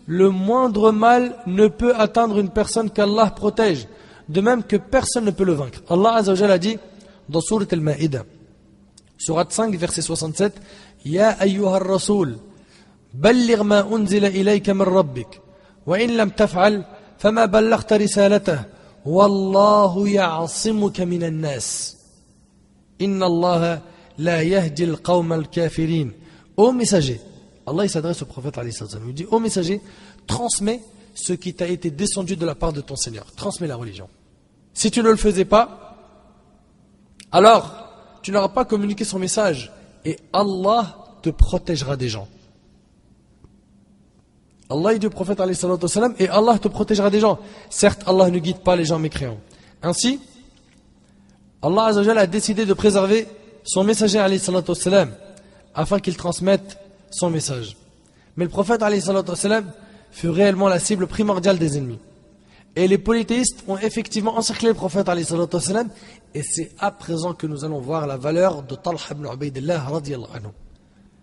le 0.07 0.31
moindre 0.31 0.93
mal 0.93 1.35
ne 1.47 1.67
peut 1.69 1.95
atteindre 1.97 2.39
une 2.41 2.51
personne 2.51 2.91
qu'Allah 2.91 3.31
protège, 3.35 3.89
de 4.29 4.43
même 4.43 4.65
que 4.65 4.77
personne 4.77 5.25
ne 5.25 5.31
peut 5.31 5.45
le 5.45 5.55
vaincre. 5.55 5.81
Allah 5.89 6.17
Azzawajal 6.17 6.51
a 6.51 6.59
dit 6.59 6.79
dans 7.27 7.41
Surat 7.41 7.65
Al-Ma'ida, 7.73 8.25
Surat 9.17 9.47
5, 9.49 9.75
verset 9.77 10.03
67, 10.03 10.61
Ya 11.07 11.31
ayyuhar 11.41 11.83
rasoul, 11.89 12.37
balligh 13.15 13.63
ma 13.63 13.83
unzila 13.83 14.29
ilayka 14.29 14.75
min 14.75 14.85
rabbik, 14.85 15.41
wa 15.87 15.97
in 15.97 16.17
lam 16.17 16.33
والله 19.06 20.10
يعصمك 20.10 21.02
من 21.02 21.24
الناس 21.24 21.98
إن 23.02 23.24
الله 23.24 23.82
لا 24.18 24.42
يهدي 24.42 24.84
القوم 24.84 25.34
الكافرين 25.34 26.14
Ô 26.58 26.72
messager, 26.74 27.20
Allah 27.66 27.86
il 27.86 27.90
s'adresse 27.90 28.22
au 28.22 28.26
prophète 28.26 28.60
il 28.64 29.14
dit 29.14 29.26
Ô 29.32 29.40
messager, 29.40 29.82
transmets 30.28 30.82
ce 31.16 31.34
qui 31.34 31.54
t'a 31.54 31.68
été 31.68 31.90
descendu 31.90 32.36
de 32.36 32.46
la 32.46 32.56
part 32.56 32.74
de 32.74 32.82
ton 32.82 32.96
Seigneur, 32.96 33.26
transmets 33.36 33.68
la 33.68 33.78
religion. 33.78 34.10
Si 34.74 34.92
tu 34.92 35.02
ne 35.02 35.10
le 35.10 35.16
faisais 35.16 35.46
pas, 35.46 35.98
alors 37.32 37.74
tu 38.22 38.32
n'auras 38.32 38.50
pas 38.50 38.66
communiqué 38.66 39.04
son 39.04 39.18
message 39.18 39.72
et 40.06 40.18
Allah 40.34 41.18
te 41.22 41.30
protégera 41.30 41.96
des 41.96 42.10
gens. 42.10 42.28
Allah 44.69 44.99
dit 44.99 45.07
au 45.07 45.11
prophète 45.11 45.41
et 46.19 46.29
Allah 46.29 46.59
te 46.59 46.69
protégera 46.69 47.11
des 47.11 47.21
gens. 47.21 47.39
Certes, 47.71 48.03
Allah 48.07 48.31
ne 48.31 48.39
guide 48.39 48.59
pas 48.59 48.75
les 48.75 48.85
gens 48.85 48.99
mécréants. 48.99 49.39
Ainsi, 49.83 50.21
Allah 51.63 51.87
a 51.87 52.27
décidé 52.27 52.67
de 52.67 52.75
préserver 52.75 53.29
son 53.65 53.85
messager 53.85 54.19
afin 55.75 56.01
qu'il 56.01 56.17
transmette 56.17 56.79
son 57.11 57.31
message. 57.31 57.77
Mais 58.37 58.45
le 58.45 58.51
prophète 58.51 58.83
fut 60.11 60.29
réellement 60.29 60.69
la 60.69 60.79
cible 60.79 61.07
primordiale 61.07 61.59
des 61.59 61.79
ennemis. 61.79 61.99
Et 62.75 62.89
les 62.89 62.99
polythéistes 62.99 63.65
ont 63.69 63.79
effectivement 63.79 64.37
encerclé 64.37 64.69
le 64.69 64.75
prophète 64.75 65.09
et 66.35 66.43
c'est 66.43 66.71
à 66.79 66.91
présent 66.91 67.33
que 67.33 67.47
nous 67.47 67.65
allons 67.65 67.81
voir 67.81 68.07
la 68.07 68.19
valeur 68.19 68.63
de 68.63 68.75
Talha 68.75 68.99
ibn 69.11 69.27
Ubaidillah 69.33 69.87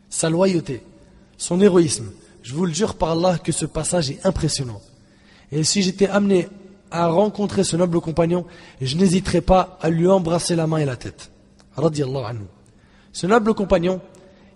Sa 0.09 0.29
loyauté, 0.29 0.83
son 1.37 1.61
héroïsme, 1.61 2.09
je 2.43 2.53
vous 2.53 2.65
le 2.65 2.73
jure 2.73 2.95
par 2.95 3.11
Allah 3.11 3.39
que 3.39 3.51
ce 3.51 3.65
passage 3.65 4.11
est 4.11 4.25
impressionnant. 4.25 4.81
Et 5.51 5.63
si 5.63 5.81
j'étais 5.81 6.07
amené 6.07 6.49
à 6.91 7.07
rencontrer 7.07 7.63
ce 7.63 7.75
noble 7.75 7.99
compagnon, 8.01 8.45
je 8.81 8.97
n'hésiterais 8.97 9.41
pas 9.41 9.79
à 9.81 9.89
lui 9.89 10.07
embrasser 10.07 10.55
la 10.55 10.67
main 10.67 10.77
et 10.77 10.85
la 10.85 10.97
tête. 10.97 11.31
anhu. 11.77 12.45
Ce 13.13 13.25
noble 13.25 13.53
compagnon, 13.53 14.01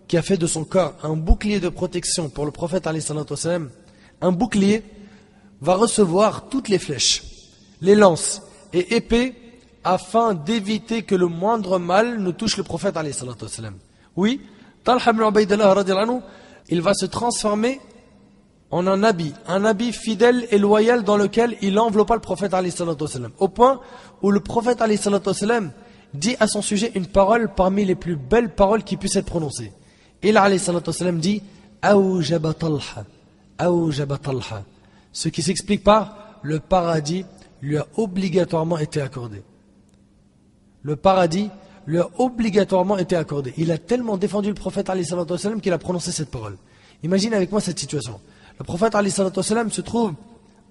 qui 0.07 0.17
a 0.17 0.21
fait 0.21 0.37
de 0.37 0.47
son 0.47 0.63
corps 0.63 0.95
un 1.01 1.15
bouclier 1.15 1.59
de 1.59 1.69
protection 1.69 2.29
pour 2.29 2.45
le 2.45 2.51
prophète 2.51 2.87
un 4.19 4.31
bouclier 4.31 4.83
va 5.61 5.75
recevoir 5.75 6.49
toutes 6.49 6.69
les 6.69 6.79
flèches, 6.79 7.23
les 7.81 7.95
lances 7.95 8.41
et 8.73 8.95
épées 8.95 9.35
afin 9.83 10.33
d'éviter 10.33 11.03
que 11.03 11.15
le 11.15 11.27
moindre 11.27 11.79
mal 11.79 12.21
ne 12.21 12.31
touche 12.31 12.57
le 12.57 12.63
prophète 12.63 12.97
Oui, 14.15 14.41
Talha 14.83 15.01
ibn 15.11 16.21
il 16.69 16.81
va 16.81 16.93
se 16.93 17.05
transformer 17.05 17.79
en 18.69 18.85
un 18.87 19.03
habit, 19.03 19.33
un 19.47 19.63
habit 19.63 19.93
fidèle 19.93 20.45
et 20.51 20.57
loyal 20.57 21.03
dans 21.03 21.17
lequel 21.17 21.55
il 21.61 21.79
enveloppa 21.79 22.15
le 22.15 22.21
prophète 22.21 22.53
au 23.39 23.47
point 23.47 23.79
où 24.21 24.31
le 24.31 24.39
prophète 24.41 24.83
dit 26.13 26.35
à 26.39 26.47
son 26.47 26.61
sujet 26.61 26.91
une 26.95 27.07
parole 27.07 27.53
parmi 27.53 27.85
les 27.85 27.95
plus 27.95 28.15
belles 28.15 28.53
paroles 28.53 28.83
qui 28.83 28.97
puissent 28.97 29.15
être 29.15 29.25
prononcées. 29.25 29.71
Il 30.23 30.39
dit 31.19 31.41
ce 35.13 35.29
qui 35.29 35.41
s'explique 35.41 35.83
par 35.83 36.39
le 36.41 36.59
paradis 36.59 37.25
lui 37.61 37.77
a 37.77 37.87
obligatoirement 37.95 38.77
été 38.77 39.01
accordé. 39.01 39.41
Le 40.83 40.95
paradis 40.95 41.49
lui 41.87 41.99
a 41.99 42.09
obligatoirement 42.17 42.97
été 42.97 43.15
accordé. 43.15 43.53
Il 43.57 43.71
a 43.71 43.77
tellement 43.77 44.17
défendu 44.17 44.49
le 44.49 44.53
prophète 44.53 44.91
qu'il 45.61 45.73
a 45.73 45.77
prononcé 45.77 46.11
cette 46.11 46.29
parole. 46.29 46.57
Imagine 47.01 47.33
avec 47.33 47.51
moi 47.51 47.61
cette 47.61 47.79
situation. 47.79 48.19
Le 48.59 48.65
prophète 48.65 48.93
se 48.93 49.81
trouve 49.81 50.13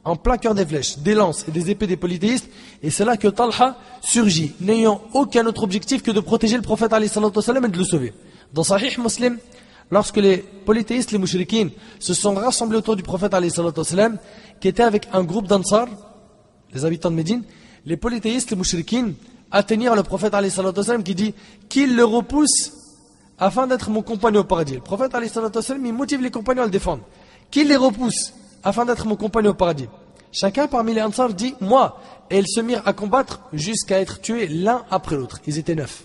en 0.04 0.14
plein 0.14 0.36
cœur 0.36 0.54
des 0.54 0.64
flèches, 0.64 0.98
des 0.98 1.14
lances 1.14 1.44
et 1.48 1.50
des 1.50 1.70
épées 1.70 1.86
des 1.86 1.96
polythéistes, 1.96 2.48
et 2.82 2.90
c'est 2.90 3.04
là 3.04 3.16
que 3.16 3.26
Talha 3.28 3.76
surgit, 4.02 4.52
n'ayant 4.60 5.02
aucun 5.14 5.44
autre 5.46 5.64
objectif 5.64 6.02
que 6.02 6.12
de 6.12 6.20
protéger 6.20 6.56
le 6.56 6.62
prophète 6.62 6.92
et 6.92 6.98
de 6.98 7.78
le 7.78 7.84
sauver. 7.84 8.14
Dans 8.52 8.62
Sahih 8.62 8.96
Muslim, 8.98 9.38
lorsque 9.90 10.18
les 10.18 10.38
polythéistes, 10.38 11.10
les 11.10 11.18
mouchriquines, 11.18 11.70
se 11.98 12.14
sont 12.14 12.34
rassemblés 12.34 12.78
autour 12.78 12.94
du 12.94 13.02
prophète 13.02 13.34
qui 14.60 14.68
était 14.68 14.84
avec 14.84 15.08
un 15.12 15.24
groupe 15.24 15.48
d'Ansar, 15.48 15.88
les 16.72 16.84
habitants 16.84 17.10
de 17.10 17.16
Médine, 17.16 17.42
les 17.84 17.96
polythéistes, 17.96 18.50
les 18.50 18.56
mouchriquines, 18.56 19.14
atteignir 19.56 19.94
le 19.94 20.02
prophète 20.02 20.34
qui 21.04 21.14
dit 21.14 21.34
qu'il 21.68 21.96
le 21.96 22.04
repousse 22.04 22.72
afin 23.38 23.66
d'être 23.66 23.90
mon 23.90 24.02
compagnon 24.02 24.40
au 24.40 24.44
paradis. 24.44 24.74
Le 24.74 24.80
prophète 24.80 25.12
motive 25.92 26.22
les 26.22 26.30
compagnons 26.30 26.62
à 26.62 26.66
le 26.66 26.70
défendre. 26.70 27.02
Qu'il 27.50 27.68
les 27.68 27.76
repousse 27.76 28.34
afin 28.62 28.84
d'être 28.84 29.06
mon 29.06 29.16
compagnon 29.16 29.50
au 29.50 29.54
paradis. 29.54 29.88
Chacun 30.32 30.66
parmi 30.66 30.92
les 30.92 31.02
Ansar 31.02 31.32
dit 31.32 31.54
moi. 31.60 32.00
Et 32.30 32.38
ils 32.38 32.48
se 32.48 32.60
mirent 32.60 32.82
à 32.86 32.92
combattre 32.92 33.40
jusqu'à 33.52 34.00
être 34.00 34.20
tués 34.20 34.48
l'un 34.48 34.84
après 34.90 35.16
l'autre. 35.16 35.40
Ils 35.46 35.58
étaient 35.58 35.74
neuf. 35.74 36.04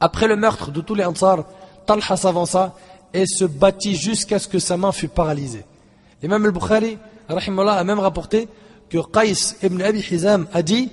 Après 0.00 0.26
le 0.26 0.36
meurtre 0.36 0.72
de 0.72 0.80
tous 0.80 0.94
les 0.94 1.04
Ansar, 1.04 1.44
Talha 1.86 2.16
s'avança 2.16 2.74
et 3.14 3.24
se 3.26 3.44
battit 3.44 3.94
jusqu'à 3.94 4.38
ce 4.38 4.48
que 4.48 4.58
sa 4.58 4.76
main 4.76 4.92
fût 4.92 5.08
paralysée. 5.08 5.64
L'imam 6.20 6.44
al-Bukhari 6.44 6.98
a 7.28 7.84
même 7.84 8.00
rapporté 8.00 8.48
que 8.92 8.98
Qais 9.10 9.56
ibn 9.62 9.80
Abi 9.80 10.00
Hizam 10.00 10.46
a 10.52 10.62
dit 10.62 10.90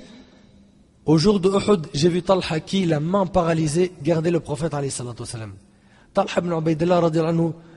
Au 1.06 1.18
jour 1.18 1.41
de 1.41 1.50
Uhud, 1.50 1.88
j'ai 1.93 2.08
vu 2.08 2.24
Talha 2.24 2.62
qui, 2.62 2.86
la 2.86 3.02
main 3.02 3.26
paralysée, 3.26 3.91
garder 4.02 4.32
le 4.32 4.39
prophète. 4.39 4.72
Talha 4.72 6.32
ibn 6.38 6.54
Ubaidillah 6.54 7.02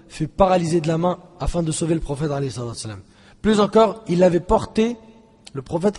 fut 0.09 0.29
paralysé 0.29 0.81
de 0.81 0.87
la 0.87 0.97
main 0.97 1.19
afin 1.41 1.65
de 1.65 1.73
sauver 1.73 1.95
le 1.95 2.01
prophète. 2.01 2.31
Plus 3.43 3.59
encore, 3.59 4.05
il 4.07 4.23
avait 4.23 4.39
porté 4.39 4.97
le 5.55 5.63
prophète 5.63 5.99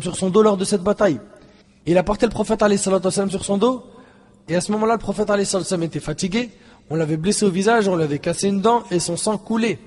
sur 0.00 0.16
son 0.16 0.30
dos 0.30 0.42
lors 0.42 0.56
de 0.56 0.64
cette 0.64 0.82
bataille. 0.82 1.20
Il 1.84 1.98
a 1.98 2.02
porté 2.02 2.24
le 2.24 2.32
prophète 2.32 2.64
sur 2.78 3.44
son 3.44 3.58
dos, 3.58 3.84
et 4.48 4.56
à 4.56 4.62
ce 4.62 4.72
moment-là, 4.72 4.94
le 4.94 4.98
prophète 4.98 5.30
était 5.82 6.00
fatigué, 6.00 6.52
on 6.88 6.94
l'avait 6.94 7.18
blessé 7.18 7.44
au 7.44 7.50
visage, 7.50 7.86
on 7.86 7.96
l'avait 7.96 8.18
cassé 8.18 8.48
une 8.48 8.62
dent, 8.62 8.84
et 8.90 8.98
son 8.98 9.18
sang 9.18 9.36
coulait, 9.36 9.78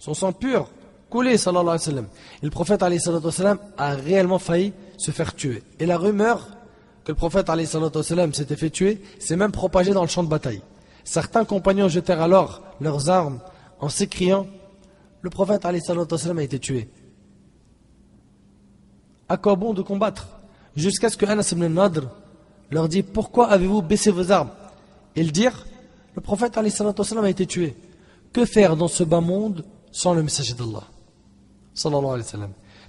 son 0.00 0.14
sang 0.14 0.32
pur 0.32 0.68
Et 1.22 2.44
le 2.44 2.50
prophète 2.50 2.82
a 2.82 3.94
réellement 3.94 4.38
failli 4.38 4.72
se 4.96 5.10
faire 5.10 5.34
tuer. 5.34 5.62
Et 5.78 5.86
la 5.86 5.96
rumeur 5.96 6.48
que 7.04 7.12
le 7.12 7.16
prophète 7.16 7.50
s'était 8.32 8.56
fait 8.56 8.70
tuer 8.70 9.02
s'est 9.18 9.36
même 9.36 9.52
propagée 9.52 9.92
dans 9.92 10.02
le 10.02 10.08
champ 10.08 10.24
de 10.24 10.28
bataille. 10.28 10.62
Certains 11.04 11.44
compagnons 11.44 11.88
jetèrent 11.88 12.22
alors 12.22 12.62
leurs 12.80 13.10
armes 13.10 13.40
en 13.80 13.88
s'écriant 13.88 14.46
Le 15.20 15.30
prophète 15.30 15.64
a 15.64 15.72
été 15.72 16.58
tué. 16.58 16.88
À 19.28 19.36
quoi 19.36 19.54
bon 19.54 19.74
de 19.74 19.82
combattre? 19.82 20.28
Jusqu'à 20.76 21.10
ce 21.10 21.16
que 21.16 21.26
Anas 21.26 21.50
ibn 21.52 21.66
Nadr 21.66 22.08
leur 22.70 22.88
dit 22.88 23.02
Pourquoi 23.02 23.48
avez-vous 23.48 23.82
baissé 23.82 24.10
vos 24.10 24.32
armes? 24.32 24.50
Ils 25.14 25.32
dirent 25.32 25.66
Le 26.14 26.20
prophète 26.20 26.58
a 26.58 27.28
été 27.28 27.46
tué. 27.46 27.76
Que 28.32 28.44
faire 28.44 28.76
dans 28.76 28.88
ce 28.88 29.04
bas 29.04 29.20
monde 29.20 29.64
sans 29.92 30.14
le 30.14 30.22
messager 30.22 30.54
d'Allah? 30.54 30.84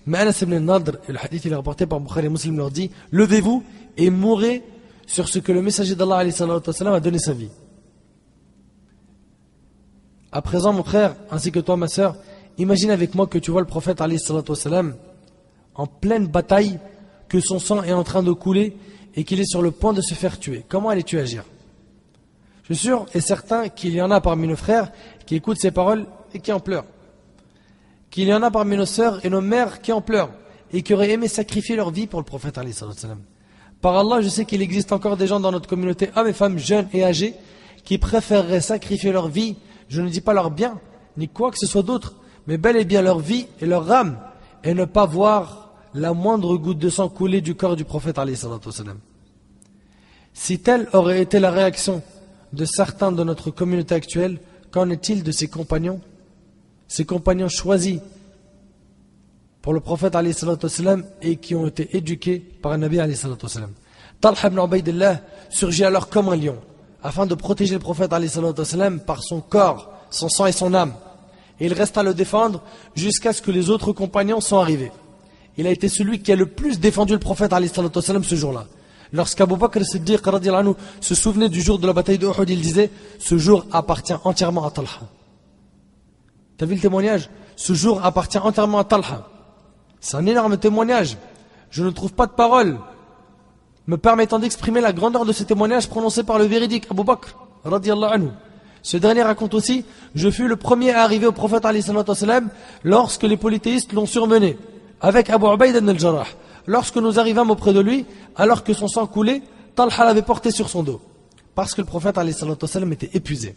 Mais 0.08 0.20
Anas 0.20 0.40
ibn 0.42 0.58
Nadr, 0.60 0.98
le 1.08 1.18
hadith 1.20 1.46
il 1.46 1.52
est 1.52 1.56
rapporté 1.56 1.86
par 1.86 2.00
Bukhari 2.00 2.30
Muslim, 2.30 2.58
leur 2.58 2.70
dit 2.72 2.92
Levez-vous 3.12 3.64
et 3.98 4.10
mourrez 4.10 4.64
sur 5.08 5.28
ce 5.28 5.40
que 5.40 5.52
le 5.52 5.62
messager 5.62 5.96
d'Allah 5.96 6.18
a 6.18 7.00
donné 7.00 7.20
sa 7.20 7.34
vie. 7.34 7.50
À 10.32 10.42
présent, 10.42 10.74
mon 10.74 10.84
frère, 10.84 11.16
ainsi 11.32 11.52
que 11.52 11.60
toi, 11.60 11.78
ma 11.78 11.88
soeur, 11.88 12.18
imagine 12.58 12.92
avec 12.92 13.16
moi 13.16 13.26
que 13.26 13.38
tu 13.38 13.52
vois 13.52 13.62
le 13.62 13.68
prophète 13.68 14.02
en 15.76 15.88
pleine 15.88 16.28
bataille, 16.28 16.80
que 17.28 17.40
son 17.40 17.60
sang 17.60 17.84
est 17.84 17.94
en 17.94 18.04
train 18.04 18.24
de 18.24 18.32
couler 18.32 18.78
et 19.16 19.24
qu'il 19.24 19.40
est 19.40 19.50
sur 19.50 19.62
le 19.62 19.72
point 19.72 19.94
de 19.94 20.02
se 20.02 20.14
faire 20.14 20.40
tuer. 20.40 20.64
Comment 20.68 20.90
allais-tu 20.90 21.20
agir? 21.20 21.44
Je 22.64 22.74
suis 22.74 22.88
sûr 22.88 23.06
et 23.14 23.22
certain 23.22 23.70
qu'il 23.70 23.94
y 23.94 24.02
en 24.02 24.12
a 24.12 24.22
parmi 24.22 24.48
nos 24.48 24.56
frères 24.56 24.92
qui 25.26 25.36
écoutent 25.36 25.60
ces 25.60 25.72
paroles 25.72 26.06
et 26.34 26.40
qui 26.40 26.52
en 26.52 26.60
pleurent. 26.60 26.86
Qu'il 28.16 28.30
y 28.30 28.34
en 28.34 28.44
a 28.44 28.50
parmi 28.50 28.78
nos 28.78 28.86
sœurs 28.86 29.26
et 29.26 29.30
nos 29.30 29.42
mères 29.42 29.82
qui 29.82 29.92
en 29.92 30.00
pleurent 30.00 30.32
et 30.72 30.84
qui 30.84 30.94
auraient 30.94 31.12
aimé 31.12 31.28
sacrifier 31.28 31.76
leur 31.76 31.92
vie 31.92 32.08
pour 32.08 32.22
le 32.22 32.24
prophète. 32.24 32.58
Par 33.82 33.98
Allah, 33.98 34.22
je 34.22 34.30
sais 34.30 34.46
qu'il 34.46 34.62
existe 34.62 34.94
encore 34.94 35.18
des 35.18 35.28
gens 35.28 35.42
dans 35.42 35.52
notre 35.52 35.68
communauté, 35.68 36.12
hommes 36.16 36.30
et 36.30 36.32
femmes 36.32 36.58
jeunes 36.58 36.88
et 36.94 37.04
âgés, 37.04 37.34
qui 37.84 37.98
préféreraient 37.98 38.62
sacrifier 38.62 39.12
leur 39.12 39.28
vie 39.28 39.58
je 39.90 40.02
ne 40.02 40.08
dis 40.08 40.22
pas 40.22 40.34
leur 40.34 40.50
bien, 40.50 40.80
ni 41.18 41.28
quoi 41.28 41.52
que 41.52 41.60
ce 41.60 41.66
soit 41.68 41.84
d'autre, 41.84 42.16
mais 42.48 42.58
bel 42.58 42.78
et 42.78 42.86
bien 42.86 43.02
leur 43.02 43.20
vie 43.20 43.48
et 43.60 43.66
leur 43.66 43.92
âme, 43.92 44.18
et 44.64 44.74
ne 44.74 44.86
pas 44.86 45.06
voir 45.06 45.74
la 45.94 46.14
moindre 46.14 46.56
goutte 46.56 46.80
de 46.80 46.90
sang 46.90 47.10
couler 47.10 47.42
du 47.42 47.54
corps 47.56 47.76
du 47.76 47.84
prophète. 47.84 48.18
Si 50.34 50.60
telle 50.60 50.88
aurait 50.94 51.22
été 51.22 51.42
la 51.42 51.52
réaction 51.52 52.02
de 52.54 52.64
certains 52.64 53.12
de 53.12 53.26
notre 53.26 53.52
communauté 53.52 53.94
actuelle, 53.94 54.40
qu'en 54.72 54.90
est-il 54.90 55.22
de 55.22 55.34
ses 55.34 55.50
compagnons? 55.50 56.00
Ces 56.88 57.06
compagnons 57.06 57.50
choisis 57.50 58.00
pour 59.62 59.74
le 59.74 59.80
prophète 59.80 60.16
et 61.22 61.38
qui 61.38 61.56
ont 61.56 61.68
été 61.68 61.98
éduqués 61.98 62.40
par 62.40 62.74
un 62.74 62.78
Nabi 62.78 63.00
Talha 64.22 64.48
ibn 64.48 64.60
Ubaidillah 64.60 65.22
surgit 65.50 65.84
alors 65.84 66.10
comme 66.10 66.30
un 66.30 66.36
lion 66.36 66.58
afin 67.04 67.26
de 67.26 67.36
protéger 67.36 67.74
le 67.74 67.80
prophète 67.80 68.12
par 69.06 69.24
son 69.24 69.42
corps, 69.42 69.92
son 70.10 70.30
sang 70.30 70.48
et 70.48 70.52
son 70.52 70.74
âme. 70.74 70.94
Et 71.60 71.68
il 71.68 71.74
resta 71.74 72.02
le 72.02 72.14
défendre 72.14 72.62
jusqu'à 72.96 73.34
ce 73.34 73.42
que 73.42 73.52
les 73.52 73.70
autres 73.70 73.92
compagnons 73.94 74.42
soient 74.42 74.62
arrivés. 74.62 74.92
Il 75.58 75.68
a 75.68 75.72
été 75.72 75.88
celui 75.88 76.20
qui 76.22 76.32
a 76.32 76.36
le 76.36 76.48
plus 76.48 76.80
défendu 76.80 77.14
le 77.14 77.20
prophète 77.20 77.54
ce 77.54 78.36
jour-là. 78.36 78.66
Lorsqu'Abu 79.14 79.56
Bakr 79.56 79.86
Siddiq 79.86 80.22
se 81.00 81.16
souvenait 81.16 81.50
du 81.50 81.62
jour 81.62 81.80
de 81.80 81.88
la 81.88 81.94
bataille 81.94 82.18
de 82.18 82.28
Uhud, 82.28 82.50
il 82.50 82.60
disait 82.60 82.90
Ce 83.20 83.38
jour 83.38 83.66
appartient 83.72 84.16
entièrement 84.24 84.66
à 84.66 84.72
Talha. 84.72 84.90
T'as 86.58 86.66
vu 86.66 86.76
le 86.76 86.82
témoignage? 86.82 87.30
Ce 87.56 87.74
jour 87.74 88.04
appartient 88.04 88.38
entièrement 88.38 88.80
à 88.80 88.84
Talha. 88.84 89.28
C'est 90.00 90.18
un 90.18 90.26
énorme 90.26 90.58
témoignage. 90.58 91.18
Je 91.70 91.84
ne 91.84 91.90
trouve 91.90 92.14
pas 92.14 92.28
de 92.28 92.32
parole 92.32 92.80
me 93.88 93.98
permettant 93.98 94.40
d'exprimer 94.40 94.82
la 94.82 94.94
grandeur 94.94 95.26
de 95.26 95.32
ce 95.32 95.44
témoignage 95.44 95.90
prononcé 95.90 96.24
par 96.24 96.40
le 96.40 96.46
véridique 96.46 96.88
Abu 96.90 97.04
Bakr 97.04 97.36
anhu. 97.66 98.30
Ce 98.82 98.98
dernier 98.98 99.24
raconte 99.24 99.54
aussi 99.54 99.86
Je 100.14 100.30
fus 100.30 100.48
le 100.48 100.56
premier 100.56 100.92
à 100.92 101.04
arriver 101.04 101.28
au 101.28 101.32
prophète 101.32 101.66
lorsque 102.84 103.24
les 103.24 103.38
polythéistes 103.38 103.94
l'ont 103.94 104.06
surmené, 104.06 104.58
avec 105.02 105.30
Abu 105.30 105.48
Ubaid 105.48 105.76
al-Jarrah. 105.76 106.28
Lorsque 106.68 106.98
nous 106.98 107.20
arrivâmes 107.20 107.52
auprès 107.52 107.74
de 107.74 107.80
lui, 107.80 108.06
alors 108.36 108.64
que 108.64 108.74
son 108.74 108.88
sang 108.88 109.06
coulait, 109.06 109.44
Talha 109.76 110.06
l'avait 110.06 110.24
porté 110.24 110.50
sur 110.52 110.70
son 110.70 110.84
dos, 110.84 111.02
parce 111.54 111.74
que 111.74 111.82
le 111.82 111.88
prophète 111.88 112.18
était 112.18 113.10
épuisé. 113.14 113.56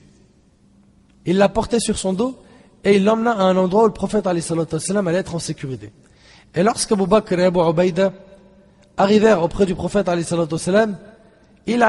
Il 1.25 1.39
l'a 1.39 1.49
porté 1.49 1.81
sur 1.81 1.97
son 1.97 2.13
dos 2.13 2.37
et 2.85 2.97
il 2.97 3.05
l'emmena 3.05 3.33
à 3.33 3.43
un 3.43 3.57
endroit 3.57 3.85
où 3.85 3.87
le 3.87 3.93
prophète 3.93 4.27
allait 4.27 4.41
être 4.41 5.35
en 5.35 5.39
sécurité. 5.39 5.93
Et 6.55 6.63
lorsque 6.63 6.93
Abu 6.93 7.07
Bakr 7.07 7.39
et 7.39 7.45
Abu 7.45 7.61
Ubaida 7.61 8.13
arrivèrent 8.97 9.43
auprès 9.43 9.67
du 9.67 9.75
prophète 9.75 10.09
il 11.67 11.83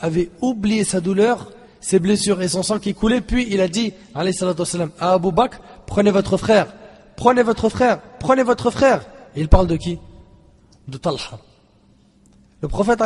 avait 0.00 0.30
oublié 0.40 0.84
sa 0.84 1.00
douleur, 1.00 1.52
ses 1.80 1.98
blessures 1.98 2.40
et 2.40 2.48
son 2.48 2.62
sang 2.62 2.78
qui 2.78 2.94
coulait, 2.94 3.20
puis 3.20 3.46
il 3.50 3.60
a 3.60 3.68
dit 3.68 3.92
à 4.14 5.12
Abu 5.12 5.32
Bakr, 5.32 5.58
prenez 5.86 6.10
votre 6.10 6.36
frère, 6.36 6.68
prenez 7.16 7.42
votre 7.42 7.68
frère, 7.68 8.00
prenez 8.18 8.42
votre 8.42 8.70
frère. 8.70 9.02
Il 9.36 9.48
parle 9.48 9.66
de 9.66 9.76
qui? 9.76 9.98
De 10.88 10.96
Talha. 10.96 11.38
Le 12.62 12.68
prophète 12.68 13.02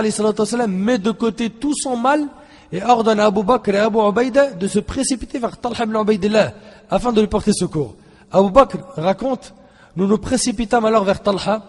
met 0.68 0.98
de 0.98 1.10
côté 1.10 1.50
tout 1.50 1.74
son 1.74 1.96
mal 1.96 2.28
et 2.72 2.82
ordonne 2.82 3.20
à 3.20 3.26
Abu 3.26 3.42
Bakr 3.42 3.70
et 3.70 3.78
à 3.78 3.86
Abu 3.86 3.98
Ubaida 3.98 4.52
de 4.52 4.66
se 4.66 4.78
précipiter 4.78 5.38
vers 5.38 5.56
Talha 5.58 5.84
ibn 5.84 5.96
Ubaidillah 5.96 6.52
afin 6.90 7.12
de 7.12 7.20
lui 7.20 7.28
porter 7.28 7.52
secours. 7.52 7.94
Abu 8.30 8.50
Bakr 8.50 8.78
raconte, 8.96 9.54
nous 9.96 10.06
nous 10.06 10.18
précipitâmes 10.18 10.84
alors 10.84 11.04
vers 11.04 11.22
Talha 11.22 11.64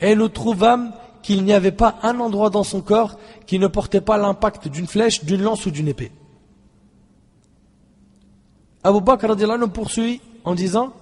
et 0.00 0.14
nous 0.14 0.28
trouvâmes 0.28 0.92
qu'il 1.22 1.44
n'y 1.44 1.52
avait 1.52 1.72
pas 1.72 1.96
un 2.02 2.18
endroit 2.20 2.50
dans 2.50 2.64
son 2.64 2.80
corps 2.80 3.16
qui 3.46 3.58
ne 3.58 3.66
portait 3.66 4.00
pas 4.00 4.18
l'impact 4.18 4.68
d'une 4.68 4.86
flèche, 4.86 5.24
d'une 5.24 5.42
lance 5.42 5.64
ou 5.66 5.70
d'une 5.70 5.88
épée. 5.88 6.12
Abu 8.84 9.00
Bakr 9.00 9.34
nous 9.36 9.68
poursuit 9.68 10.20
en 10.44 10.54
disant 10.54 10.92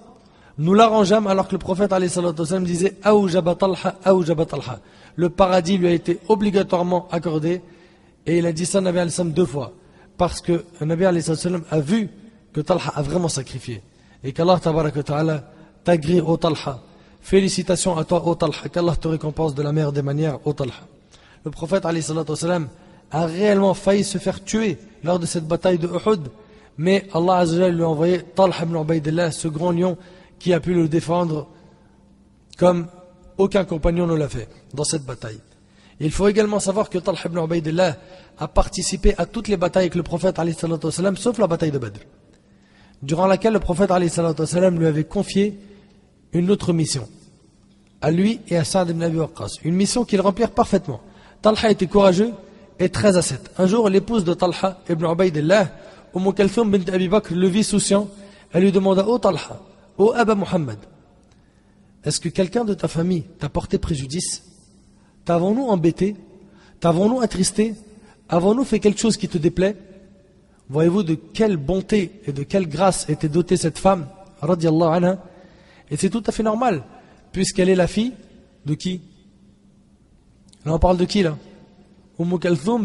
Nous 0.59 0.73
l'arrangeâmes 0.73 1.27
alors 1.27 1.47
que 1.47 1.53
le 1.53 1.59
prophète 1.59 1.93
disait 1.93 2.97
Le 5.15 5.29
paradis 5.29 5.77
lui 5.77 5.87
a 5.87 5.91
été 5.91 6.19
obligatoirement 6.29 7.07
accordé 7.11 7.61
et 8.25 8.37
il 8.37 8.45
a 8.45 8.51
dit 8.51 8.65
ça 8.65 8.79
à 8.79 8.81
Nabi 8.81 8.99
deux 9.25 9.45
fois. 9.45 9.73
Parce 10.17 10.41
que 10.41 10.65
Nabi 10.81 11.05
a 11.05 11.79
vu 11.79 12.09
que 12.53 12.61
Talha 12.61 12.91
a 12.95 13.01
vraiment 13.01 13.27
sacrifié. 13.27 13.81
Et 14.23 14.33
qu'Allah 14.33 14.59
t'agrée 15.83 16.21
au 16.21 16.37
Talha. 16.37 16.79
Félicitations 17.21 17.97
à 17.97 18.03
toi, 18.03 18.25
ô 18.27 18.35
Talha, 18.35 18.69
qu'Allah 18.71 18.95
te 18.95 19.07
récompense 19.07 19.55
de 19.55 19.63
la 19.63 19.71
meilleure 19.71 19.91
des 19.91 20.01
manières, 20.01 20.39
ô 20.45 20.53
Talha. 20.53 20.73
Le 21.43 21.51
prophète 21.51 21.85
a 21.85 23.25
réellement 23.25 23.73
failli 23.73 24.03
se 24.03 24.17
faire 24.17 24.43
tuer 24.43 24.77
lors 25.03 25.19
de 25.19 25.25
cette 25.25 25.47
bataille 25.47 25.79
de 25.79 25.87
Uhud, 25.87 26.29
mais 26.77 27.07
Allah 27.13 27.45
lui 27.69 27.83
a 27.83 27.89
envoyé 27.89 28.21
Talha 28.21 28.63
ibn 28.63 28.75
Ubaidillah, 28.77 29.31
ce 29.31 29.47
grand 29.47 29.71
lion 29.71 29.97
qui 30.39 30.53
a 30.53 30.59
pu 30.59 30.73
le 30.73 30.87
défendre 30.87 31.47
comme 32.57 32.87
aucun 33.37 33.65
compagnon 33.65 34.05
ne 34.05 34.15
l'a 34.15 34.29
fait 34.29 34.47
dans 34.73 34.83
cette 34.83 35.03
bataille. 35.03 35.39
Il 36.03 36.11
faut 36.11 36.27
également 36.27 36.59
savoir 36.59 36.89
que 36.89 36.97
Talha 36.97 37.19
ibn 37.25 37.37
Ubaidillah 37.37 37.95
a 38.39 38.47
participé 38.47 39.13
à 39.17 39.25
toutes 39.25 39.47
les 39.47 39.57
batailles 39.57 39.83
avec 39.83 39.95
le 39.95 40.03
prophète 40.03 40.39
sauf 41.17 41.37
la 41.37 41.47
bataille 41.47 41.71
de 41.71 41.77
Badr, 41.77 41.99
durant 43.03 43.27
laquelle 43.27 43.53
le 43.53 43.59
prophète 43.59 43.91
lui 43.91 44.85
avait 44.87 45.03
confié 45.03 45.59
une 46.33 46.49
autre 46.49 46.73
mission, 46.73 47.07
à 48.01 48.09
lui 48.09 48.39
et 48.47 48.57
à 48.57 48.63
Saad 48.63 48.89
ibn 48.89 49.03
Abi 49.03 49.17
Waqqas, 49.17 49.59
une 49.63 49.75
mission 49.75 50.03
qu'ils 50.03 50.21
remplirent 50.21 50.51
parfaitement. 50.51 51.01
Talha 51.41 51.69
était 51.69 51.87
courageux 51.87 52.31
et 52.79 52.89
très 52.89 53.15
ascète. 53.15 53.51
Un 53.59 53.67
jour, 53.67 53.87
l'épouse 53.89 54.23
de 54.23 54.33
Talha 54.33 54.79
ibn 54.89 55.05
Ubaidillah, 55.05 55.69
Umm 56.15 56.33
Kalthum 56.33 56.71
bint 56.71 56.91
Abi 56.91 57.09
le 57.31 57.47
vit 57.47 57.63
souciant, 57.63 58.09
elle 58.51 58.63
lui 58.63 58.71
demanda 58.71 59.07
Ô 59.07 59.19
Talha, 59.19 59.61
ô 59.99 60.13
Abba 60.13 60.33
Muhammad, 60.33 60.79
est-ce 62.03 62.19
que 62.19 62.29
quelqu'un 62.29 62.65
de 62.65 62.73
ta 62.73 62.87
famille 62.87 63.23
t'a 63.37 63.49
porté 63.49 63.77
préjudice? 63.77 64.50
T'avons-nous 65.25 65.65
embêté 65.65 66.15
T'avons-nous 66.79 67.21
attristé 67.21 67.75
Avons-nous 68.29 68.63
fait 68.63 68.79
quelque 68.79 68.99
chose 68.99 69.17
qui 69.17 69.27
te 69.27 69.37
déplaît 69.37 69.75
Voyez-vous 70.69 71.03
de 71.03 71.15
quelle 71.15 71.57
bonté 71.57 72.21
et 72.25 72.31
de 72.31 72.43
quelle 72.43 72.67
grâce 72.67 73.09
était 73.09 73.27
dotée 73.27 73.57
cette 73.57 73.77
femme, 73.77 74.07
et 75.91 75.97
c'est 75.97 76.09
tout 76.09 76.23
à 76.25 76.31
fait 76.31 76.43
normal, 76.43 76.83
puisqu'elle 77.31 77.69
est 77.69 77.75
la 77.75 77.87
fille 77.87 78.13
de 78.65 78.73
qui 78.73 79.01
Là, 80.65 80.73
on 80.73 80.79
parle 80.79 80.97
de 80.97 81.05
qui 81.05 81.23
là 81.23 81.37
Umm 82.19 82.37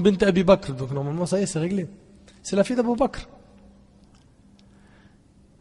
bint 0.03 0.27
Abi 0.27 0.45
Bakr. 0.45 0.73
Donc 0.73 0.93
normalement, 0.93 1.27
ça 1.27 1.39
y 1.39 1.43
est, 1.43 1.47
c'est 1.47 1.59
réglé. 1.59 1.87
C'est 2.43 2.57
la 2.57 2.65
fille 2.65 2.77
d'Abu 2.77 2.97
Bakr. 2.97 3.29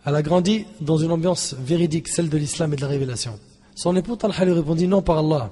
Elle 0.05 0.15
a 0.15 0.21
grandi 0.21 0.65
dans 0.79 0.97
une 0.97 1.11
ambiance 1.11 1.55
véridique, 1.59 2.07
celle 2.07 2.29
de 2.29 2.37
l'islam 2.37 2.71
et 2.73 2.75
de 2.77 2.81
la 2.81 2.87
révélation. 2.87 3.37
Son 3.75 3.95
époux 3.95 4.15
Talha 4.15 4.45
lui 4.45 4.53
répondit 4.53 4.87
Non 4.87 5.01
par 5.01 5.17
Allah. 5.17 5.51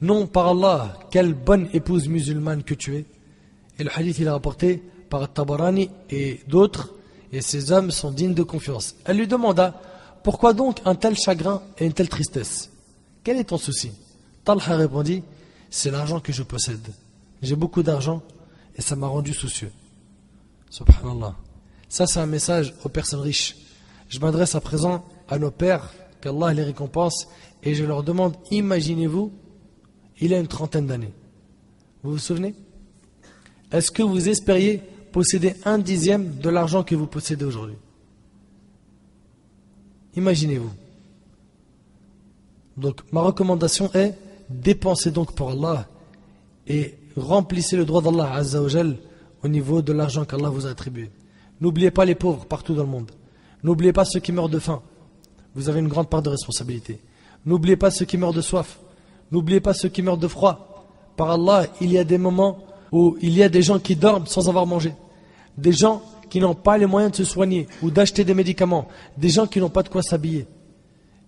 Non 0.00 0.26
par 0.26 0.48
Allah, 0.48 0.98
quelle 1.10 1.34
bonne 1.34 1.68
épouse 1.72 2.08
musulmane 2.08 2.62
que 2.62 2.74
tu 2.74 2.96
es. 2.96 3.06
Et 3.78 3.84
le 3.84 3.90
hadith 3.94 4.18
il 4.18 4.26
est 4.26 4.30
rapporté 4.30 4.82
par 5.08 5.32
Tabarani 5.32 5.90
et 6.10 6.40
d'autres, 6.48 6.94
et 7.32 7.40
ces 7.40 7.72
hommes 7.72 7.90
sont 7.90 8.10
dignes 8.10 8.34
de 8.34 8.42
confiance. 8.42 8.94
Elle 9.04 9.18
lui 9.18 9.26
demanda 9.26 9.80
Pourquoi 10.22 10.52
donc 10.52 10.80
un 10.84 10.94
tel 10.94 11.16
chagrin 11.16 11.62
et 11.78 11.86
une 11.86 11.92
telle 11.92 12.08
tristesse? 12.08 12.70
Quel 13.24 13.38
est 13.38 13.44
ton 13.44 13.58
souci? 13.58 13.90
Talha 14.44 14.76
répondit 14.76 15.22
C'est 15.70 15.90
l'argent 15.90 16.20
que 16.20 16.32
je 16.32 16.42
possède. 16.42 16.88
J'ai 17.42 17.56
beaucoup 17.56 17.82
d'argent 17.82 18.22
et 18.76 18.82
ça 18.82 18.96
m'a 18.96 19.06
rendu 19.06 19.34
soucieux. 19.34 19.72
Subhanallah. 20.70 21.34
Ça, 21.88 22.06
c'est 22.06 22.20
un 22.20 22.26
message 22.26 22.74
aux 22.84 22.88
personnes 22.88 23.20
riches. 23.20 23.56
Je 24.08 24.18
m'adresse 24.18 24.54
à 24.54 24.60
présent 24.60 25.04
à 25.28 25.38
nos 25.38 25.50
pères, 25.50 25.92
qu'Allah 26.20 26.52
les 26.52 26.62
récompense, 26.62 27.28
et 27.62 27.74
je 27.74 27.84
leur 27.84 28.02
demande 28.02 28.36
imaginez-vous, 28.50 29.32
il 30.20 30.34
a 30.34 30.38
une 30.38 30.46
trentaine 30.46 30.86
d'années. 30.86 31.12
Vous 32.02 32.12
vous 32.12 32.18
souvenez? 32.18 32.54
Est-ce 33.72 33.90
que 33.90 34.02
vous 34.02 34.28
espériez 34.28 34.80
posséder 35.12 35.54
un 35.64 35.78
dixième 35.78 36.36
de 36.36 36.48
l'argent 36.48 36.82
que 36.84 36.94
vous 36.94 37.06
possédez 37.06 37.44
aujourd'hui? 37.44 37.76
Imaginez-vous. 40.14 40.70
Donc, 42.76 43.00
ma 43.12 43.22
recommandation 43.22 43.90
est 43.94 44.14
dépensez 44.48 45.10
donc 45.10 45.32
pour 45.34 45.50
Allah 45.50 45.88
et 46.66 46.94
remplissez 47.16 47.76
le 47.76 47.84
droit 47.84 48.02
d'Allah 48.02 48.34
Azzawajal 48.34 48.96
au 49.42 49.48
niveau 49.48 49.82
de 49.82 49.92
l'argent 49.92 50.24
qu'Allah 50.24 50.48
vous 50.48 50.66
a 50.66 50.70
attribué. 50.70 51.10
N'oubliez 51.60 51.90
pas 51.90 52.04
les 52.04 52.14
pauvres 52.14 52.44
partout 52.44 52.74
dans 52.74 52.82
le 52.82 52.88
monde. 52.88 53.10
N'oubliez 53.62 53.92
pas 53.92 54.04
ceux 54.04 54.20
qui 54.20 54.32
meurent 54.32 54.48
de 54.48 54.58
faim. 54.58 54.82
Vous 55.54 55.68
avez 55.68 55.80
une 55.80 55.88
grande 55.88 56.08
part 56.08 56.22
de 56.22 56.28
responsabilité. 56.28 57.00
N'oubliez 57.44 57.76
pas 57.76 57.90
ceux 57.90 58.04
qui 58.04 58.18
meurent 58.18 58.34
de 58.34 58.42
soif. 58.42 58.78
N'oubliez 59.32 59.60
pas 59.60 59.74
ceux 59.74 59.88
qui 59.88 60.02
meurent 60.02 60.18
de 60.18 60.28
froid. 60.28 60.88
Par 61.16 61.30
Allah, 61.30 61.66
il 61.80 61.92
y 61.92 61.98
a 61.98 62.04
des 62.04 62.18
moments 62.18 62.58
où 62.92 63.16
il 63.20 63.36
y 63.36 63.42
a 63.42 63.48
des 63.48 63.62
gens 63.62 63.78
qui 63.78 63.96
dorment 63.96 64.26
sans 64.26 64.48
avoir 64.48 64.66
mangé. 64.66 64.94
Des 65.56 65.72
gens 65.72 66.02
qui 66.28 66.40
n'ont 66.40 66.54
pas 66.54 66.78
les 66.78 66.86
moyens 66.86 67.12
de 67.12 67.16
se 67.16 67.24
soigner 67.24 67.66
ou 67.82 67.90
d'acheter 67.90 68.24
des 68.24 68.34
médicaments. 68.34 68.88
Des 69.16 69.28
gens 69.28 69.46
qui 69.46 69.60
n'ont 69.60 69.70
pas 69.70 69.82
de 69.82 69.88
quoi 69.88 70.02
s'habiller. 70.02 70.46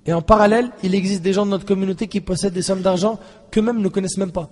Et 0.06 0.12
en 0.12 0.22
parallèle, 0.22 0.70
il 0.82 0.94
existe 0.94 1.22
des 1.22 1.32
gens 1.32 1.44
de 1.44 1.50
notre 1.50 1.66
communauté 1.66 2.08
qui 2.08 2.20
possèdent 2.20 2.54
des 2.54 2.62
sommes 2.62 2.82
d'argent 2.82 3.18
qu'eux-mêmes 3.50 3.80
ne 3.80 3.88
connaissent 3.88 4.16
même 4.16 4.32
pas. 4.32 4.50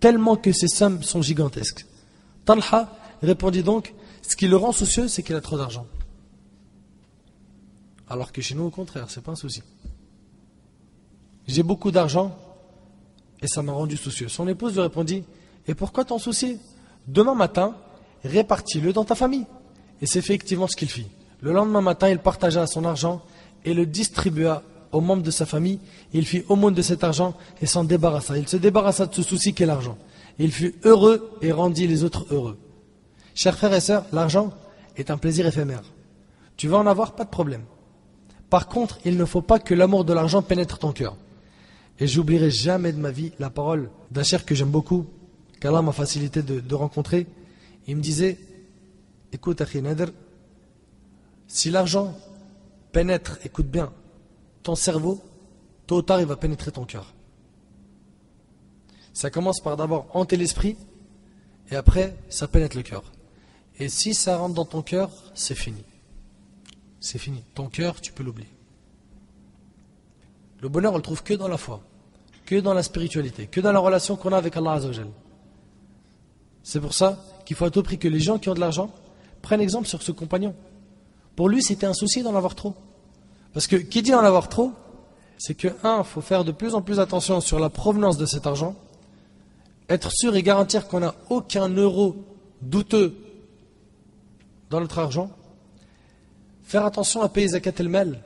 Tellement 0.00 0.36
que 0.36 0.52
ces 0.52 0.68
sommes 0.68 1.02
sont 1.02 1.22
gigantesques. 1.22 1.86
Talha 2.44 2.90
répondit 3.22 3.62
donc 3.62 3.94
ce 4.22 4.36
qui 4.36 4.48
le 4.48 4.56
rend 4.56 4.72
soucieux, 4.72 5.08
c'est 5.08 5.22
qu'il 5.22 5.36
a 5.36 5.40
trop 5.40 5.58
d'argent. 5.58 5.86
Alors 8.08 8.32
que 8.32 8.42
chez 8.42 8.54
nous, 8.54 8.64
au 8.64 8.70
contraire, 8.70 9.06
c'est 9.08 9.22
pas 9.22 9.32
un 9.32 9.36
souci. 9.36 9.62
J'ai 11.46 11.62
beaucoup 11.62 11.90
d'argent 11.90 12.36
et 13.42 13.48
ça 13.48 13.62
m'a 13.62 13.72
rendu 13.72 13.96
soucieux. 13.96 14.28
Son 14.28 14.48
épouse 14.48 14.74
lui 14.74 14.80
répondit 14.80 15.24
Et 15.66 15.74
pourquoi 15.74 16.04
t'en 16.04 16.18
soucier 16.18 16.58
Demain 17.08 17.34
matin, 17.34 17.74
répartis-le 18.24 18.92
dans 18.92 19.04
ta 19.04 19.14
famille. 19.14 19.46
Et 20.00 20.06
c'est 20.06 20.20
effectivement 20.20 20.68
ce 20.68 20.76
qu'il 20.76 20.88
fit. 20.88 21.08
Le 21.40 21.52
lendemain 21.52 21.80
matin, 21.80 22.08
il 22.08 22.18
partagea 22.18 22.66
son 22.66 22.84
argent 22.84 23.22
et 23.64 23.74
le 23.74 23.84
distribua 23.84 24.62
aux 24.92 25.00
membres 25.00 25.22
de 25.22 25.30
sa 25.30 25.46
famille. 25.46 25.80
Il 26.12 26.24
fit 26.24 26.44
aumône 26.48 26.74
de 26.74 26.82
cet 26.82 27.02
argent 27.02 27.34
et 27.60 27.66
s'en 27.66 27.84
débarrassa. 27.84 28.38
Il 28.38 28.48
se 28.48 28.56
débarrassa 28.56 29.06
de 29.06 29.14
ce 29.14 29.22
souci 29.22 29.52
qu'est 29.52 29.66
l'argent. 29.66 29.98
Il 30.38 30.52
fut 30.52 30.74
heureux 30.84 31.30
et 31.42 31.50
rendit 31.50 31.86
les 31.86 32.04
autres 32.04 32.26
heureux. 32.30 32.58
Chers 33.34 33.56
frères 33.56 33.74
et 33.74 33.80
sœurs, 33.80 34.04
l'argent 34.12 34.52
est 34.96 35.10
un 35.10 35.18
plaisir 35.18 35.46
éphémère. 35.46 35.82
Tu 36.56 36.68
vas 36.68 36.78
en 36.78 36.86
avoir, 36.86 37.12
pas 37.12 37.24
de 37.24 37.30
problème. 37.30 37.64
Par 38.50 38.68
contre, 38.68 38.98
il 39.04 39.16
ne 39.16 39.24
faut 39.24 39.40
pas 39.40 39.58
que 39.58 39.74
l'amour 39.74 40.04
de 40.04 40.12
l'argent 40.12 40.42
pénètre 40.42 40.78
ton 40.78 40.92
cœur. 40.92 41.16
Et 41.98 42.06
j'oublierai 42.06 42.50
jamais 42.50 42.92
de 42.92 42.98
ma 42.98 43.10
vie 43.10 43.32
la 43.38 43.50
parole 43.50 43.90
d'un 44.10 44.22
cher 44.22 44.44
que 44.44 44.54
j'aime 44.54 44.70
beaucoup, 44.70 45.06
qu'Allah 45.60 45.82
m'a 45.82 45.92
facilité 45.92 46.42
de, 46.42 46.74
rencontrer. 46.74 47.26
Il 47.86 47.96
me 47.96 48.02
disait, 48.02 48.38
écoute 49.32 49.60
Akhi 49.60 49.82
si 51.46 51.70
l'argent 51.70 52.16
pénètre, 52.92 53.38
écoute 53.44 53.66
bien, 53.66 53.92
ton 54.62 54.74
cerveau, 54.74 55.20
tôt 55.86 55.98
ou 55.98 56.02
tard 56.02 56.20
il 56.20 56.26
va 56.26 56.36
pénétrer 56.36 56.72
ton 56.72 56.86
cœur. 56.86 57.12
Ça 59.12 59.30
commence 59.30 59.60
par 59.60 59.76
d'abord 59.76 60.08
hanter 60.14 60.38
l'esprit, 60.38 60.76
et 61.70 61.76
après 61.76 62.16
ça 62.30 62.48
pénètre 62.48 62.76
le 62.76 62.82
cœur. 62.82 63.04
Et 63.78 63.88
si 63.88 64.14
ça 64.14 64.38
rentre 64.38 64.54
dans 64.54 64.64
ton 64.64 64.82
cœur, 64.82 65.10
c'est 65.34 65.54
fini. 65.54 65.84
C'est 67.00 67.18
fini. 67.18 67.42
Ton 67.54 67.68
cœur, 67.68 68.00
tu 68.00 68.12
peux 68.12 68.22
l'oublier. 68.22 68.48
Le 70.62 70.68
bonheur, 70.68 70.92
on 70.92 70.96
le 70.96 71.02
trouve 71.02 71.24
que 71.24 71.34
dans 71.34 71.48
la 71.48 71.56
foi, 71.56 71.80
que 72.46 72.60
dans 72.60 72.72
la 72.72 72.84
spiritualité, 72.84 73.48
que 73.48 73.60
dans 73.60 73.72
la 73.72 73.80
relation 73.80 74.14
qu'on 74.14 74.32
a 74.32 74.36
avec 74.36 74.56
Allah 74.56 74.74
Azzawajal. 74.74 75.08
C'est 76.62 76.80
pour 76.80 76.94
ça 76.94 77.18
qu'il 77.44 77.56
faut 77.56 77.64
à 77.64 77.70
tout 77.70 77.82
prix 77.82 77.98
que 77.98 78.06
les 78.06 78.20
gens 78.20 78.38
qui 78.38 78.48
ont 78.48 78.54
de 78.54 78.60
l'argent 78.60 78.88
prennent 79.42 79.60
exemple 79.60 79.88
sur 79.88 80.00
ce 80.02 80.12
compagnon. 80.12 80.54
Pour 81.34 81.48
lui, 81.48 81.64
c'était 81.64 81.86
un 81.86 81.94
souci 81.94 82.22
d'en 82.22 82.36
avoir 82.36 82.54
trop. 82.54 82.76
Parce 83.52 83.66
que 83.66 83.74
qui 83.74 84.02
dit 84.02 84.14
en 84.14 84.20
avoir 84.20 84.48
trop, 84.48 84.70
c'est 85.36 85.54
que, 85.54 85.66
un, 85.82 85.98
il 85.98 86.04
faut 86.04 86.20
faire 86.20 86.44
de 86.44 86.52
plus 86.52 86.76
en 86.76 86.80
plus 86.80 87.00
attention 87.00 87.40
sur 87.40 87.58
la 87.58 87.68
provenance 87.68 88.16
de 88.16 88.26
cet 88.26 88.46
argent, 88.46 88.76
être 89.88 90.12
sûr 90.12 90.36
et 90.36 90.44
garantir 90.44 90.86
qu'on 90.86 91.00
n'a 91.00 91.16
aucun 91.28 91.68
euro 91.70 92.14
douteux 92.60 93.16
dans 94.70 94.80
notre 94.80 95.00
argent, 95.00 95.28
faire 96.62 96.86
attention 96.86 97.20
à 97.22 97.28
payer 97.28 97.48
zakat 97.48 97.72
el-mal, 97.80 98.20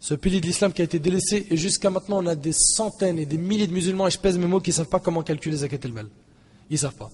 ce 0.00 0.14
pilier 0.14 0.40
de 0.40 0.46
l'islam 0.46 0.72
qui 0.72 0.80
a 0.80 0.84
été 0.84 0.98
délaissé, 0.98 1.46
et 1.50 1.56
jusqu'à 1.56 1.90
maintenant 1.90 2.22
on 2.22 2.26
a 2.26 2.34
des 2.34 2.52
centaines 2.52 3.18
et 3.18 3.26
des 3.26 3.38
milliers 3.38 3.66
de 3.66 3.72
musulmans, 3.72 4.08
et 4.08 4.10
je 4.10 4.18
pèse 4.18 4.38
mes 4.38 4.46
mots, 4.46 4.60
qui 4.60 4.70
ne 4.70 4.74
savent 4.74 4.88
pas 4.88 4.98
comment 4.98 5.22
calculer 5.22 5.58
zakat 5.58 5.78
el-mal. 5.84 6.08
Ils 6.70 6.74
ne 6.74 6.78
savent 6.78 6.94
pas. 6.94 7.10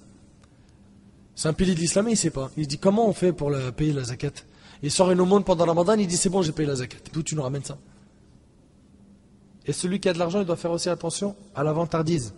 C'est 1.34 1.48
un 1.48 1.52
pilier 1.52 1.74
de 1.74 1.80
l'islam, 1.80 2.06
il 2.08 2.12
ne 2.12 2.16
sait 2.16 2.30
pas. 2.30 2.50
Il 2.56 2.66
dit 2.66 2.78
comment 2.78 3.08
on 3.08 3.12
fait 3.12 3.32
pour 3.32 3.52
payer 3.76 3.92
la 3.92 4.04
zakat? 4.04 4.32
Il 4.82 4.90
sort 4.90 5.10
une 5.10 5.20
aumône 5.20 5.44
pendant 5.44 5.66
Ramadan, 5.66 5.94
il 5.94 6.06
dit 6.06 6.16
c'est 6.16 6.30
bon, 6.30 6.42
j'ai 6.42 6.52
payé 6.52 6.68
la 6.68 6.76
zakat. 6.76 6.98
D'où 7.12 7.22
tu 7.22 7.34
nous 7.34 7.42
ramènes 7.42 7.64
ça? 7.64 7.76
Et 9.66 9.72
celui 9.72 9.98
qui 10.00 10.08
a 10.08 10.12
de 10.12 10.18
l'argent, 10.18 10.40
il 10.40 10.46
doit 10.46 10.56
faire 10.56 10.70
aussi 10.70 10.88
attention 10.88 11.34
à 11.54 11.64
la 11.64 11.72
vantardise. 11.72 12.32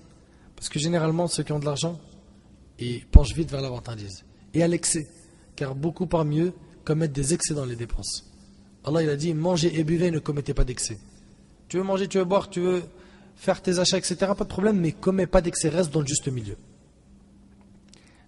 Parce 0.56 0.68
que 0.68 0.78
généralement, 0.78 1.28
ceux 1.28 1.42
qui 1.42 1.52
ont 1.52 1.58
de 1.58 1.66
l'argent, 1.66 2.00
ils 2.78 3.04
penchent 3.06 3.34
vite 3.34 3.50
vers 3.50 3.60
la 3.60 3.68
vantardise. 3.68 4.24
Et 4.54 4.62
à 4.62 4.68
l'excès 4.68 5.08
car 5.54 5.74
beaucoup 5.74 6.06
parmi 6.06 6.38
eux 6.40 6.52
commettent 6.84 7.12
des 7.12 7.34
excès 7.34 7.52
dans 7.52 7.64
les 7.64 7.74
dépenses. 7.74 8.24
Allah 8.84 9.02
il 9.02 9.10
a 9.10 9.16
dit 9.16 9.34
mangez 9.34 9.78
et 9.78 9.84
buvez, 9.84 10.10
ne 10.10 10.18
commettez 10.18 10.54
pas 10.54 10.64
d'excès. 10.64 10.98
Tu 11.68 11.76
veux 11.76 11.82
manger, 11.82 12.08
tu 12.08 12.18
veux 12.18 12.24
boire, 12.24 12.48
tu 12.48 12.60
veux 12.60 12.82
faire 13.36 13.60
tes 13.60 13.78
achats, 13.78 13.98
etc. 13.98 14.16
Pas 14.36 14.44
de 14.44 14.48
problème, 14.48 14.80
mais 14.80 14.92
commets 14.92 15.26
pas 15.26 15.40
d'excès, 15.40 15.68
reste 15.68 15.92
dans 15.92 16.00
le 16.00 16.06
juste 16.06 16.28
milieu. 16.28 16.56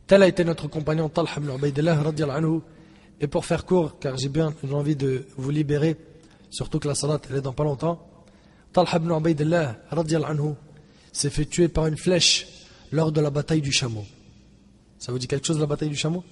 Tel 0.07 0.23
a 0.23 0.29
été 0.29 0.45
notre 0.45 0.67
compagnon 0.69 1.09
Talha 1.09 1.31
ibn 1.37 1.55
Ubaidillah 1.55 2.01
anhu. 2.35 2.61
Et 3.21 3.27
pour 3.27 3.45
faire 3.45 3.65
court, 3.65 3.99
car 3.99 4.17
j'ai 4.17 4.29
bien 4.29 4.55
envie 4.73 4.97
de 4.97 5.27
vous 5.37 5.51
libérer, 5.51 5.97
surtout 6.51 6.79
que 6.79 6.89
la 6.89 6.95
salat 6.95 7.21
elle 7.29 7.37
est 7.37 7.41
dans 7.41 7.53
pas 7.53 7.65
longtemps, 7.65 8.07
Talha 8.73 8.97
ibn 8.97 9.11
Ubaidillah 9.13 9.77
anhu 9.91 10.55
s'est 11.13 11.31
fait 11.31 11.45
tuer 11.45 11.69
par 11.69 11.87
une 11.87 11.97
flèche 11.97 12.47
lors 12.93 13.13
de 13.13 13.21
la 13.21 13.31
bataille 13.31 13.61
du 13.61 13.73
chameau. 13.73 14.05
Ça 14.99 15.13
vous 15.13 15.19
dit 15.19 15.29
quelque 15.29 15.47
chose 15.47 15.59
la 15.59 15.67
bataille 15.67 15.89
du 15.89 15.97
chameau? 15.97 16.25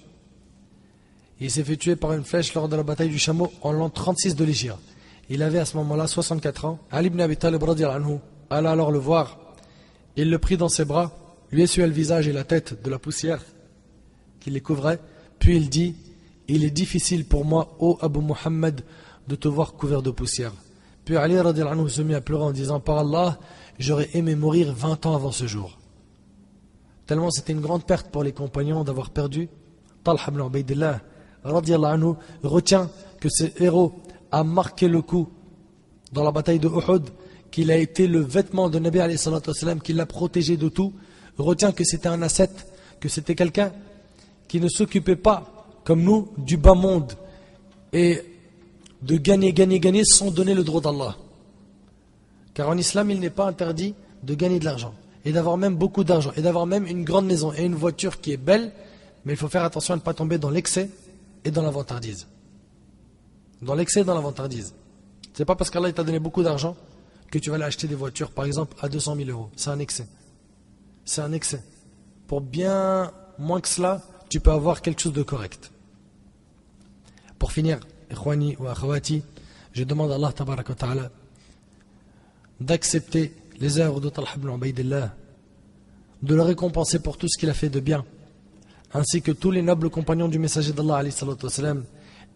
Il 1.39 1.49
s'est 1.49 1.63
fait 1.63 1.77
tuer 1.77 1.95
par 1.95 2.13
une 2.13 2.23
flèche 2.23 2.53
lors 2.53 2.67
de 2.67 2.75
la 2.75 2.83
bataille 2.83 3.09
du 3.09 3.19
chameau 3.19 3.51
en 3.61 3.71
l'an 3.71 3.89
36 3.89 4.35
de 4.35 4.43
l'Égypte. 4.43 4.75
Il 5.29 5.43
avait 5.43 5.59
à 5.59 5.65
ce 5.65 5.77
moment-là 5.77 6.07
64 6.07 6.65
ans. 6.65 6.79
Ali 6.91 7.07
ibn 7.07 7.21
Abi 7.21 7.37
Talib 7.37 7.63
alla 8.49 8.71
alors 8.71 8.91
le 8.91 8.99
voir. 8.99 9.37
Il 10.15 10.29
le 10.29 10.39
prit 10.39 10.57
dans 10.57 10.69
ses 10.69 10.85
bras, 10.85 11.11
lui 11.51 11.61
essuya 11.61 11.87
le 11.87 11.93
visage 11.93 12.27
et 12.27 12.33
la 12.33 12.43
tête 12.43 12.81
de 12.83 12.89
la 12.89 12.99
poussière 12.99 13.41
qui 14.39 14.49
les 14.49 14.59
couvrait. 14.59 14.99
Puis 15.37 15.55
il 15.55 15.69
dit 15.69 15.95
Il 16.47 16.63
est 16.63 16.71
difficile 16.71 17.25
pour 17.25 17.45
moi, 17.45 17.75
ô 17.79 17.97
Abu 18.01 18.19
Muhammad, 18.19 18.81
de 19.27 19.35
te 19.35 19.47
voir 19.47 19.73
couvert 19.73 20.01
de 20.01 20.11
poussière. 20.11 20.53
Puis 21.05 21.15
Ali 21.15 21.37
anhu 21.37 21.89
se 21.89 22.01
mit 22.01 22.15
à 22.15 22.21
pleurer 22.21 22.43
en 22.43 22.51
disant 22.51 22.79
Par 22.79 22.97
Allah, 22.97 23.39
j'aurais 23.77 24.09
aimé 24.13 24.35
mourir 24.35 24.73
20 24.73 25.05
ans 25.05 25.15
avant 25.15 25.31
ce 25.31 25.47
jour. 25.47 25.77
Tellement 27.05 27.31
c'était 27.31 27.53
une 27.53 27.61
grande 27.61 27.85
perte 27.85 28.09
pour 28.11 28.23
les 28.23 28.33
compagnons 28.33 28.83
d'avoir 28.83 29.09
perdu 29.11 29.47
Talha 30.03 30.21
ibn 30.27 30.99
anhu, 31.43 32.13
retient 32.43 32.89
que 33.19 33.29
ce 33.29 33.45
héros 33.63 33.93
a 34.31 34.43
marqué 34.43 34.87
le 34.87 35.01
coup 35.01 35.29
dans 36.11 36.23
la 36.23 36.31
bataille 36.31 36.59
de 36.59 36.67
Uhud, 36.67 37.09
qu'il 37.51 37.71
a 37.71 37.77
été 37.77 38.07
le 38.07 38.19
vêtement 38.19 38.69
de 38.69 38.79
Nabi 38.79 38.99
qui 39.83 39.93
l'a 39.93 40.05
protégé 40.05 40.57
de 40.57 40.69
tout, 40.69 40.93
retient 41.37 41.71
que 41.71 41.83
c'était 41.83 42.09
un 42.09 42.21
ascète, 42.21 42.67
que 42.99 43.09
c'était 43.09 43.35
quelqu'un 43.35 43.71
qui 44.47 44.59
ne 44.59 44.67
s'occupait 44.67 45.15
pas, 45.15 45.67
comme 45.83 46.03
nous, 46.03 46.29
du 46.37 46.57
bas 46.57 46.73
monde 46.73 47.13
et 47.93 48.21
de 49.01 49.17
gagner, 49.17 49.53
gagner, 49.53 49.79
gagner 49.79 50.03
sans 50.03 50.31
donner 50.31 50.53
le 50.53 50.63
droit 50.63 50.81
d'Allah. 50.81 51.15
Car 52.53 52.69
en 52.69 52.77
islam, 52.77 53.09
il 53.11 53.19
n'est 53.19 53.29
pas 53.29 53.47
interdit 53.47 53.95
de 54.23 54.33
gagner 54.35 54.59
de 54.59 54.65
l'argent 54.65 54.93
et 55.25 55.31
d'avoir 55.31 55.57
même 55.57 55.75
beaucoup 55.75 56.03
d'argent 56.03 56.31
et 56.35 56.41
d'avoir 56.41 56.65
même 56.65 56.85
une 56.85 57.03
grande 57.03 57.25
maison 57.25 57.53
et 57.53 57.63
une 57.63 57.75
voiture 57.75 58.19
qui 58.19 58.33
est 58.33 58.37
belle, 58.37 58.71
mais 59.25 59.33
il 59.33 59.37
faut 59.37 59.47
faire 59.47 59.63
attention 59.63 59.93
à 59.93 59.97
ne 59.97 60.01
pas 60.01 60.13
tomber 60.13 60.37
dans 60.37 60.49
l'excès 60.49 60.89
et 61.43 61.51
dans 61.51 61.63
la 61.63 61.71
vantardise. 61.71 62.27
Dans 63.61 63.75
l'excès 63.75 64.01
et 64.01 64.03
dans 64.03 64.15
la 64.15 64.21
vantardise. 64.21 64.73
C'est 65.33 65.45
pas 65.45 65.55
parce 65.55 65.69
qu'Allah 65.69 65.91
t'a 65.91 66.03
donné 66.03 66.19
beaucoup 66.19 66.43
d'argent 66.43 66.75
que 67.31 67.37
tu 67.39 67.49
vas 67.49 67.55
aller 67.55 67.65
acheter 67.65 67.87
des 67.87 67.95
voitures, 67.95 68.31
par 68.31 68.45
exemple, 68.45 68.75
à 68.81 68.89
200 68.89 69.15
000 69.15 69.29
euros. 69.29 69.49
C'est 69.55 69.69
un 69.69 69.79
excès. 69.79 70.07
C'est 71.05 71.21
un 71.21 71.31
excès. 71.31 71.63
Pour 72.27 72.41
bien 72.41 73.11
moins 73.37 73.61
que 73.61 73.67
cela, 73.67 74.01
tu 74.29 74.39
peux 74.39 74.51
avoir 74.51 74.81
quelque 74.81 75.01
chose 75.01 75.13
de 75.13 75.23
correct. 75.23 75.71
Pour 77.37 77.51
finir, 77.51 77.79
Ikhwani 78.11 78.57
ou 78.59 78.67
Akhawati, 78.67 79.23
je 79.71 79.83
demande 79.83 80.11
à 80.11 80.15
Allah 80.15 80.33
ta'ala 80.33 81.11
d'accepter 82.59 83.35
les 83.59 83.79
œuvres 83.79 84.01
de 84.01 84.09
Talha 84.09 84.27
de 86.21 86.35
le 86.35 86.41
récompenser 86.41 86.99
pour 86.99 87.17
tout 87.17 87.27
ce 87.29 87.37
qu'il 87.39 87.49
a 87.49 87.53
fait 87.53 87.69
de 87.69 87.79
bien, 87.79 88.05
ainsi 88.93 89.21
que 89.21 89.31
tous 89.31 89.51
les 89.51 89.61
nobles 89.61 89.89
compagnons 89.89 90.27
du 90.27 90.39
messager 90.39 90.73
d'Allah, 90.73 91.03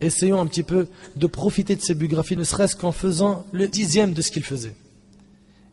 essayons 0.01 0.41
un 0.41 0.45
petit 0.45 0.63
peu 0.63 0.87
de 1.15 1.27
profiter 1.27 1.75
de 1.75 1.81
ses 1.81 1.95
biographies, 1.95 2.37
ne 2.37 2.43
serait-ce 2.43 2.75
qu'en 2.75 2.91
faisant 2.91 3.45
le 3.51 3.67
dixième 3.67 4.13
de 4.13 4.21
ce 4.21 4.31
qu'il 4.31 4.43
faisait. 4.43 4.75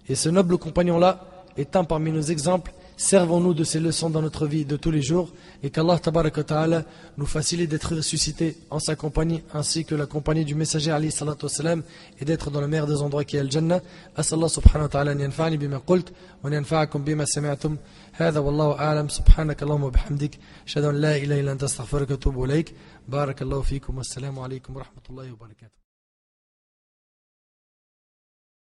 Et 0.08 0.14
ce 0.14 0.28
noble 0.28 0.58
compagnon-là 0.58 1.26
est 1.56 1.76
un 1.76 1.84
parmi 1.84 2.10
nos 2.12 2.22
exemples 2.22 2.72
Servons-nous 3.00 3.54
de 3.54 3.64
ces 3.64 3.80
leçons 3.80 4.10
dans 4.10 4.20
notre 4.20 4.46
vie 4.46 4.66
de 4.66 4.76
tous 4.76 4.90
les 4.90 5.00
jours 5.00 5.30
et 5.62 5.70
qu'Allah 5.70 5.98
ta'ala 5.98 6.84
nous 7.16 7.24
facilite 7.24 7.70
d'être 7.70 7.96
ressuscités 7.96 8.58
en 8.68 8.78
sa 8.78 8.94
compagnie 8.94 9.42
ainsi 9.54 9.86
que 9.86 9.94
la 9.94 10.04
compagnie 10.04 10.44
du 10.44 10.54
messager 10.54 10.94
et 10.94 12.24
d'être 12.26 12.50
dans 12.50 12.60
le 12.60 12.68
meilleur 12.68 12.86
des 12.86 13.00
endroits 13.00 13.24
qui 13.24 13.38
est 13.38 13.42
le 13.42 13.50
Jannah. 13.50 13.80
Asallah 14.14 14.50
subhanahu 14.50 14.82
wa 14.82 14.88
ta'ala 14.90 15.12
an 15.12 15.56
bima 15.56 15.78
qult 15.78 16.12
wa 16.44 16.50
yanfa'akum 16.50 17.02
bima 17.02 17.24
sami'tum. 17.24 17.78
هذا 18.22 18.40
والله 18.40 18.78
أعلم. 18.78 19.08
سبحانك 19.08 19.62
اللهم 19.62 19.84
وبحمدك. 19.84 20.38
أشهد 20.66 20.84
أن 20.84 20.94
لا 20.94 21.16
إله 21.16 21.40
إلا 21.40 21.52
أنت 21.52 21.62
أستغفرك 21.62 22.10
وأتوب 22.10 22.44
إليك. 22.44 22.74
بارك 23.08 23.42
الله 23.42 23.60
فيكم. 23.60 23.96
والسلام 23.96 24.38
عليكم 24.38 24.76
ورحمة 24.76 25.02
الله 25.10 25.32
وبركاته. 25.32 25.79